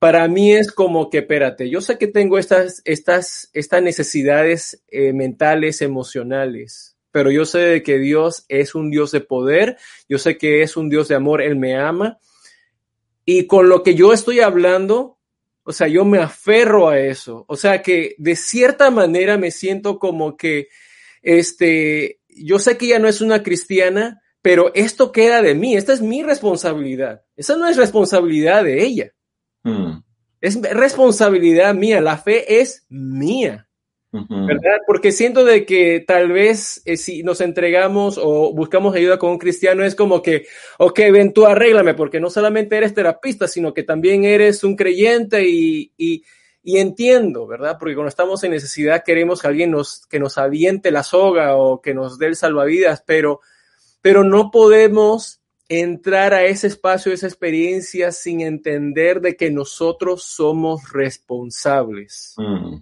para 0.00 0.26
mí 0.28 0.52
es 0.52 0.72
como 0.72 1.10
que, 1.10 1.18
espérate, 1.18 1.68
yo 1.68 1.82
sé 1.82 1.98
que 1.98 2.06
tengo 2.06 2.38
estas, 2.38 2.80
estas, 2.86 3.50
estas 3.52 3.82
necesidades 3.82 4.82
eh, 4.88 5.12
mentales, 5.12 5.82
emocionales, 5.82 6.96
pero 7.12 7.30
yo 7.30 7.44
sé 7.44 7.82
que 7.82 7.98
Dios 7.98 8.46
es 8.48 8.74
un 8.74 8.90
Dios 8.90 9.12
de 9.12 9.20
poder, 9.20 9.76
yo 10.08 10.18
sé 10.18 10.38
que 10.38 10.62
es 10.62 10.78
un 10.78 10.88
Dios 10.88 11.08
de 11.08 11.16
amor, 11.16 11.42
Él 11.42 11.56
me 11.56 11.76
ama, 11.76 12.18
y 13.26 13.46
con 13.46 13.68
lo 13.68 13.82
que 13.82 13.94
yo 13.94 14.14
estoy 14.14 14.40
hablando, 14.40 15.18
o 15.64 15.72
sea, 15.72 15.86
yo 15.86 16.06
me 16.06 16.18
aferro 16.18 16.88
a 16.88 16.98
eso. 16.98 17.44
O 17.46 17.56
sea 17.56 17.82
que 17.82 18.14
de 18.16 18.36
cierta 18.36 18.90
manera 18.90 19.36
me 19.36 19.50
siento 19.50 19.98
como 19.98 20.36
que, 20.36 20.68
este, 21.20 22.20
yo 22.26 22.58
sé 22.58 22.78
que 22.78 22.86
ella 22.86 22.98
no 22.98 23.06
es 23.06 23.20
una 23.20 23.42
cristiana, 23.42 24.22
pero 24.40 24.72
esto 24.74 25.12
queda 25.12 25.42
de 25.42 25.54
mí. 25.54 25.76
Esta 25.76 25.92
es 25.92 26.00
mi 26.00 26.22
responsabilidad. 26.22 27.22
Esa 27.36 27.56
no 27.56 27.68
es 27.68 27.76
responsabilidad 27.76 28.64
de 28.64 28.82
ella. 28.82 29.12
Hmm. 29.62 30.02
Es 30.40 30.60
responsabilidad 30.60 31.74
mía. 31.74 32.00
La 32.00 32.16
fe 32.16 32.60
es 32.60 32.86
mía. 32.88 33.68
¿verdad? 34.12 34.78
Porque 34.86 35.12
siento 35.12 35.44
de 35.44 35.64
que 35.64 36.02
tal 36.04 36.32
vez 36.32 36.82
eh, 36.84 36.96
si 36.96 37.22
nos 37.22 37.40
entregamos 37.40 38.18
o 38.20 38.52
buscamos 38.52 38.94
ayuda 38.96 39.18
con 39.18 39.30
un 39.30 39.38
cristiano 39.38 39.84
es 39.84 39.94
como 39.94 40.20
que, 40.20 40.46
ok, 40.78 40.98
ven 41.12 41.32
tú 41.32 41.46
arréglame, 41.46 41.94
porque 41.94 42.18
no 42.18 42.28
solamente 42.28 42.76
eres 42.76 42.92
terapista, 42.92 43.46
sino 43.46 43.72
que 43.72 43.84
también 43.84 44.24
eres 44.24 44.64
un 44.64 44.74
creyente 44.74 45.48
y, 45.48 45.92
y, 45.96 46.24
y 46.62 46.78
entiendo, 46.78 47.46
¿verdad? 47.46 47.76
Porque 47.78 47.94
cuando 47.94 48.08
estamos 48.08 48.42
en 48.42 48.50
necesidad 48.50 49.04
queremos 49.04 49.40
que 49.40 49.48
alguien 49.48 49.70
nos, 49.70 50.06
que 50.06 50.18
nos 50.18 50.38
aviente 50.38 50.90
la 50.90 51.04
soga 51.04 51.56
o 51.56 51.80
que 51.80 51.94
nos 51.94 52.18
dé 52.18 52.26
el 52.26 52.36
salvavidas, 52.36 53.04
pero, 53.06 53.40
pero 54.02 54.24
no 54.24 54.50
podemos 54.50 55.39
entrar 55.70 56.34
a 56.34 56.44
ese 56.44 56.66
espacio, 56.66 57.12
esa 57.12 57.26
experiencia 57.26 58.12
sin 58.12 58.42
entender 58.42 59.22
de 59.22 59.36
que 59.36 59.50
nosotros 59.50 60.24
somos 60.24 60.92
responsables. 60.92 62.34
Mm 62.36 62.80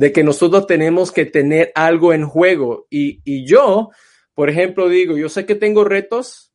de 0.00 0.12
que 0.12 0.24
nosotros 0.24 0.66
tenemos 0.66 1.12
que 1.12 1.26
tener 1.26 1.72
algo 1.74 2.14
en 2.14 2.24
juego. 2.24 2.86
Y, 2.88 3.44
yo, 3.44 3.90
por 4.32 4.48
ejemplo, 4.48 4.88
digo, 4.88 5.18
yo 5.18 5.28
sé 5.28 5.44
que 5.44 5.54
tengo 5.54 5.84
retos, 5.84 6.54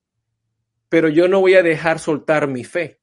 pero 0.90 1.10
yo 1.10 1.28
no 1.28 1.42
voy 1.42 1.54
a 1.54 1.62
dejar 1.62 2.00
soltar 2.00 2.48
mi 2.48 2.64
fe. 2.64 3.00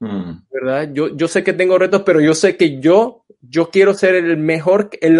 Mm. 0.00 0.32
¿Verdad? 0.50 0.90
Yo, 0.92 1.16
yo 1.16 1.28
sé 1.28 1.42
que 1.42 1.54
tengo 1.54 1.78
retos, 1.78 2.02
pero 2.04 2.20
yo 2.20 2.34
sé 2.34 2.58
que 2.58 2.78
yo, 2.78 3.24
yo 3.40 3.70
quiero 3.70 3.94
ser 3.94 4.16
el 4.16 4.36
mejor, 4.36 4.90
el, 5.00 5.18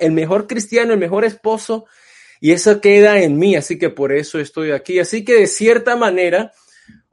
el 0.00 0.12
mejor 0.12 0.46
cristiano, 0.46 0.94
el 0.94 0.98
mejor 0.98 1.26
esposo, 1.26 1.84
y 2.40 2.52
eso 2.52 2.80
queda 2.80 3.20
en 3.20 3.38
mí, 3.38 3.56
así 3.56 3.78
que 3.78 3.90
por 3.90 4.12
eso 4.12 4.38
estoy 4.38 4.70
aquí. 4.70 4.98
Así 4.98 5.24
que 5.24 5.40
de 5.40 5.46
cierta 5.46 5.96
manera, 5.96 6.52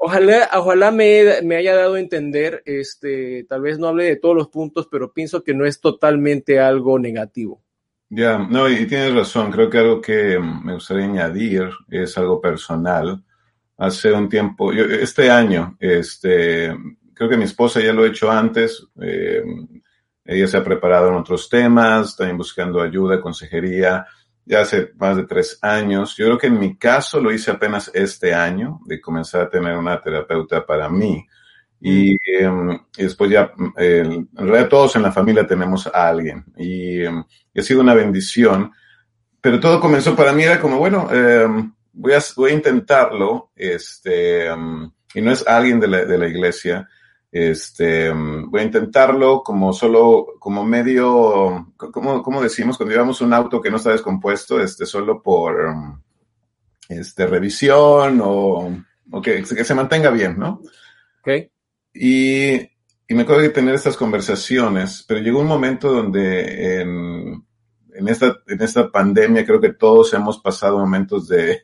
Ojalá, 0.06 0.50
ojalá 0.56 0.92
me, 0.92 1.42
me, 1.44 1.56
haya 1.56 1.74
dado 1.76 1.94
a 1.94 2.00
entender, 2.02 2.62
este, 2.66 3.46
tal 3.48 3.62
vez 3.62 3.80
no 3.80 3.88
hable 3.88 4.04
de 4.04 4.18
todos 4.18 4.36
los 4.36 4.50
puntos, 4.50 4.90
pero 4.92 5.14
pienso 5.14 5.46
que 5.46 5.54
no 5.54 5.66
es 5.66 5.80
totalmente 5.80 6.60
algo 6.60 7.00
negativo. 7.00 7.64
Ya, 8.10 8.38
no, 8.38 8.68
y 8.68 8.86
tienes 8.86 9.14
razón, 9.14 9.50
creo 9.50 9.70
que 9.70 9.78
algo 9.78 10.02
que 10.02 10.38
me 10.38 10.74
gustaría 10.74 11.06
añadir 11.06 11.70
es 11.90 12.18
algo 12.18 12.42
personal. 12.42 13.24
Hace 13.78 14.12
un 14.12 14.28
tiempo, 14.28 14.74
yo, 14.74 14.84
este 14.84 15.32
año, 15.32 15.78
este, 15.80 16.76
creo 17.14 17.30
que 17.30 17.38
mi 17.38 17.46
esposa 17.46 17.80
ya 17.80 17.94
lo 17.94 18.04
ha 18.04 18.08
hecho 18.08 18.30
antes, 18.30 18.86
eh, 19.02 19.42
ella 20.26 20.48
se 20.48 20.58
ha 20.58 20.64
preparado 20.66 21.08
en 21.08 21.16
otros 21.16 21.48
temas, 21.50 22.18
también 22.18 22.38
buscando 22.38 22.82
ayuda, 22.82 23.22
consejería, 23.22 24.06
ya 24.46 24.62
hace 24.62 24.92
más 24.98 25.16
de 25.16 25.26
tres 25.26 25.58
años. 25.62 26.16
Yo 26.18 26.26
creo 26.26 26.38
que 26.38 26.48
en 26.48 26.60
mi 26.60 26.78
caso 26.78 27.20
lo 27.20 27.32
hice 27.32 27.52
apenas 27.52 27.90
este 27.94 28.34
año, 28.34 28.80
de 28.86 29.00
comenzar 29.00 29.42
a 29.42 29.50
tener 29.50 29.78
una 29.78 30.02
terapeuta 30.02 30.66
para 30.66 30.90
mí. 30.90 31.26
Y, 31.80 32.18
em, 32.40 32.80
después 32.98 33.30
ya, 33.30 33.52
en 33.78 34.28
realidad 34.34 34.70
todos 34.70 34.96
en 34.96 35.02
la 35.02 35.12
familia 35.12 35.46
tenemos 35.46 35.88
a 35.88 36.08
alguien. 36.10 36.46
Y, 36.58 37.02
em, 37.04 37.24
ha 37.56 37.62
sido 37.62 37.82
una 37.82 37.94
bendición. 37.94 38.72
Pero 39.42 39.60
todo 39.60 39.80
comenzó 39.80 40.16
para 40.16 40.32
mí, 40.34 40.44
era 40.44 40.60
como, 40.60 40.78
bueno, 40.78 41.10
em, 41.12 41.74
voy, 41.92 42.14
a, 42.14 42.20
voy 42.36 42.52
a 42.52 42.56
intentarlo. 42.56 43.52
Este, 43.56 44.48
y 45.16 45.22
no 45.22 45.32
es 45.32 45.46
alguien 45.48 45.80
de 45.80 45.88
la, 45.88 46.06
de 46.06 46.18
la 46.18 46.28
iglesia. 46.28 46.88
Este, 47.36 48.12
voy 48.12 48.62
a 48.62 48.64
intentarlo 48.64 49.42
como 49.42 49.74
solo, 49.74 50.36
como 50.38 50.64
medio, 50.64 51.74
como, 51.76 52.22
como 52.22 52.44
decimos 52.44 52.78
cuando 52.78 52.94
llevamos 52.94 53.22
un 53.22 53.34
auto 53.34 53.60
que 53.60 53.72
no 53.72 53.78
está 53.78 53.90
descompuesto, 53.90 54.62
este, 54.62 54.86
solo 54.86 55.20
por, 55.24 55.58
este, 56.88 57.26
revisión 57.26 58.22
o, 58.24 58.78
o 59.10 59.22
que, 59.24 59.42
que, 59.42 59.66
se 59.66 59.74
mantenga 59.74 60.12
bien, 60.12 60.38
¿no? 60.38 60.62
Ok. 61.22 61.50
Y, 61.96 62.54
y 62.54 63.16
me 63.16 63.24
acuerdo 63.24 63.42
de 63.42 63.50
tener 63.50 63.74
estas 63.74 63.98
conversaciones, 63.98 65.04
pero 65.08 65.20
llegó 65.20 65.40
un 65.40 65.48
momento 65.48 65.92
donde 65.92 66.82
en, 66.82 67.44
en 67.96 68.08
esta, 68.10 68.44
en 68.46 68.62
esta 68.62 68.92
pandemia 68.92 69.44
creo 69.44 69.60
que 69.60 69.74
todos 69.74 70.14
hemos 70.14 70.38
pasado 70.38 70.78
momentos 70.78 71.28
de, 71.30 71.64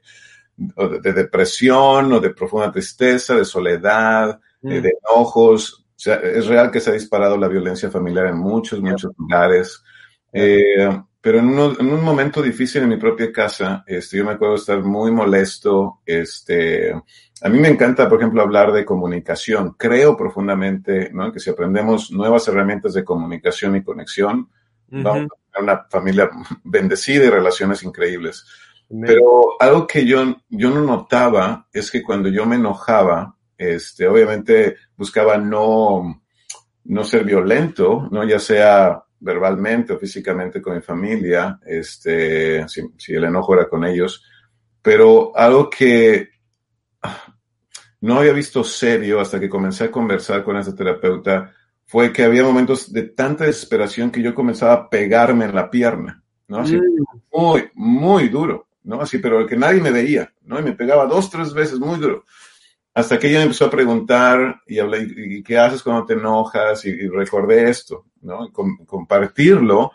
de 0.58 1.14
depresión 1.14 2.12
o 2.12 2.20
de 2.20 2.32
profunda 2.32 2.72
tristeza, 2.72 3.36
de 3.36 3.46
soledad, 3.46 4.40
eh, 4.64 4.80
mm. 4.80 4.82
de 4.82 4.94
enojos, 5.06 5.86
sea, 6.00 6.16
es 6.16 6.48
real 6.48 6.72
que 6.72 6.80
se 6.80 6.90
ha 6.90 6.94
disparado 6.94 7.38
la 7.38 7.50
violencia 7.50 7.92
familiar 7.92 8.28
en 8.28 8.38
muchos, 8.38 8.80
muchos 8.80 9.12
lugares. 9.18 9.84
Eh, 10.32 10.88
pero 11.20 11.40
en, 11.40 11.50
en, 11.50 11.92
un 11.92 12.02
momento 12.02 12.42
difícil 12.42 12.84
en 12.84 12.90
mi 12.90 12.96
propia 12.96 13.34
casa, 13.34 13.84
este, 13.86 14.18
yo 14.18 14.26
me 14.26 14.32
acuerdo 14.32 14.56
estar 14.56 14.82
muy 14.82 15.12
molesto. 15.12 16.00
Este, 16.06 16.94
a 16.94 17.50
mí 17.50 17.60
me 17.60 17.68
encanta, 17.68 18.08
por 18.08 18.20
ejemplo, 18.20 18.42
hablar 18.42 18.72
de 18.72 18.86
comunicación. 18.86 19.76
Creo 19.78 20.16
profundamente 20.16 21.10
¿no? 21.12 21.34
que 21.34 21.42
si 21.42 21.50
aprendemos 21.50 22.12
nuevas 22.12 22.48
herramientas 22.48 22.94
de 22.94 23.04
comunicación 23.04 23.76
y 23.76 23.84
conexión, 23.84 24.50
vamos 24.88 25.28
a 25.32 25.52
tener 25.52 25.64
una 25.64 25.86
familia 25.90 26.30
bendecida 26.64 27.26
y 27.26 27.30
relaciones 27.30 27.84
increíbles. 27.84 28.46
Pero 28.90 29.62
algo 29.62 29.86
que 29.86 30.06
yo, 30.06 30.38
yo 30.50 30.70
no 30.72 30.82
notaba 30.82 31.68
es 31.74 31.92
que 31.92 32.02
cuando 32.02 32.30
yo 32.30 32.46
me 32.46 32.56
enojaba, 32.56 33.36
este, 33.60 34.08
obviamente 34.08 34.78
buscaba 34.96 35.38
no, 35.38 36.24
no 36.86 37.04
ser 37.04 37.26
violento, 37.26 38.08
¿no? 38.10 38.24
Ya 38.24 38.40
sea 38.40 39.04
verbalmente 39.20 39.94
o 39.94 40.00
físicamente 40.00 40.62
con 40.62 40.76
mi 40.76 40.82
familia, 40.82 41.60
este, 41.66 42.68
si, 42.70 42.82
si 42.98 43.14
el 43.14 43.26
enojo 43.26 43.54
era 43.54 43.68
con 43.68 43.84
ellos, 43.84 44.24
pero 44.82 45.36
algo 45.36 45.70
que 45.70 46.30
no 48.02 48.20
había 48.20 48.32
visto 48.32 48.64
serio 48.64 49.20
hasta 49.20 49.40
que 49.40 49.50
comencé 49.50 49.84
a 49.84 49.92
conversar 49.92 50.44
con 50.44 50.56
ese 50.58 50.74
terapeuta 50.74 51.54
fue 51.86 52.14
que 52.14 52.24
había 52.24 52.44
momentos 52.44 52.94
de 52.94 53.04
tanta 53.04 53.46
desesperación 53.46 54.12
que 54.12 54.22
yo 54.22 54.34
comenzaba 54.34 54.74
a 54.74 54.90
pegarme 54.90 55.46
en 55.46 55.56
la 55.56 55.70
pierna, 55.70 56.24
¿no? 56.48 56.60
Así, 56.60 56.78
mm. 56.78 57.38
muy, 57.38 57.70
muy 57.74 58.30
duro, 58.30 58.68
¿no? 58.84 59.02
Así, 59.02 59.18
pero 59.18 59.46
que 59.46 59.58
nadie 59.58 59.82
me 59.82 59.92
veía, 59.92 60.32
¿no? 60.44 60.60
Y 60.60 60.64
me 60.64 60.74
pegaba 60.74 61.08
dos, 61.08 61.30
tres 61.30 61.54
veces, 61.54 61.80
muy 61.80 62.00
duro. 62.00 62.24
Hasta 62.94 63.20
que 63.20 63.28
ella 63.30 63.40
me 63.40 63.44
empezó 63.44 63.66
a 63.66 63.72
preguntar 63.72 64.62
y 64.68 64.80
hablé, 64.80 65.08
¿y 65.16 65.44
qué 65.44 65.58
haces 65.58 65.84
cuando 65.84 66.06
te 66.06 66.14
enojas? 66.14 66.84
Y, 66.86 67.08
recordé 67.08 67.70
esto, 67.70 68.08
¿no? 68.22 68.52
compartirlo. 68.52 69.92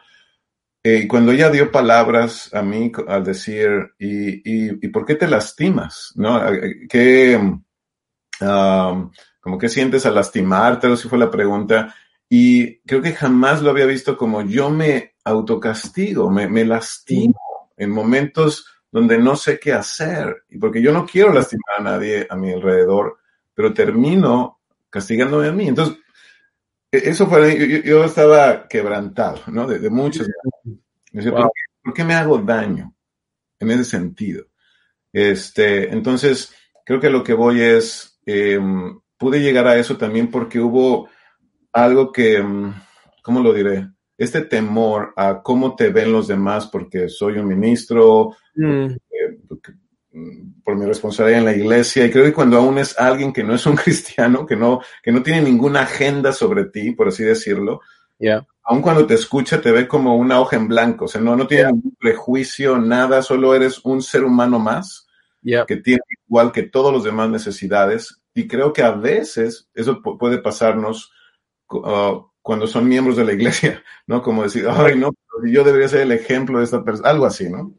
Eh, 0.83 1.01
y 1.05 1.09
cuando 1.09 1.33
ella 1.33 1.51
dio 1.51 1.73
palabras 1.73 2.53
a 2.55 2.63
mí 2.63 2.93
al 3.09 3.25
decir, 3.25 3.95
¿y, 3.99 4.35
y, 4.45 4.79
y 4.83 4.89
por 4.89 5.05
qué 5.05 5.15
te 5.17 5.27
lastimas? 5.27 6.13
¿No? 6.15 6.41
¿Qué, 6.89 7.37
um, 8.41 9.11
como 9.41 9.59
que 9.59 9.69
sientes 9.69 10.07
al 10.07 10.15
lastimarte? 10.15 10.87
O 10.87 10.97
si 10.97 11.09
fue 11.09 11.19
la 11.19 11.31
pregunta. 11.31 11.95
Y 12.29 12.81
creo 12.81 13.03
que 13.03 13.13
jamás 13.13 13.63
lo 13.63 13.71
había 13.71 13.87
visto 13.87 14.17
como 14.17 14.43
yo 14.43 14.71
me 14.71 15.15
autocastigo, 15.25 16.31
me, 16.31 16.49
me 16.49 16.65
lastimo 16.65 17.73
en 17.77 17.91
momentos 17.91 18.67
donde 18.95 19.19
no 19.19 19.35
sé 19.35 19.59
qué 19.59 19.73
hacer, 19.73 20.45
y 20.51 20.57
porque 20.57 20.81
yo 20.81 20.93
no 20.93 21.05
quiero 21.05 21.33
lastimar 21.33 21.81
a 21.81 21.83
nadie 21.83 22.29
a 22.31 22.37
mi 22.37 22.53
alrededor, 22.53 23.19
pero 23.53 23.75
termino 23.75 24.61
castigándome 24.89 25.49
a 25.49 25.53
mí. 25.53 25.67
Entonces, 25.67 25.97
e-, 26.93 27.11
eso 27.11 27.27
fue, 27.27 27.83
yo, 27.83 28.05
estaba 28.05 28.69
quebrantado, 28.69 29.41
¿no? 29.49 29.67
De, 29.67 29.81
de 29.81 29.91
muchas. 29.91 30.29
¿por, 31.83 31.93
qué, 31.93 32.05
me 32.05 32.15
hago 32.15 32.39
daño 32.39 32.95
en 33.59 33.73
ese 33.73 33.85
sentido? 33.85 34.45
Este, 35.13 35.93
entonces, 35.93 36.55
creo 36.87 37.01
que 37.01 37.11
lo 37.11 37.25
que 37.25 37.35
voy 37.35 37.63
es, 37.63 38.21
em, 38.25 39.01
pude 39.19 39.41
llegar 39.41 39.67
a 39.67 39.77
eso 39.77 39.97
también 39.97 40.31
porque 40.31 40.61
hubo 40.61 41.09
algo 41.73 42.13
que, 42.13 42.37
em, 42.37 42.73
¿cómo 43.25 43.41
lo 43.41 43.53
diré? 43.53 43.89
Este 44.17 44.43
temor 44.43 45.13
a 45.17 45.43
cómo 45.43 45.75
te 45.75 45.91
ven 45.91 46.13
los 46.13 46.29
demás 46.29 46.69
porque 46.69 47.09
soy 47.09 47.39
un 47.39 47.49
ministro, 47.49 48.37
Mm. 50.15 50.63
por 50.63 50.77
mi 50.77 50.87
responsabilidad 50.87 51.41
en 51.41 51.45
la 51.45 51.57
iglesia. 51.57 52.07
Y 52.07 52.11
creo 52.11 52.25
que 52.25 52.33
cuando 52.33 52.57
aún 52.57 52.79
es 52.79 52.97
alguien 52.97 53.33
que 53.33 53.43
no 53.43 53.53
es 53.53 53.67
un 53.67 53.75
cristiano, 53.85 54.47
que 54.47 54.55
no, 54.55 54.81
que 55.03 55.11
no 55.11 55.23
tiene 55.25 55.43
ninguna 55.43 55.83
agenda 55.83 56.33
sobre 56.33 56.67
ti, 56.67 56.93
por 56.93 57.09
así 57.09 57.25
decirlo, 57.25 57.81
yeah. 58.19 58.47
aun 58.63 58.81
cuando 58.81 59.07
te 59.07 59.15
escucha, 59.15 59.61
te 59.61 59.73
ve 59.73 59.89
como 59.89 60.17
una 60.17 60.41
hoja 60.41 60.55
en 60.55 60.69
blanco. 60.69 61.07
O 61.07 61.09
sea, 61.09 61.21
no, 61.21 61.35
no 61.35 61.49
tiene 61.49 61.73
ningún 61.73 61.97
prejuicio, 61.99 62.79
nada, 62.79 63.23
solo 63.23 63.57
eres 63.57 63.85
un 63.85 64.03
ser 64.03 64.25
humano 64.25 64.61
más 64.61 65.09
que 65.67 65.77
tiene 65.77 66.01
igual 66.27 66.53
que 66.53 66.63
todos 66.63 66.93
los 66.93 67.03
demás 67.03 67.29
necesidades. 67.29 68.23
Y 68.35 68.47
creo 68.47 68.73
que 68.73 68.83
a 68.83 68.93
veces 68.93 69.69
eso 69.75 70.01
puede 70.01 70.39
pasarnos 70.39 71.13
uh, 71.71 72.25
cuando 72.45 72.67
son 72.67 72.87
miembros 72.87 73.17
de 73.17 73.25
la 73.25 73.33
iglesia, 73.33 73.83
¿no? 74.07 74.23
Como 74.23 74.43
decir, 74.43 74.67
ay, 74.69 74.97
no, 74.97 75.15
yo 75.51 75.65
debería 75.65 75.89
ser 75.89 76.03
el 76.03 76.13
ejemplo 76.13 76.59
de 76.59 76.65
esta 76.65 76.85
persona, 76.85 77.09
algo 77.09 77.25
así, 77.25 77.49
¿no? 77.49 77.75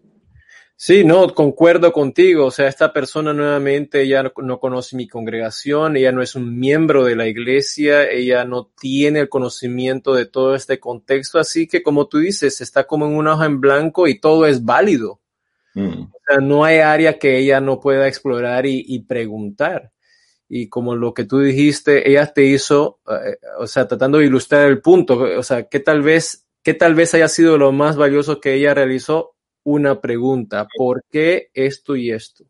Sí, 0.75 1.03
no, 1.05 1.35
concuerdo 1.35 1.93
contigo. 1.93 2.47
O 2.47 2.51
sea, 2.51 2.67
esta 2.67 2.91
persona 2.91 3.31
nuevamente, 3.31 4.01
ella 4.01 4.33
no, 4.35 4.59
conoce 4.59 4.95
mi 4.95 5.07
congregación, 5.07 5.97
ella 5.97 6.11
no 6.11 6.23
es 6.23 6.33
un 6.33 6.57
miembro 6.59 7.05
de 7.05 7.15
la 7.15 7.27
iglesia, 7.27 8.09
ella 8.09 8.43
no 8.43 8.71
tiene 8.77 9.19
el 9.21 9.29
conocimiento 9.29 10.15
de 10.15 10.25
todo 10.25 10.55
este 10.55 10.79
contexto, 10.79 11.37
así 11.37 11.67
que 11.67 11.83
como 11.83 12.07
tú 12.07 12.17
dices, 12.17 12.59
está 12.59 12.85
como 12.85 13.05
en 13.05 13.15
una 13.15 13.35
hoja 13.35 13.45
en 13.45 13.61
blanco 13.61 14.07
y 14.07 14.19
todo 14.19 14.47
es 14.47 14.65
válido. 14.65 15.21
Mm. 15.75 16.01
O 16.05 16.19
sea, 16.27 16.39
no 16.41 16.65
hay 16.65 16.79
área 16.79 17.19
que 17.19 17.37
ella 17.37 17.61
no 17.61 17.79
pueda 17.79 18.07
explorar 18.07 18.65
y, 18.65 18.99
preguntar. 19.07 19.91
Y 20.47 20.69
como 20.69 20.95
lo 20.95 21.13
que 21.13 21.25
tú 21.25 21.39
dijiste, 21.39 22.09
ella 22.09 22.31
te 22.33 22.43
hizo, 22.45 22.99
eh, 23.09 23.37
o 23.59 23.67
sea, 23.67 23.87
tratando 23.87 24.19
de 24.19 24.25
ilustrar 24.25 24.67
el 24.67 24.81
punto, 24.81 25.19
o 25.19 25.43
sea, 25.43 25.67
que 25.67 25.79
tal 25.79 26.01
vez, 26.01 26.45
que 26.63 26.73
tal 26.73 26.95
vez 26.95 27.13
haya 27.13 27.27
sido 27.27 27.57
lo 27.57 27.71
más 27.71 27.97
valioso 27.97 28.39
que 28.39 28.53
ella 28.53 28.73
realizó 28.73 29.35
una 29.63 29.99
pregunta. 29.99 30.67
¿Por 30.77 31.03
qué 31.11 31.49
esto 31.53 31.95
y 31.95 32.11
esto? 32.11 32.45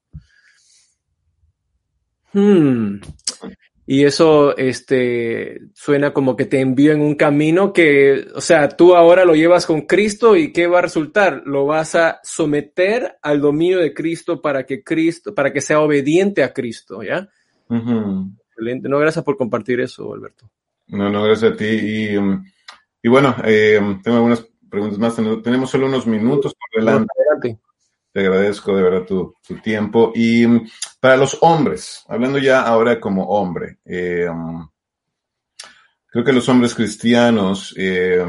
Hmm. 2.33 2.99
Y 3.87 4.03
eso 4.03 4.57
este, 4.57 5.61
suena 5.73 6.11
como 6.11 6.35
que 6.35 6.45
te 6.45 6.59
envío 6.59 6.91
en 6.91 7.01
un 7.01 7.15
camino 7.15 7.71
que, 7.71 8.27
o 8.33 8.41
sea, 8.41 8.67
tú 8.69 8.95
ahora 8.95 9.25
lo 9.25 9.35
llevas 9.35 9.67
con 9.67 9.81
Cristo 9.81 10.35
y 10.35 10.51
¿qué 10.51 10.65
va 10.65 10.79
a 10.79 10.83
resultar? 10.83 11.43
Lo 11.45 11.67
vas 11.67 11.93
a 11.93 12.19
someter 12.23 13.17
al 13.21 13.41
dominio 13.41 13.79
de 13.79 13.93
Cristo 13.93 14.41
para 14.41 14.65
que 14.65 14.83
Cristo, 14.83 15.35
para 15.35 15.53
que 15.53 15.61
sea 15.61 15.81
obediente 15.81 16.43
a 16.43 16.51
Cristo, 16.51 17.03
¿ya? 17.03 17.29
Excelente. 17.69 18.89
No, 18.89 18.99
gracias 18.99 19.23
por 19.23 19.37
compartir 19.37 19.79
eso, 19.79 20.13
Alberto. 20.13 20.49
No, 20.87 21.09
no, 21.09 21.23
gracias 21.23 21.53
a 21.53 21.55
ti. 21.55 21.65
Y, 21.65 22.17
um, 22.17 22.43
y 23.01 23.07
bueno, 23.07 23.35
eh, 23.43 23.79
tengo 24.03 24.17
algunas 24.17 24.45
preguntas 24.69 24.99
más. 24.99 25.15
Tenemos 25.43 25.69
solo 25.69 25.87
unos 25.87 26.07
minutos 26.07 26.53
por 26.53 26.83
delante. 26.83 27.59
Te 28.11 28.21
agradezco 28.21 28.75
de 28.75 28.83
verdad 28.83 29.05
tu, 29.05 29.35
tiempo. 29.61 30.11
Y 30.15 30.47
mm, 30.47 30.67
para 30.99 31.17
los 31.17 31.37
hombres, 31.41 32.03
hablando 32.07 32.37
ya 32.39 32.61
ahora 32.61 32.99
como 32.99 33.25
hombre, 33.27 33.79
eh, 33.85 34.27
mm, 34.33 34.69
creo 36.07 36.23
que 36.23 36.33
los 36.33 36.47
hombres 36.47 36.73
cristianos, 36.73 37.75
eh, 37.77 38.25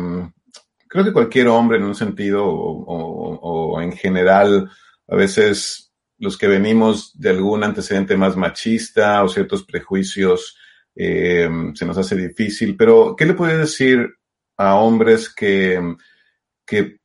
creo 0.89 1.05
que 1.05 1.13
cualquier 1.13 1.49
hombre 1.49 1.79
en 1.79 1.85
un 1.85 1.95
sentido 1.95 2.45
o, 2.45 3.81
en 3.81 3.93
general, 3.93 4.69
a 5.09 5.15
veces 5.15 5.86
los 6.19 6.39
que 6.39 6.49
venimos 6.49 7.19
de 7.19 7.31
algún 7.31 7.65
antecedente 7.65 8.17
más 8.17 8.37
machista 8.37 9.23
o 9.23 9.29
ciertos 9.29 9.65
prejuicios, 9.65 10.57
eh, 10.95 11.49
se 11.75 11.87
nos 11.87 11.99
hace 11.99 12.17
difícil. 12.17 12.77
Pero, 12.77 13.15
¿qué 13.17 13.27
le 13.27 13.35
puede 13.35 13.59
decir 13.59 14.09
a 14.57 14.77
hombres 14.77 15.33
que 15.35 15.81
que 16.67 16.99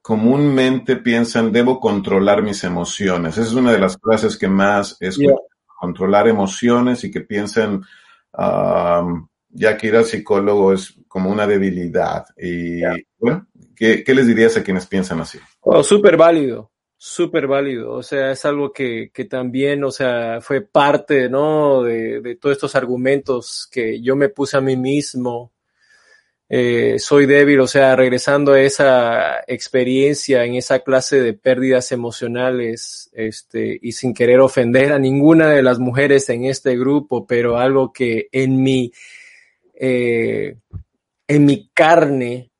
comúnmente 0.00 0.96
piensan, 0.96 1.52
debo 1.52 1.78
controlar 1.78 2.42
mis 2.42 2.64
emociones. 2.64 3.38
Esa 3.38 3.48
es 3.48 3.54
una 3.54 3.72
de 3.72 3.78
las 3.78 3.96
frases 3.98 4.36
que 4.36 4.48
más 4.48 4.96
es 5.00 5.18
controlar 5.80 6.28
emociones 6.28 7.04
y 7.04 7.10
que 7.10 7.20
piensan, 7.20 7.82
ya 9.48 9.76
que 9.76 9.86
ir 9.86 9.96
al 9.96 10.04
psicólogo 10.04 10.72
es 10.72 10.94
como 11.06 11.30
una 11.30 11.46
debilidad. 11.46 12.26
Y 12.36 12.82
bueno, 13.18 13.46
¿qué, 13.76 14.04
les 14.06 14.26
dirías 14.26 14.56
a 14.56 14.62
quienes 14.62 14.86
piensan 14.86 15.20
así? 15.20 15.38
Oh, 15.60 15.82
súper 15.82 16.16
válido, 16.16 16.70
súper 16.96 17.46
válido. 17.46 17.92
O 17.92 18.02
sea, 18.02 18.32
es 18.32 18.44
algo 18.44 18.72
que, 18.72 19.10
que, 19.12 19.24
también, 19.24 19.84
o 19.84 19.90
sea, 19.90 20.40
fue 20.40 20.60
parte, 20.62 21.28
¿no? 21.28 21.82
De, 21.82 22.20
de 22.20 22.36
todos 22.36 22.54
estos 22.56 22.74
argumentos 22.74 23.68
que 23.70 24.00
yo 24.00 24.16
me 24.16 24.28
puse 24.28 24.56
a 24.56 24.60
mí 24.60 24.76
mismo 24.76 25.54
eh, 26.48 26.98
soy 26.98 27.26
débil, 27.26 27.60
o 27.60 27.66
sea, 27.66 27.96
regresando 27.96 28.52
a 28.52 28.60
esa 28.60 29.40
experiencia 29.46 30.44
en 30.44 30.54
esa 30.54 30.80
clase 30.80 31.20
de 31.20 31.32
pérdidas 31.32 31.90
emocionales, 31.90 33.10
este, 33.12 33.78
y 33.80 33.92
sin 33.92 34.12
querer 34.12 34.40
ofender 34.40 34.92
a 34.92 34.98
ninguna 34.98 35.48
de 35.48 35.62
las 35.62 35.78
mujeres 35.78 36.28
en 36.28 36.44
este 36.44 36.76
grupo, 36.76 37.26
pero 37.26 37.58
algo 37.58 37.92
que 37.92 38.28
en 38.30 38.62
mi, 38.62 38.92
eh, 39.74 40.56
en 41.26 41.44
mi 41.44 41.70
carne, 41.72 42.50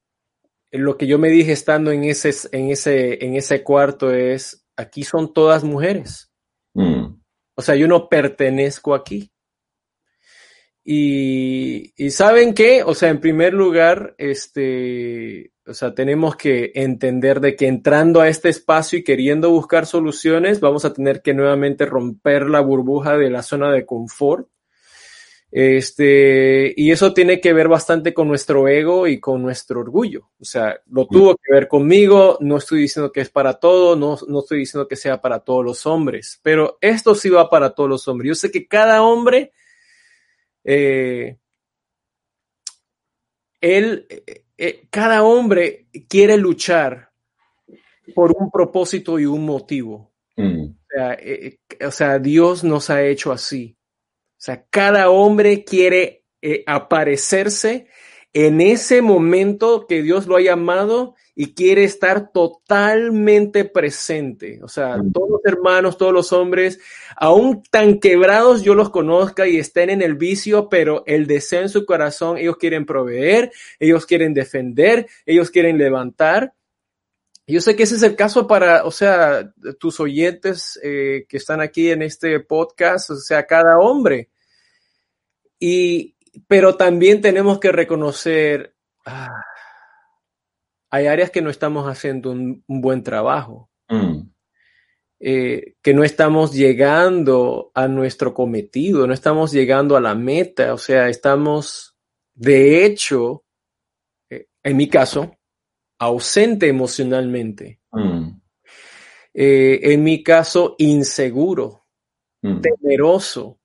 lo 0.79 0.97
que 0.97 1.07
yo 1.07 1.19
me 1.19 1.29
dije 1.29 1.53
estando 1.53 1.93
en 1.93 2.05
ese, 2.05 2.33
en 2.53 2.71
ese, 2.71 3.25
en 3.25 3.35
ese 3.35 3.63
cuarto 3.63 4.13
es, 4.13 4.67
aquí 4.77 5.05
son 5.05 5.33
todas 5.33 5.65
mujeres. 5.65 6.33
Mm. 6.75 7.21
O 7.57 7.63
sea, 7.63 7.77
yo 7.77 7.87
no 7.87 8.09
pertenezco 8.09 8.95
aquí. 8.95 9.31
Y, 10.85 11.95
y, 11.97 12.11
saben 12.11 12.53
qué, 12.53 12.83
o 12.83 12.95
sea, 12.95 13.09
en 13.09 13.21
primer 13.21 13.55
lugar, 13.55 14.15
este, 14.19 15.53
o 15.67 15.73
sea, 15.73 15.95
tenemos 15.95 16.37
que 16.37 16.73
entender 16.75 17.41
de 17.41 17.57
que 17.57 17.69
entrando 17.69 18.21
a 18.21 18.29
este 18.29 18.51
espacio 18.51 18.99
y 18.99 19.05
queriendo 19.05 19.51
buscar 19.51 19.87
soluciones, 19.87 20.61
vamos 20.61 20.85
a 20.85 20.93
tener 20.93 21.23
que 21.23 21.33
nuevamente 21.33 21.87
romper 21.87 22.51
la 22.51 22.61
burbuja 22.61 23.17
de 23.17 23.31
la 23.31 23.43
zona 23.43 23.73
de 23.73 23.87
confort. 23.87 24.49
Este, 25.57 26.75
y 26.77 26.91
eso 26.91 27.15
tiene 27.15 27.41
que 27.41 27.53
ver 27.53 27.69
bastante 27.69 28.13
con 28.13 28.27
nuestro 28.27 28.67
ego 28.67 29.07
y 29.07 29.21
con 29.21 29.41
nuestro 29.41 29.79
orgullo. 29.79 30.31
O 30.41 30.45
sea, 30.45 30.81
lo 30.91 31.07
tuvo 31.07 31.37
que 31.37 31.55
ver 31.55 31.69
conmigo. 31.69 32.39
No 32.41 32.57
estoy 32.57 32.81
diciendo 32.81 33.13
que 33.13 33.21
es 33.21 33.31
para 33.31 33.55
todo, 33.55 33.95
no, 33.95 34.19
no 34.27 34.41
estoy 34.41 34.59
diciendo 34.59 34.89
que 34.89 34.97
sea 34.97 35.21
para 35.21 35.39
todos 35.39 35.65
los 35.65 35.87
hombres, 35.87 36.41
pero 36.43 36.77
esto 36.81 37.15
sí 37.15 37.31
va 37.31 37.49
para 37.49 37.73
todos 37.73 37.89
los 37.89 38.09
hombres. 38.09 38.31
Yo 38.31 38.35
sé 38.35 38.51
que 38.51 38.67
cada 38.67 39.05
hombre, 39.05 39.53
eh, 40.65 41.39
él, 43.61 44.09
eh, 44.09 44.45
eh, 44.59 44.89
cada 44.91 45.23
hombre 45.23 45.87
quiere 46.09 46.37
luchar 46.37 47.13
por 48.13 48.33
un 48.37 48.51
propósito 48.51 49.21
y 49.21 49.27
un 49.27 49.47
motivo. 49.47 50.13
Mm. 50.37 50.65
O, 50.65 50.77
sea, 50.89 51.19
o 51.87 51.91
sea, 51.93 52.19
Dios 52.19 52.65
nos 52.65 52.91
ha 52.91 53.05
hecho 53.05 53.31
así. 53.31 53.77
O 54.37 54.43
sea, 54.45 54.65
cada 54.71 55.11
hombre 55.11 55.65
quiere 55.65 56.25
eh, 56.43 56.63
aparecerse 56.67 57.87
en 58.35 58.61
ese 58.61 59.01
momento 59.01 59.87
que 59.87 60.03
Dios 60.03 60.27
lo 60.27 60.37
ha 60.37 60.41
llamado 60.43 61.15
y 61.37 61.55
quiere 61.55 61.85
estar 61.85 62.33
totalmente 62.33 63.65
presente. 63.65 64.61
O 64.63 64.69
sea, 64.69 65.01
todos 65.13 65.31
los 65.31 65.41
hermanos, 65.45 65.97
todos 65.97 66.13
los 66.13 66.33
hombres, 66.33 66.81
aún 67.17 67.63
tan 67.71 67.99
quebrados 68.01 68.63
yo 68.63 68.75
los 68.75 68.91
conozca 68.91 69.47
y 69.47 69.59
estén 69.59 69.89
en 69.91 70.03
el 70.03 70.15
vicio, 70.15 70.69
pero 70.69 71.05
el 71.07 71.27
deseo 71.27 71.63
en 71.63 71.69
su 71.69 71.87
corazón, 71.87 72.39
ellos 72.39 72.57
quieren 72.57 72.87
proveer, 72.87 73.53
ellos 73.79 74.05
quieren 74.05 74.35
defender, 74.35 75.07
ellos 75.27 75.51
quieren 75.51 75.79
levantar. 75.79 76.53
Yo 77.47 77.61
sé 77.61 77.77
que 77.77 77.83
ese 77.83 77.97
es 77.97 78.03
el 78.03 78.17
caso 78.17 78.47
para, 78.47 78.85
o 78.85 78.91
sea, 78.91 79.53
tus 79.79 80.01
oyentes 80.01 80.81
eh, 80.83 81.27
que 81.29 81.37
están 81.37 81.61
aquí 81.61 81.91
en 81.91 82.01
este 82.01 82.41
podcast, 82.41 83.11
o 83.11 83.17
sea, 83.17 83.47
cada 83.47 83.79
hombre. 83.79 84.31
Y, 85.59 86.17
pero 86.49 86.77
también 86.77 87.21
tenemos 87.21 87.61
que 87.61 87.71
reconocer, 87.71 88.75
ah, 89.05 89.43
hay 90.91 91.07
áreas 91.07 91.31
que 91.31 91.43
no 91.43 91.51
estamos 91.51 91.87
haciendo 91.87 92.31
un, 92.31 92.65
buen 92.67 93.03
trabajo, 93.03 93.69
mm. 93.91 94.21
eh, 95.21 95.75
que 95.83 95.93
no 95.93 96.03
estamos 96.03 96.55
llegando 96.55 97.71
a 97.75 97.89
nuestro 97.89 98.33
cometido, 98.33 99.07
no 99.07 99.13
estamos 99.13 99.53
llegando 99.53 99.99
a 99.99 100.01
la 100.01 100.15
meta, 100.15 100.73
o 100.73 100.79
sea, 100.79 101.11
estamos, 101.11 101.95
de 102.33 102.87
hecho, 102.87 103.45
eh, 104.31 104.47
en 104.63 104.77
mi 104.79 104.89
caso, 104.89 105.37
ausente 105.99 106.69
emocionalmente. 106.69 107.81
Mm. 107.93 108.31
Eh, 109.35 109.81
en 109.83 110.05
mi 110.05 110.23
caso, 110.23 110.77
inseguro, 110.79 111.87
mm. 112.43 112.61
temeroso. 112.61 113.61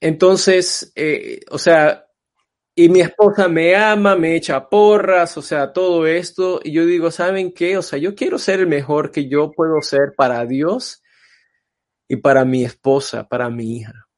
Entonces, 0.00 0.92
eh, 0.96 1.40
o 1.50 1.58
sea, 1.58 2.04
y 2.74 2.88
mi 2.88 3.00
esposa 3.00 3.48
me 3.48 3.76
ama, 3.76 4.16
me 4.16 4.34
echa 4.36 4.68
porras, 4.68 5.38
o 5.38 5.42
sea, 5.42 5.72
todo 5.72 6.06
esto, 6.06 6.60
y 6.62 6.72
yo 6.72 6.84
digo, 6.84 7.10
¿saben 7.10 7.52
qué? 7.52 7.78
O 7.78 7.82
sea, 7.82 7.98
yo 7.98 8.14
quiero 8.14 8.38
ser 8.38 8.60
el 8.60 8.66
mejor 8.66 9.12
que 9.12 9.28
yo 9.28 9.52
puedo 9.52 9.80
ser 9.80 10.14
para 10.16 10.44
Dios 10.44 11.02
y 12.08 12.16
para 12.16 12.44
mi 12.44 12.64
esposa, 12.64 13.28
para 13.28 13.48
mi 13.48 13.76
hija. 13.78 14.08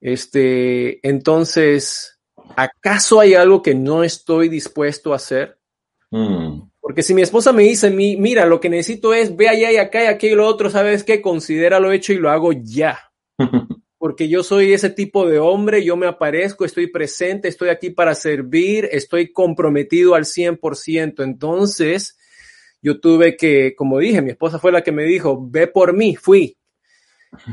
Este, 0.00 1.06
entonces, 1.08 2.15
¿acaso 2.54 3.20
hay 3.20 3.34
algo 3.34 3.62
que 3.62 3.74
no 3.74 4.04
estoy 4.04 4.48
dispuesto 4.48 5.12
a 5.12 5.16
hacer? 5.16 5.58
Mm. 6.10 6.60
Porque 6.80 7.02
si 7.02 7.14
mi 7.14 7.22
esposa 7.22 7.52
me 7.52 7.64
dice, 7.64 7.90
mira, 7.90 8.46
lo 8.46 8.60
que 8.60 8.68
necesito 8.68 9.12
es 9.12 9.34
ve 9.34 9.48
allá 9.48 9.72
y 9.72 9.76
acá 9.76 10.04
y 10.04 10.06
aquí 10.06 10.28
y 10.28 10.34
lo 10.34 10.46
otro, 10.46 10.70
¿sabes 10.70 11.02
qué? 11.02 11.20
Considera 11.20 11.80
lo 11.80 11.90
hecho 11.90 12.12
y 12.12 12.18
lo 12.18 12.30
hago 12.30 12.52
ya. 12.52 12.98
porque 13.98 14.28
yo 14.28 14.42
soy 14.42 14.72
ese 14.72 14.90
tipo 14.90 15.26
de 15.26 15.38
hombre, 15.38 15.84
yo 15.84 15.96
me 15.96 16.06
aparezco, 16.06 16.64
estoy 16.64 16.86
presente, 16.88 17.48
estoy 17.48 17.70
aquí 17.70 17.90
para 17.90 18.14
servir, 18.14 18.88
estoy 18.92 19.32
comprometido 19.32 20.14
al 20.14 20.24
100%. 20.24 21.24
Entonces, 21.24 22.16
yo 22.82 23.00
tuve 23.00 23.36
que, 23.36 23.74
como 23.74 23.98
dije, 23.98 24.22
mi 24.22 24.30
esposa 24.30 24.58
fue 24.58 24.70
la 24.70 24.82
que 24.82 24.92
me 24.92 25.04
dijo, 25.04 25.44
ve 25.50 25.66
por 25.66 25.92
mí, 25.92 26.14
fui. 26.14 26.55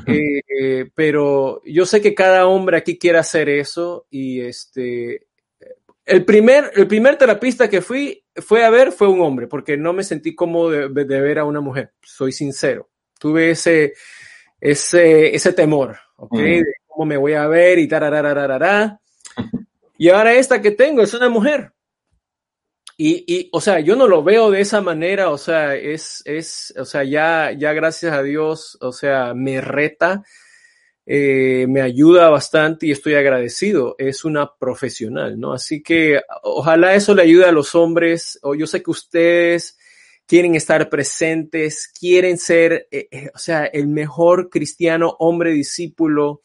Eh, 0.07 0.41
eh, 0.59 0.89
pero 0.95 1.61
yo 1.65 1.85
sé 1.85 2.01
que 2.01 2.13
cada 2.13 2.47
hombre 2.47 2.77
aquí 2.77 2.97
quiere 2.97 3.17
hacer 3.17 3.49
eso 3.49 4.07
y 4.09 4.41
este, 4.41 5.27
el 6.05 6.25
primer, 6.25 6.71
el 6.75 6.87
primer 6.87 7.17
terapista 7.17 7.69
que 7.69 7.81
fui, 7.81 8.23
fue 8.35 8.63
a 8.63 8.69
ver, 8.69 8.91
fue 8.91 9.07
un 9.07 9.21
hombre, 9.21 9.47
porque 9.47 9.77
no 9.77 9.93
me 9.93 10.03
sentí 10.03 10.35
cómodo 10.35 10.69
de, 10.89 11.03
ver 11.03 11.39
a 11.39 11.45
una 11.45 11.61
mujer, 11.61 11.93
soy 12.01 12.31
sincero. 12.31 12.89
Tuve 13.19 13.51
ese, 13.51 13.93
ese, 14.59 15.35
ese 15.35 15.53
temor. 15.53 15.97
¿ok? 16.17 16.37
De 16.37 16.73
cómo 16.87 17.05
me 17.05 17.17
voy 17.17 17.33
a 17.33 17.47
ver 17.47 17.79
y. 17.79 17.87
Y 19.97 20.09
ahora 20.09 20.33
esta 20.33 20.61
que 20.61 20.71
tengo 20.71 21.01
es 21.01 21.13
una 21.13 21.29
mujer. 21.29 21.72
Y, 23.05 23.25
y, 23.27 23.49
o 23.51 23.59
sea, 23.59 23.81
yo 23.81 23.97
no 23.97 24.07
lo 24.07 24.23
veo 24.23 24.49
de 24.49 24.61
esa 24.61 24.79
manera, 24.79 25.29
o 25.29 25.37
sea, 25.37 25.75
es, 25.75 26.21
es, 26.23 26.73
o 26.77 26.85
sea, 26.85 27.03
ya, 27.03 27.51
ya 27.51 27.73
gracias 27.73 28.13
a 28.13 28.23
Dios, 28.23 28.77
o 28.79 28.93
sea, 28.93 29.33
me 29.33 29.59
reta, 29.59 30.23
eh, 31.05 31.65
me 31.67 31.81
ayuda 31.81 32.29
bastante 32.29 32.87
y 32.87 32.91
estoy 32.91 33.15
agradecido. 33.15 33.95
Es 33.97 34.23
una 34.23 34.55
profesional, 34.55 35.37
¿no? 35.37 35.51
Así 35.51 35.83
que 35.83 36.21
ojalá 36.43 36.95
eso 36.95 37.13
le 37.13 37.23
ayude 37.23 37.43
a 37.43 37.51
los 37.51 37.75
hombres. 37.75 38.39
O 38.41 38.55
yo 38.55 38.67
sé 38.67 38.81
que 38.81 38.91
ustedes 38.91 39.77
quieren 40.25 40.55
estar 40.55 40.89
presentes, 40.89 41.91
quieren 41.99 42.37
ser, 42.37 42.87
eh, 42.89 43.09
eh, 43.11 43.29
o 43.35 43.37
sea, 43.37 43.65
el 43.65 43.89
mejor 43.89 44.49
cristiano, 44.49 45.17
hombre, 45.19 45.51
discípulo, 45.51 46.41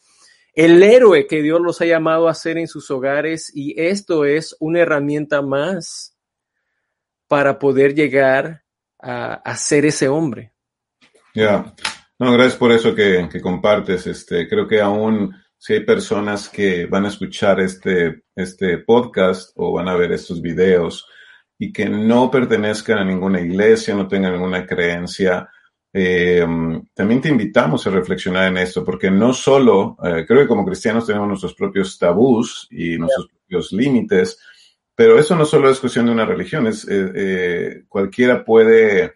el 0.53 0.83
héroe 0.83 1.25
que 1.25 1.41
Dios 1.41 1.61
los 1.61 1.79
ha 1.79 1.85
llamado 1.85 2.27
a 2.27 2.33
ser 2.33 2.57
en 2.57 2.67
sus 2.67 2.91
hogares 2.91 3.49
y 3.55 3.81
esto 3.81 4.25
es 4.25 4.57
una 4.59 4.81
herramienta 4.81 5.41
más 5.41 6.08
para 7.29 7.57
poder 7.57 7.95
llegar 7.95 8.63
a, 9.01 9.55
ser 9.55 9.85
ese 9.85 10.09
hombre. 10.09 10.51
Ya, 11.33 11.73
no, 12.19 12.33
gracias 12.33 12.57
por 12.57 12.73
eso 12.73 12.93
que, 12.93 13.29
que, 13.31 13.39
compartes. 13.39 14.05
Este, 14.07 14.49
creo 14.49 14.67
que 14.67 14.81
aún 14.81 15.33
si 15.57 15.73
hay 15.73 15.85
personas 15.85 16.49
que 16.49 16.85
van 16.85 17.05
a 17.05 17.09
escuchar 17.09 17.61
este, 17.61 18.23
este 18.35 18.79
podcast 18.79 19.51
o 19.55 19.71
van 19.71 19.87
a 19.87 19.95
ver 19.95 20.11
estos 20.11 20.41
videos, 20.41 21.07
y 21.61 21.73
que 21.73 21.89
no 21.89 22.31
pertenezcan 22.31 22.99
a 22.99 23.03
ninguna 23.03 23.41
iglesia, 23.41 23.93
no 23.93 24.07
tengan 24.07 24.31
ninguna 24.31 24.65
creencia. 24.65 25.49
Eh, 25.91 26.45
también 26.93 27.19
te 27.19 27.27
invitamos 27.27 27.85
a 27.85 27.89
reflexionar 27.89 28.47
en 28.47 28.57
esto, 28.57 28.85
porque 28.85 29.11
no 29.11 29.33
solo, 29.33 29.97
eh, 30.01 30.23
creo 30.25 30.41
que 30.41 30.47
como 30.47 30.65
cristianos 30.65 31.05
tenemos 31.05 31.27
nuestros 31.27 31.53
propios 31.53 31.99
tabús 31.99 32.65
y 32.71 32.97
nuestros 32.97 33.27
propios 33.27 33.73
límites, 33.73 34.39
pero 34.99 35.17
eso 35.17 35.33
no 35.33 35.45
solo 35.45 35.69
es 35.69 35.79
cuestión 35.79 36.07
de 36.07 36.11
una 36.11 36.25
religión, 36.25 36.67
es 36.67 36.85
eh, 36.89 37.85
cualquiera 37.87 38.43
puede 38.43 39.13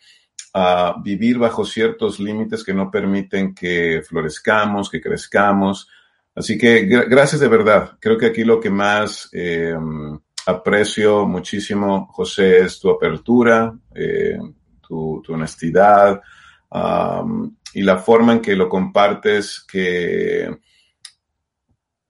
uh, 0.54 1.04
vivir 1.04 1.38
bajo 1.38 1.66
ciertos 1.66 2.22
límites 2.22 2.64
que 2.64 2.74
no 2.74 2.90
permiten 2.90 3.54
que 3.54 4.02
florezcamos, 4.02 4.90
que 4.90 5.02
crezcamos. 5.02 5.90
Así 6.34 6.58
que 6.58 6.86
gracias 6.86 7.42
de 7.42 7.50
verdad. 7.50 7.98
Creo 8.00 8.18
que 8.18 8.28
aquí 8.28 8.46
lo 8.46 8.62
que 8.62 8.70
más 8.70 9.30
aprecio 10.46 11.28
muchísimo, 11.28 12.08
José, 12.14 12.60
es 12.60 12.80
tu 12.80 12.90
apertura, 12.90 13.78
eh, 13.94 14.40
tu, 14.88 15.22
honestidad 15.28 16.22
y 17.74 17.82
la 17.82 17.98
forma 17.98 18.32
en 18.32 18.40
que 18.40 18.56
lo 18.56 18.70
compartes, 18.70 19.66
que, 19.70 20.50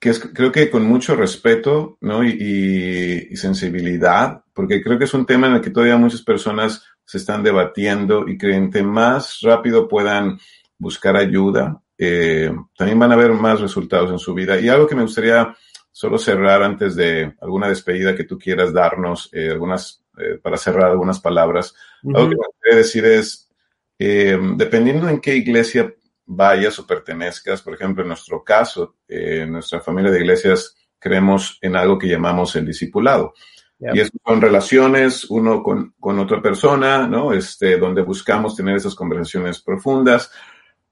que 0.03 0.09
es, 0.09 0.19
creo 0.19 0.51
que 0.51 0.69
con 0.69 0.83
mucho 0.83 1.15
respeto 1.15 1.97
¿no? 2.01 2.25
y, 2.25 3.33
sensibilidad, 3.37 4.43
porque 4.53 4.83
creo 4.83 4.99
que 4.99 5.05
es 5.05 5.13
un 5.13 5.25
tema 5.25 5.47
en 5.47 5.53
el 5.53 5.61
que 5.61 5.69
todavía 5.69 5.95
muchas 5.95 6.21
personas 6.21 6.83
se 7.05 7.19
están 7.19 7.41
debatiendo 7.41 8.27
y 8.27 8.37
creen 8.37 8.69
que 8.69 8.83
más 8.83 9.39
rápido 9.41 9.87
puedan 9.87 10.37
buscar 10.77 11.15
ayuda, 11.15 11.81
eh, 11.97 12.53
también 12.77 12.99
van 12.99 13.13
a 13.13 13.15
ver 13.15 13.31
más 13.31 13.61
resultados 13.61 14.11
en 14.11 14.19
su 14.19 14.33
vida. 14.33 14.59
Y 14.59 14.67
algo 14.67 14.87
que 14.87 14.95
me 14.95 15.03
gustaría 15.03 15.55
solo 15.89 16.17
cerrar 16.17 16.61
antes 16.63 16.97
de 16.97 17.35
alguna 17.39 17.69
despedida 17.69 18.13
que 18.13 18.25
tú 18.25 18.37
quieras 18.37 18.73
darnos, 18.73 19.29
eh, 19.31 19.51
algunas, 19.51 20.03
eh, 20.17 20.37
para 20.41 20.57
cerrar 20.57 20.91
algunas 20.91 21.21
palabras. 21.21 21.73
Algo 22.03 22.29
que 22.29 22.35
me 22.35 22.47
gustaría 22.47 22.77
decir 22.77 23.05
es, 23.05 23.49
eh, 23.97 24.37
dependiendo 24.57 25.07
en 25.07 25.21
qué 25.21 25.37
iglesia 25.37 25.93
vayas 26.25 26.77
o 26.79 26.87
pertenezcas, 26.87 27.61
por 27.61 27.73
ejemplo, 27.73 28.03
en 28.03 28.09
nuestro 28.09 28.43
caso, 28.43 28.95
en 29.07 29.51
nuestra 29.51 29.81
familia 29.81 30.11
de 30.11 30.19
iglesias 30.19 30.75
creemos 30.99 31.57
en 31.61 31.75
algo 31.75 31.99
que 31.99 32.07
llamamos 32.07 32.55
el 32.55 32.65
discipulado. 32.65 33.33
Y 33.79 33.99
es 33.99 34.11
son 34.25 34.39
relaciones 34.39 35.25
uno 35.25 35.61
con, 35.61 35.93
con, 35.99 36.17
otra 36.17 36.41
persona, 36.41 37.05
¿no? 37.05 37.33
Este, 37.33 37.77
donde 37.77 38.01
buscamos 38.01 38.55
tener 38.55 38.77
esas 38.77 38.95
conversaciones 38.95 39.61
profundas. 39.61 40.31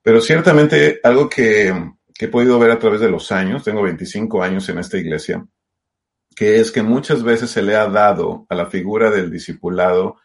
Pero 0.01 0.19
ciertamente 0.19 0.99
algo 1.01 1.29
que, 1.29 1.73
que 2.13 2.25
he 2.25 2.27
podido 2.27 2.59
ver 2.59 2.71
a 2.71 2.79
través 2.79 2.99
de 2.99 3.09
los 3.09 3.31
años, 3.31 3.63
tengo 3.63 3.81
25 3.83 4.43
años 4.43 4.67
en 4.67 4.79
esta 4.79 4.97
iglesia, 4.97 5.45
que 6.35 6.59
es 6.59 6.71
que 6.71 6.83
muchas 6.83 7.23
veces 7.23 7.49
se 7.49 7.61
le 7.61 7.77
ha 7.77 7.87
dado 7.87 8.45
a 8.49 8.55
la 8.55 8.65
figura 8.65 9.09
del 9.09 9.31
discipulado 9.31 10.17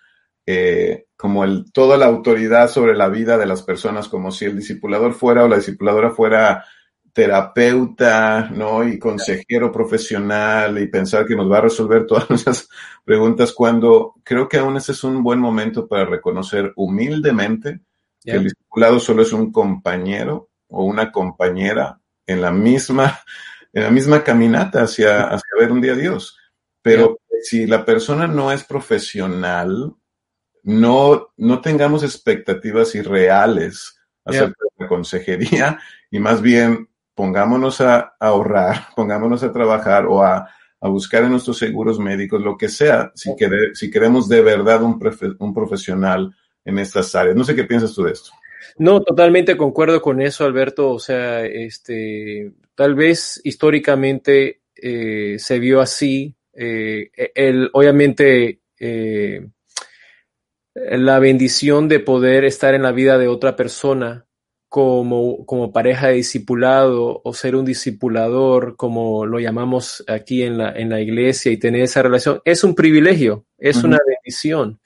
eh, 0.46 1.06
como 1.16 1.42
el, 1.44 1.72
toda 1.72 1.96
la 1.96 2.06
autoridad 2.06 2.70
sobre 2.70 2.94
la 2.94 3.08
vida 3.08 3.36
de 3.36 3.46
las 3.46 3.62
personas, 3.62 4.08
como 4.08 4.30
si 4.30 4.44
el 4.44 4.56
discipulador 4.56 5.12
fuera 5.12 5.44
o 5.44 5.48
la 5.48 5.56
discipuladora 5.56 6.10
fuera 6.10 6.64
terapeuta, 7.12 8.50
¿no? 8.50 8.86
Y 8.86 8.98
consejero 8.98 9.72
profesional 9.72 10.78
y 10.78 10.86
pensar 10.86 11.26
que 11.26 11.34
nos 11.34 11.50
va 11.50 11.58
a 11.58 11.62
resolver 11.62 12.06
todas 12.06 12.30
esas 12.30 12.68
preguntas 13.04 13.52
cuando 13.52 14.14
creo 14.22 14.48
que 14.48 14.58
aún 14.58 14.76
ese 14.76 14.92
es 14.92 15.02
un 15.02 15.22
buen 15.22 15.40
momento 15.40 15.88
para 15.88 16.04
reconocer 16.04 16.72
humildemente 16.76 17.80
que 18.22 18.32
el 18.32 18.44
discipulado 18.44 19.00
solo 19.00 19.22
es 19.22 19.32
un 19.32 19.50
compañero 19.52 20.50
o 20.68 20.84
una 20.84 21.10
compañera 21.10 22.00
en 22.26 22.42
la 22.42 22.50
misma, 22.50 23.20
en 23.72 23.84
la 23.84 23.90
misma 23.90 24.22
caminata 24.22 24.82
hacia, 24.82 25.28
hacia 25.28 25.58
ver 25.58 25.72
un 25.72 25.80
día 25.80 25.92
a 25.92 25.96
Dios. 25.96 26.36
Pero 26.82 27.20
si 27.42 27.66
la 27.66 27.84
persona 27.84 28.26
no 28.26 28.52
es 28.52 28.64
profesional, 28.64 29.94
no, 30.66 31.28
no 31.36 31.60
tengamos 31.60 32.02
expectativas 32.02 32.94
irreales 32.96 33.96
acerca 34.24 34.58
de 34.60 34.84
la 34.84 34.88
consejería 34.88 35.78
y 36.10 36.18
más 36.18 36.42
bien 36.42 36.88
pongámonos 37.14 37.80
a, 37.80 38.16
ahorrar, 38.18 38.88
pongámonos 38.96 39.44
a 39.44 39.52
trabajar 39.52 40.06
o 40.06 40.22
a, 40.22 40.50
buscar 40.82 41.24
en 41.24 41.30
nuestros 41.30 41.58
seguros 41.58 41.98
médicos, 41.98 42.40
lo 42.42 42.56
que 42.56 42.68
sea, 42.68 43.10
si, 43.16 43.30
si 43.74 43.90
queremos 43.90 44.28
de 44.28 44.40
verdad 44.40 44.84
un, 44.84 45.00
un 45.40 45.52
profesional 45.52 46.32
en 46.64 46.78
estas 46.78 47.12
áreas. 47.16 47.34
No 47.34 47.42
sé 47.42 47.56
qué 47.56 47.64
piensas 47.64 47.92
tú 47.92 48.04
de 48.04 48.12
esto. 48.12 48.30
No, 48.78 49.00
totalmente 49.02 49.56
concuerdo 49.56 50.00
con 50.00 50.20
eso, 50.20 50.44
Alberto. 50.44 50.92
O 50.92 51.00
sea, 51.00 51.44
este, 51.44 52.52
tal 52.76 52.94
vez 52.94 53.40
históricamente 53.42 54.60
eh, 54.76 55.36
se 55.40 55.58
vio 55.58 55.80
así. 55.80 56.36
Eh, 56.52 57.10
el, 57.34 57.68
obviamente, 57.72 58.60
eh, 58.78 59.44
la 60.76 61.18
bendición 61.18 61.88
de 61.88 62.00
poder 62.00 62.44
estar 62.44 62.74
en 62.74 62.82
la 62.82 62.92
vida 62.92 63.18
de 63.18 63.28
otra 63.28 63.56
persona 63.56 64.26
como, 64.68 65.46
como 65.46 65.72
pareja 65.72 66.08
de 66.08 66.14
discipulado 66.14 67.22
o 67.24 67.32
ser 67.32 67.56
un 67.56 67.64
discipulador, 67.64 68.76
como 68.76 69.24
lo 69.24 69.38
llamamos 69.40 70.04
aquí 70.06 70.42
en 70.42 70.58
la, 70.58 70.72
en 70.72 70.90
la 70.90 71.00
iglesia, 71.00 71.50
y 71.50 71.56
tener 71.56 71.82
esa 71.82 72.02
relación, 72.02 72.40
es 72.44 72.62
un 72.62 72.74
privilegio, 72.74 73.46
es 73.56 73.82
una 73.84 73.98
bendición. 74.06 74.80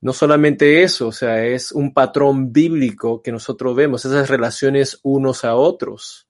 No 0.00 0.12
solamente 0.12 0.82
eso, 0.82 1.08
o 1.08 1.12
sea, 1.12 1.44
es 1.46 1.70
un 1.70 1.94
patrón 1.94 2.52
bíblico 2.52 3.22
que 3.22 3.30
nosotros 3.30 3.76
vemos, 3.76 4.04
esas 4.04 4.28
relaciones 4.28 4.98
unos 5.04 5.44
a 5.44 5.54
otros. 5.54 6.26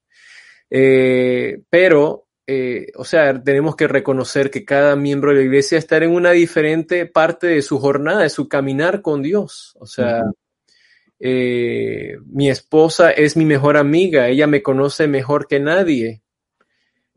Eh, 0.69 1.63
pero, 1.71 2.27
eh, 2.47 2.89
o 2.97 3.05
sea, 3.05 3.43
tenemos 3.43 3.77
que 3.77 3.87
reconocer 3.87 4.51
que 4.51 4.65
cada 4.65 4.97
miembro 4.97 5.31
de 5.31 5.39
la 5.39 5.45
iglesia 5.45 5.79
está 5.79 5.97
en 5.99 6.11
una 6.11 6.33
diferente 6.33 7.07
parte 7.07 7.47
de 7.47 7.63
su 7.63 7.79
jornada, 7.79 8.23
de 8.23 8.31
su 8.31 8.49
caminar 8.49 9.01
con 9.01 9.23
Dios. 9.23 9.77
O 9.79 9.87
sea, 9.87 10.23
eh, 11.21 12.17
mi 12.27 12.51
esposa 12.51 13.11
es 13.11 13.37
mi 13.37 13.45
mejor 13.45 13.77
amiga, 13.77 14.29
ella 14.29 14.47
me 14.47 14.63
conoce 14.63 15.07
mejor 15.07 15.47
que 15.47 15.61
nadie. 15.61 16.23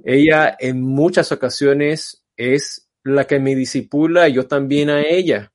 Ella 0.04 0.56
en 0.60 0.82
muchas 0.82 1.32
ocasiones 1.32 2.24
es 2.38 2.88
la 3.04 3.26
que 3.26 3.40
me 3.40 3.56
disipula, 3.56 4.28
yo 4.28 4.48
también 4.48 4.90
a 4.90 5.02
ella. 5.02 5.52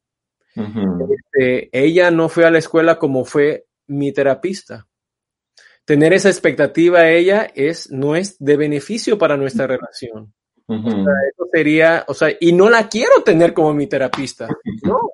Este, 0.56 1.68
ella 1.72 2.10
no 2.10 2.28
fue 2.28 2.44
a 2.44 2.50
la 2.50 2.58
escuela 2.58 2.98
como 2.98 3.24
fue 3.24 3.66
mi 3.86 4.12
terapista. 4.12 4.88
Tener 5.90 6.12
esa 6.12 6.28
expectativa 6.28 7.00
a 7.00 7.10
ella 7.10 7.50
es, 7.52 7.90
no 7.90 8.14
es 8.14 8.36
de 8.38 8.56
beneficio 8.56 9.18
para 9.18 9.36
nuestra 9.36 9.66
relación. 9.66 10.32
eso 10.68 11.48
sería, 11.52 12.04
o 12.06 12.14
sea, 12.14 12.28
y 12.38 12.52
no 12.52 12.70
la 12.70 12.88
quiero 12.88 13.24
tener 13.24 13.52
como 13.52 13.74
mi 13.74 13.88
terapista. 13.88 14.46
No, 14.84 15.10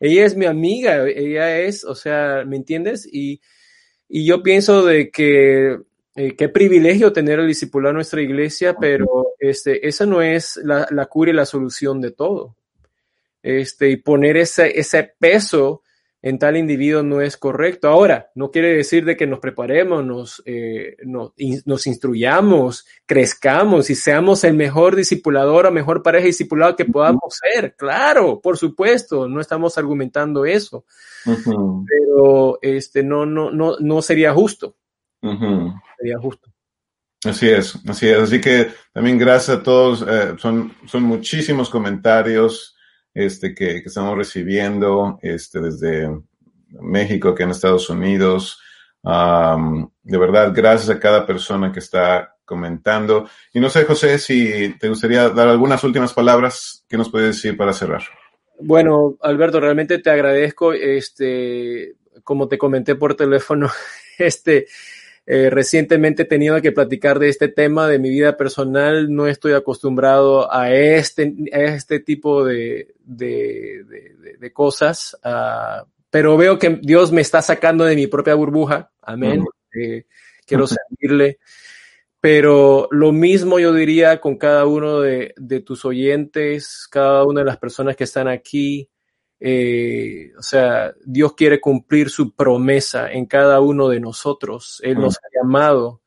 ella 0.00 0.24
es 0.24 0.34
mi 0.34 0.46
amiga, 0.46 1.06
ella 1.06 1.58
es, 1.58 1.84
o 1.84 1.94
sea, 1.94 2.42
¿me 2.46 2.56
entiendes? 2.56 3.06
Y, 3.12 3.42
y 4.08 4.24
yo 4.24 4.42
pienso 4.42 4.82
de 4.82 5.10
que 5.10 5.78
eh, 6.16 6.36
qué 6.38 6.48
privilegio 6.48 7.12
tener 7.12 7.40
el 7.40 7.46
discipulado 7.46 7.90
en 7.90 7.96
nuestra 7.96 8.22
iglesia, 8.22 8.76
pero 8.80 9.34
este, 9.38 9.86
esa 9.86 10.06
no 10.06 10.22
es 10.22 10.58
la, 10.64 10.88
la, 10.90 11.04
cura 11.04 11.32
y 11.32 11.34
la 11.34 11.44
solución 11.44 12.00
de 12.00 12.12
todo. 12.12 12.56
Este, 13.42 13.90
y 13.90 13.96
poner 13.96 14.38
ese, 14.38 14.80
ese 14.80 15.12
peso 15.18 15.82
en 16.20 16.38
tal 16.38 16.56
individuo 16.56 17.02
no 17.02 17.20
es 17.20 17.36
correcto. 17.36 17.88
Ahora, 17.88 18.30
no 18.34 18.50
quiere 18.50 18.74
decir 18.74 19.04
de 19.04 19.16
que 19.16 19.26
nos 19.26 19.38
preparemos, 19.38 20.04
nos, 20.04 20.42
eh, 20.46 20.96
nos, 21.04 21.86
instruyamos, 21.86 22.86
crezcamos 23.06 23.88
y 23.90 23.94
seamos 23.94 24.42
el 24.44 24.54
mejor 24.54 24.96
discipulador 24.96 25.66
o 25.66 25.70
mejor 25.70 26.02
pareja 26.02 26.26
discipulado 26.26 26.74
que 26.74 26.86
podamos 26.86 27.38
ser. 27.40 27.76
Claro, 27.76 28.40
por 28.40 28.58
supuesto, 28.58 29.28
no 29.28 29.40
estamos 29.40 29.78
argumentando 29.78 30.44
eso. 30.44 30.84
Pero 31.24 32.58
este, 32.62 33.02
no, 33.04 33.24
no, 33.24 33.50
no, 33.50 33.76
no 33.78 34.02
sería 34.02 34.32
justo. 34.32 34.76
Sería 35.20 36.18
justo. 36.20 36.50
Así 37.24 37.48
es, 37.48 37.76
así 37.88 38.08
es. 38.08 38.18
Así 38.18 38.40
que 38.40 38.72
también 38.92 39.18
gracias 39.18 39.58
a 39.58 39.62
todos. 39.62 40.04
Eh, 40.08 40.34
son, 40.38 40.74
son 40.86 41.02
muchísimos 41.04 41.70
comentarios 41.70 42.76
este, 43.14 43.54
que, 43.54 43.78
estamos 43.78 44.16
recibiendo 44.16 45.18
este, 45.22 45.60
desde 45.60 46.08
México, 46.80 47.34
que 47.34 47.42
en 47.44 47.50
Estados 47.50 47.88
Unidos. 47.90 48.60
de 49.02 50.18
verdad, 50.18 50.52
gracias 50.54 50.90
a 50.90 51.00
cada 51.00 51.26
persona 51.26 51.72
que 51.72 51.80
está 51.80 52.36
comentando. 52.44 53.28
Y 53.52 53.60
no 53.60 53.68
sé, 53.70 53.84
José, 53.84 54.18
si 54.18 54.74
te 54.78 54.88
gustaría 54.88 55.28
dar 55.28 55.48
algunas 55.48 55.84
últimas 55.84 56.12
palabras 56.12 56.84
que 56.88 56.96
nos 56.96 57.10
puedes 57.10 57.36
decir 57.36 57.56
para 57.56 57.72
cerrar. 57.72 58.02
Bueno, 58.60 59.16
Alberto, 59.20 59.60
realmente 59.60 59.98
te 59.98 60.10
agradezco. 60.10 60.72
Este, 60.72 61.94
como 62.24 62.48
te 62.48 62.58
comenté 62.58 62.96
por 62.96 63.14
teléfono, 63.14 63.70
este, 64.18 64.66
eh, 65.30 65.50
recientemente 65.50 66.22
he 66.22 66.24
tenido 66.24 66.58
que 66.62 66.72
platicar 66.72 67.18
de 67.18 67.28
este 67.28 67.48
tema 67.48 67.86
de 67.86 67.98
mi 67.98 68.08
vida 68.08 68.38
personal. 68.38 69.14
No 69.14 69.26
estoy 69.26 69.52
acostumbrado 69.52 70.50
a 70.50 70.72
este, 70.72 71.34
a 71.52 71.64
este 71.64 72.00
tipo 72.00 72.46
de, 72.46 72.94
de, 73.04 73.84
de, 74.38 74.52
cosas, 74.54 75.14
uh, 75.22 75.86
pero 76.08 76.38
veo 76.38 76.58
que 76.58 76.80
Dios 76.80 77.12
me 77.12 77.20
está 77.20 77.42
sacando 77.42 77.84
de 77.84 77.94
mi 77.94 78.06
propia 78.06 78.34
burbuja. 78.36 78.90
Amén. 79.02 79.44
Eh, 79.78 80.06
quiero 80.46 80.66
servirle. 80.66 81.40
Pero 82.20 82.88
lo 82.90 83.12
mismo 83.12 83.58
yo 83.58 83.74
diría 83.74 84.22
con 84.22 84.38
cada 84.38 84.64
uno 84.64 85.00
de, 85.00 85.34
de 85.36 85.60
tus 85.60 85.84
oyentes, 85.84 86.88
cada 86.90 87.24
una 87.24 87.40
de 87.40 87.46
las 87.46 87.58
personas 87.58 87.96
que 87.96 88.04
están 88.04 88.28
aquí. 88.28 88.88
Eh, 89.40 90.32
o 90.36 90.42
sea, 90.42 90.94
Dios 91.04 91.34
quiere 91.34 91.60
cumplir 91.60 92.10
su 92.10 92.34
promesa 92.34 93.12
en 93.12 93.26
cada 93.26 93.60
uno 93.60 93.88
de 93.88 94.00
nosotros. 94.00 94.80
Él 94.82 94.98
nos 94.98 95.16
ha 95.16 95.28
llamado. 95.34 96.02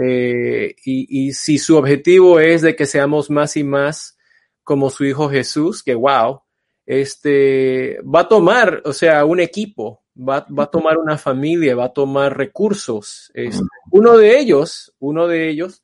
Eh, 0.00 0.76
y, 0.84 1.26
y, 1.26 1.32
si 1.32 1.58
su 1.58 1.76
objetivo 1.76 2.38
es 2.38 2.62
de 2.62 2.76
que 2.76 2.86
seamos 2.86 3.30
más 3.30 3.56
y 3.56 3.64
más 3.64 4.16
como 4.62 4.90
su 4.90 5.04
hijo 5.04 5.28
Jesús, 5.28 5.82
que 5.82 5.94
wow, 5.94 6.42
este, 6.86 8.00
va 8.02 8.20
a 8.20 8.28
tomar, 8.28 8.82
o 8.84 8.92
sea, 8.92 9.24
un 9.24 9.40
equipo, 9.40 10.04
va, 10.16 10.46
va 10.56 10.64
a 10.64 10.70
tomar 10.70 10.98
una 10.98 11.18
familia, 11.18 11.74
va 11.74 11.86
a 11.86 11.92
tomar 11.92 12.36
recursos. 12.36 13.30
Este, 13.34 13.64
uno 13.90 14.16
de 14.16 14.38
ellos, 14.38 14.94
uno 14.98 15.26
de 15.26 15.50
ellos 15.50 15.82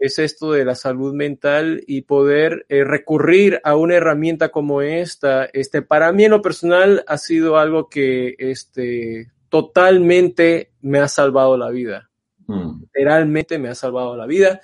es 0.00 0.18
esto 0.18 0.52
de 0.52 0.64
la 0.64 0.74
salud 0.74 1.14
mental 1.14 1.84
y 1.86 2.02
poder 2.02 2.66
eh, 2.68 2.82
recurrir 2.84 3.60
a 3.62 3.76
una 3.76 3.94
herramienta 3.94 4.48
como 4.48 4.82
esta, 4.82 5.44
este, 5.52 5.82
para 5.82 6.10
mí 6.10 6.24
en 6.24 6.32
lo 6.32 6.42
personal 6.42 7.04
ha 7.06 7.18
sido 7.18 7.58
algo 7.58 7.88
que, 7.88 8.34
este, 8.38 9.30
totalmente 9.50 10.70
me 10.80 11.00
ha 11.00 11.08
salvado 11.08 11.58
la 11.58 11.68
vida. 11.68 12.08
Mm. 12.46 12.80
Literalmente 12.80 13.58
me 13.58 13.68
ha 13.68 13.74
salvado 13.74 14.16
la 14.16 14.24
vida. 14.24 14.60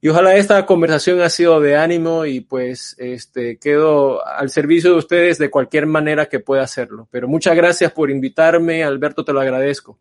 Y 0.00 0.08
ojalá 0.08 0.34
esta 0.34 0.66
conversación 0.66 1.20
ha 1.22 1.30
sido 1.30 1.60
de 1.60 1.76
ánimo 1.76 2.26
y 2.26 2.40
pues 2.40 2.94
este 2.98 3.58
quedo 3.58 4.26
al 4.26 4.50
servicio 4.50 4.90
de 4.90 4.98
ustedes 4.98 5.38
de 5.38 5.50
cualquier 5.50 5.86
manera 5.86 6.26
que 6.26 6.40
pueda 6.40 6.62
hacerlo. 6.62 7.08
Pero 7.10 7.28
muchas 7.28 7.56
gracias 7.56 7.92
por 7.92 8.10
invitarme, 8.10 8.84
Alberto, 8.84 9.24
te 9.24 9.32
lo 9.32 9.40
agradezco. 9.40 9.98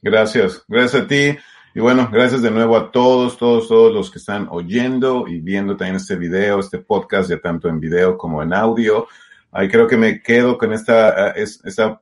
Gracias, 0.00 0.64
gracias 0.68 1.02
a 1.02 1.06
ti. 1.08 1.36
Y 1.74 1.80
bueno, 1.80 2.10
gracias 2.12 2.42
de 2.42 2.50
nuevo 2.50 2.76
a 2.76 2.92
todos, 2.92 3.38
todos, 3.38 3.66
todos 3.66 3.94
los 3.94 4.10
que 4.10 4.18
están 4.18 4.46
oyendo 4.50 5.26
y 5.26 5.40
viendo 5.40 5.74
también 5.74 5.96
este 5.96 6.16
video, 6.16 6.60
este 6.60 6.78
podcast, 6.78 7.30
ya 7.30 7.40
tanto 7.40 7.66
en 7.68 7.80
video 7.80 8.18
como 8.18 8.42
en 8.42 8.52
audio. 8.52 9.08
Ahí 9.50 9.68
creo 9.68 9.86
que 9.86 9.96
me 9.96 10.20
quedo 10.20 10.58
con 10.58 10.74
esta, 10.74 11.30
eh, 11.30 11.42
esta 11.42 12.00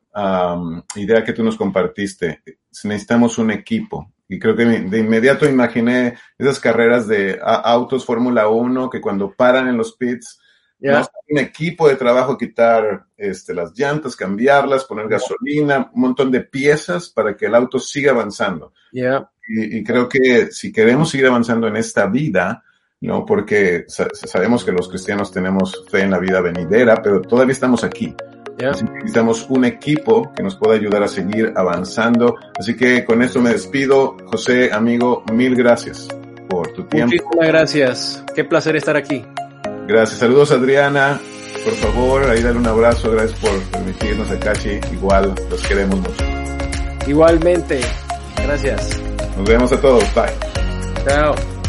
idea 0.96 1.22
que 1.22 1.32
tú 1.32 1.44
nos 1.44 1.56
compartiste. 1.56 2.42
Necesitamos 2.82 3.38
un 3.38 3.52
equipo. 3.52 4.12
Y 4.28 4.40
creo 4.40 4.56
que 4.56 4.64
de 4.64 4.98
inmediato 4.98 5.48
imaginé 5.48 6.16
esas 6.36 6.58
carreras 6.58 7.06
de 7.06 7.38
autos 7.40 8.04
Fórmula 8.04 8.48
1 8.48 8.90
que 8.90 9.00
cuando 9.00 9.32
paran 9.32 9.68
en 9.68 9.76
los 9.76 9.96
pits, 9.96 10.40
un 10.80 11.38
equipo 11.38 11.88
de 11.88 11.96
trabajo, 11.96 12.38
quitar 12.38 13.04
este, 13.16 13.54
las 13.54 13.72
llantas, 13.78 14.16
cambiarlas, 14.16 14.84
poner 14.84 15.08
gasolina, 15.08 15.90
un 15.94 16.00
montón 16.00 16.30
de 16.32 16.40
piezas 16.40 17.08
para 17.08 17.36
que 17.36 17.46
el 17.46 17.54
auto 17.54 17.78
siga 17.78 18.10
avanzando. 18.10 18.72
Yeah 18.90 19.28
y, 19.52 19.82
creo 19.82 20.08
que 20.08 20.52
si 20.52 20.72
queremos 20.72 21.10
seguir 21.10 21.26
avanzando 21.26 21.66
en 21.66 21.76
esta 21.76 22.06
vida, 22.06 22.62
¿no? 23.00 23.24
Porque 23.24 23.84
sabemos 23.88 24.64
que 24.64 24.72
los 24.72 24.88
cristianos 24.88 25.32
tenemos 25.32 25.84
fe 25.90 26.02
en 26.02 26.10
la 26.10 26.18
vida 26.18 26.40
venidera, 26.40 27.02
pero 27.02 27.20
todavía 27.20 27.52
estamos 27.52 27.82
aquí. 27.82 28.14
necesitamos 28.58 29.46
un 29.48 29.64
equipo 29.64 30.32
que 30.34 30.42
nos 30.42 30.56
pueda 30.56 30.76
ayudar 30.76 31.02
a 31.02 31.08
seguir 31.08 31.52
avanzando. 31.56 32.36
Así 32.58 32.76
que 32.76 33.04
con 33.04 33.22
esto 33.22 33.40
me 33.40 33.50
despido. 33.50 34.16
José, 34.26 34.72
amigo, 34.72 35.24
mil 35.32 35.56
gracias 35.56 36.08
por 36.48 36.72
tu 36.72 36.84
tiempo. 36.84 37.12
Muchísimas 37.12 37.48
gracias. 37.48 38.24
Qué 38.34 38.44
placer 38.44 38.76
estar 38.76 38.96
aquí. 38.96 39.24
Gracias. 39.88 40.20
Saludos, 40.20 40.52
Adriana. 40.52 41.18
Por 41.64 41.74
favor, 41.74 42.30
ahí 42.30 42.42
dale 42.42 42.58
un 42.58 42.66
abrazo. 42.66 43.10
Gracias 43.10 43.38
por 43.40 43.60
permitirnos, 43.70 44.30
Akashi. 44.30 44.78
Igual, 44.92 45.34
los 45.50 45.66
queremos 45.66 45.98
mucho. 45.98 46.24
Igualmente. 47.06 47.80
Gracias. 48.36 49.09
Nos 49.40 49.48
vemos 49.48 49.72
a 49.72 49.80
todos. 49.80 50.04
Bye. 50.14 50.34
Chao. 51.08 51.59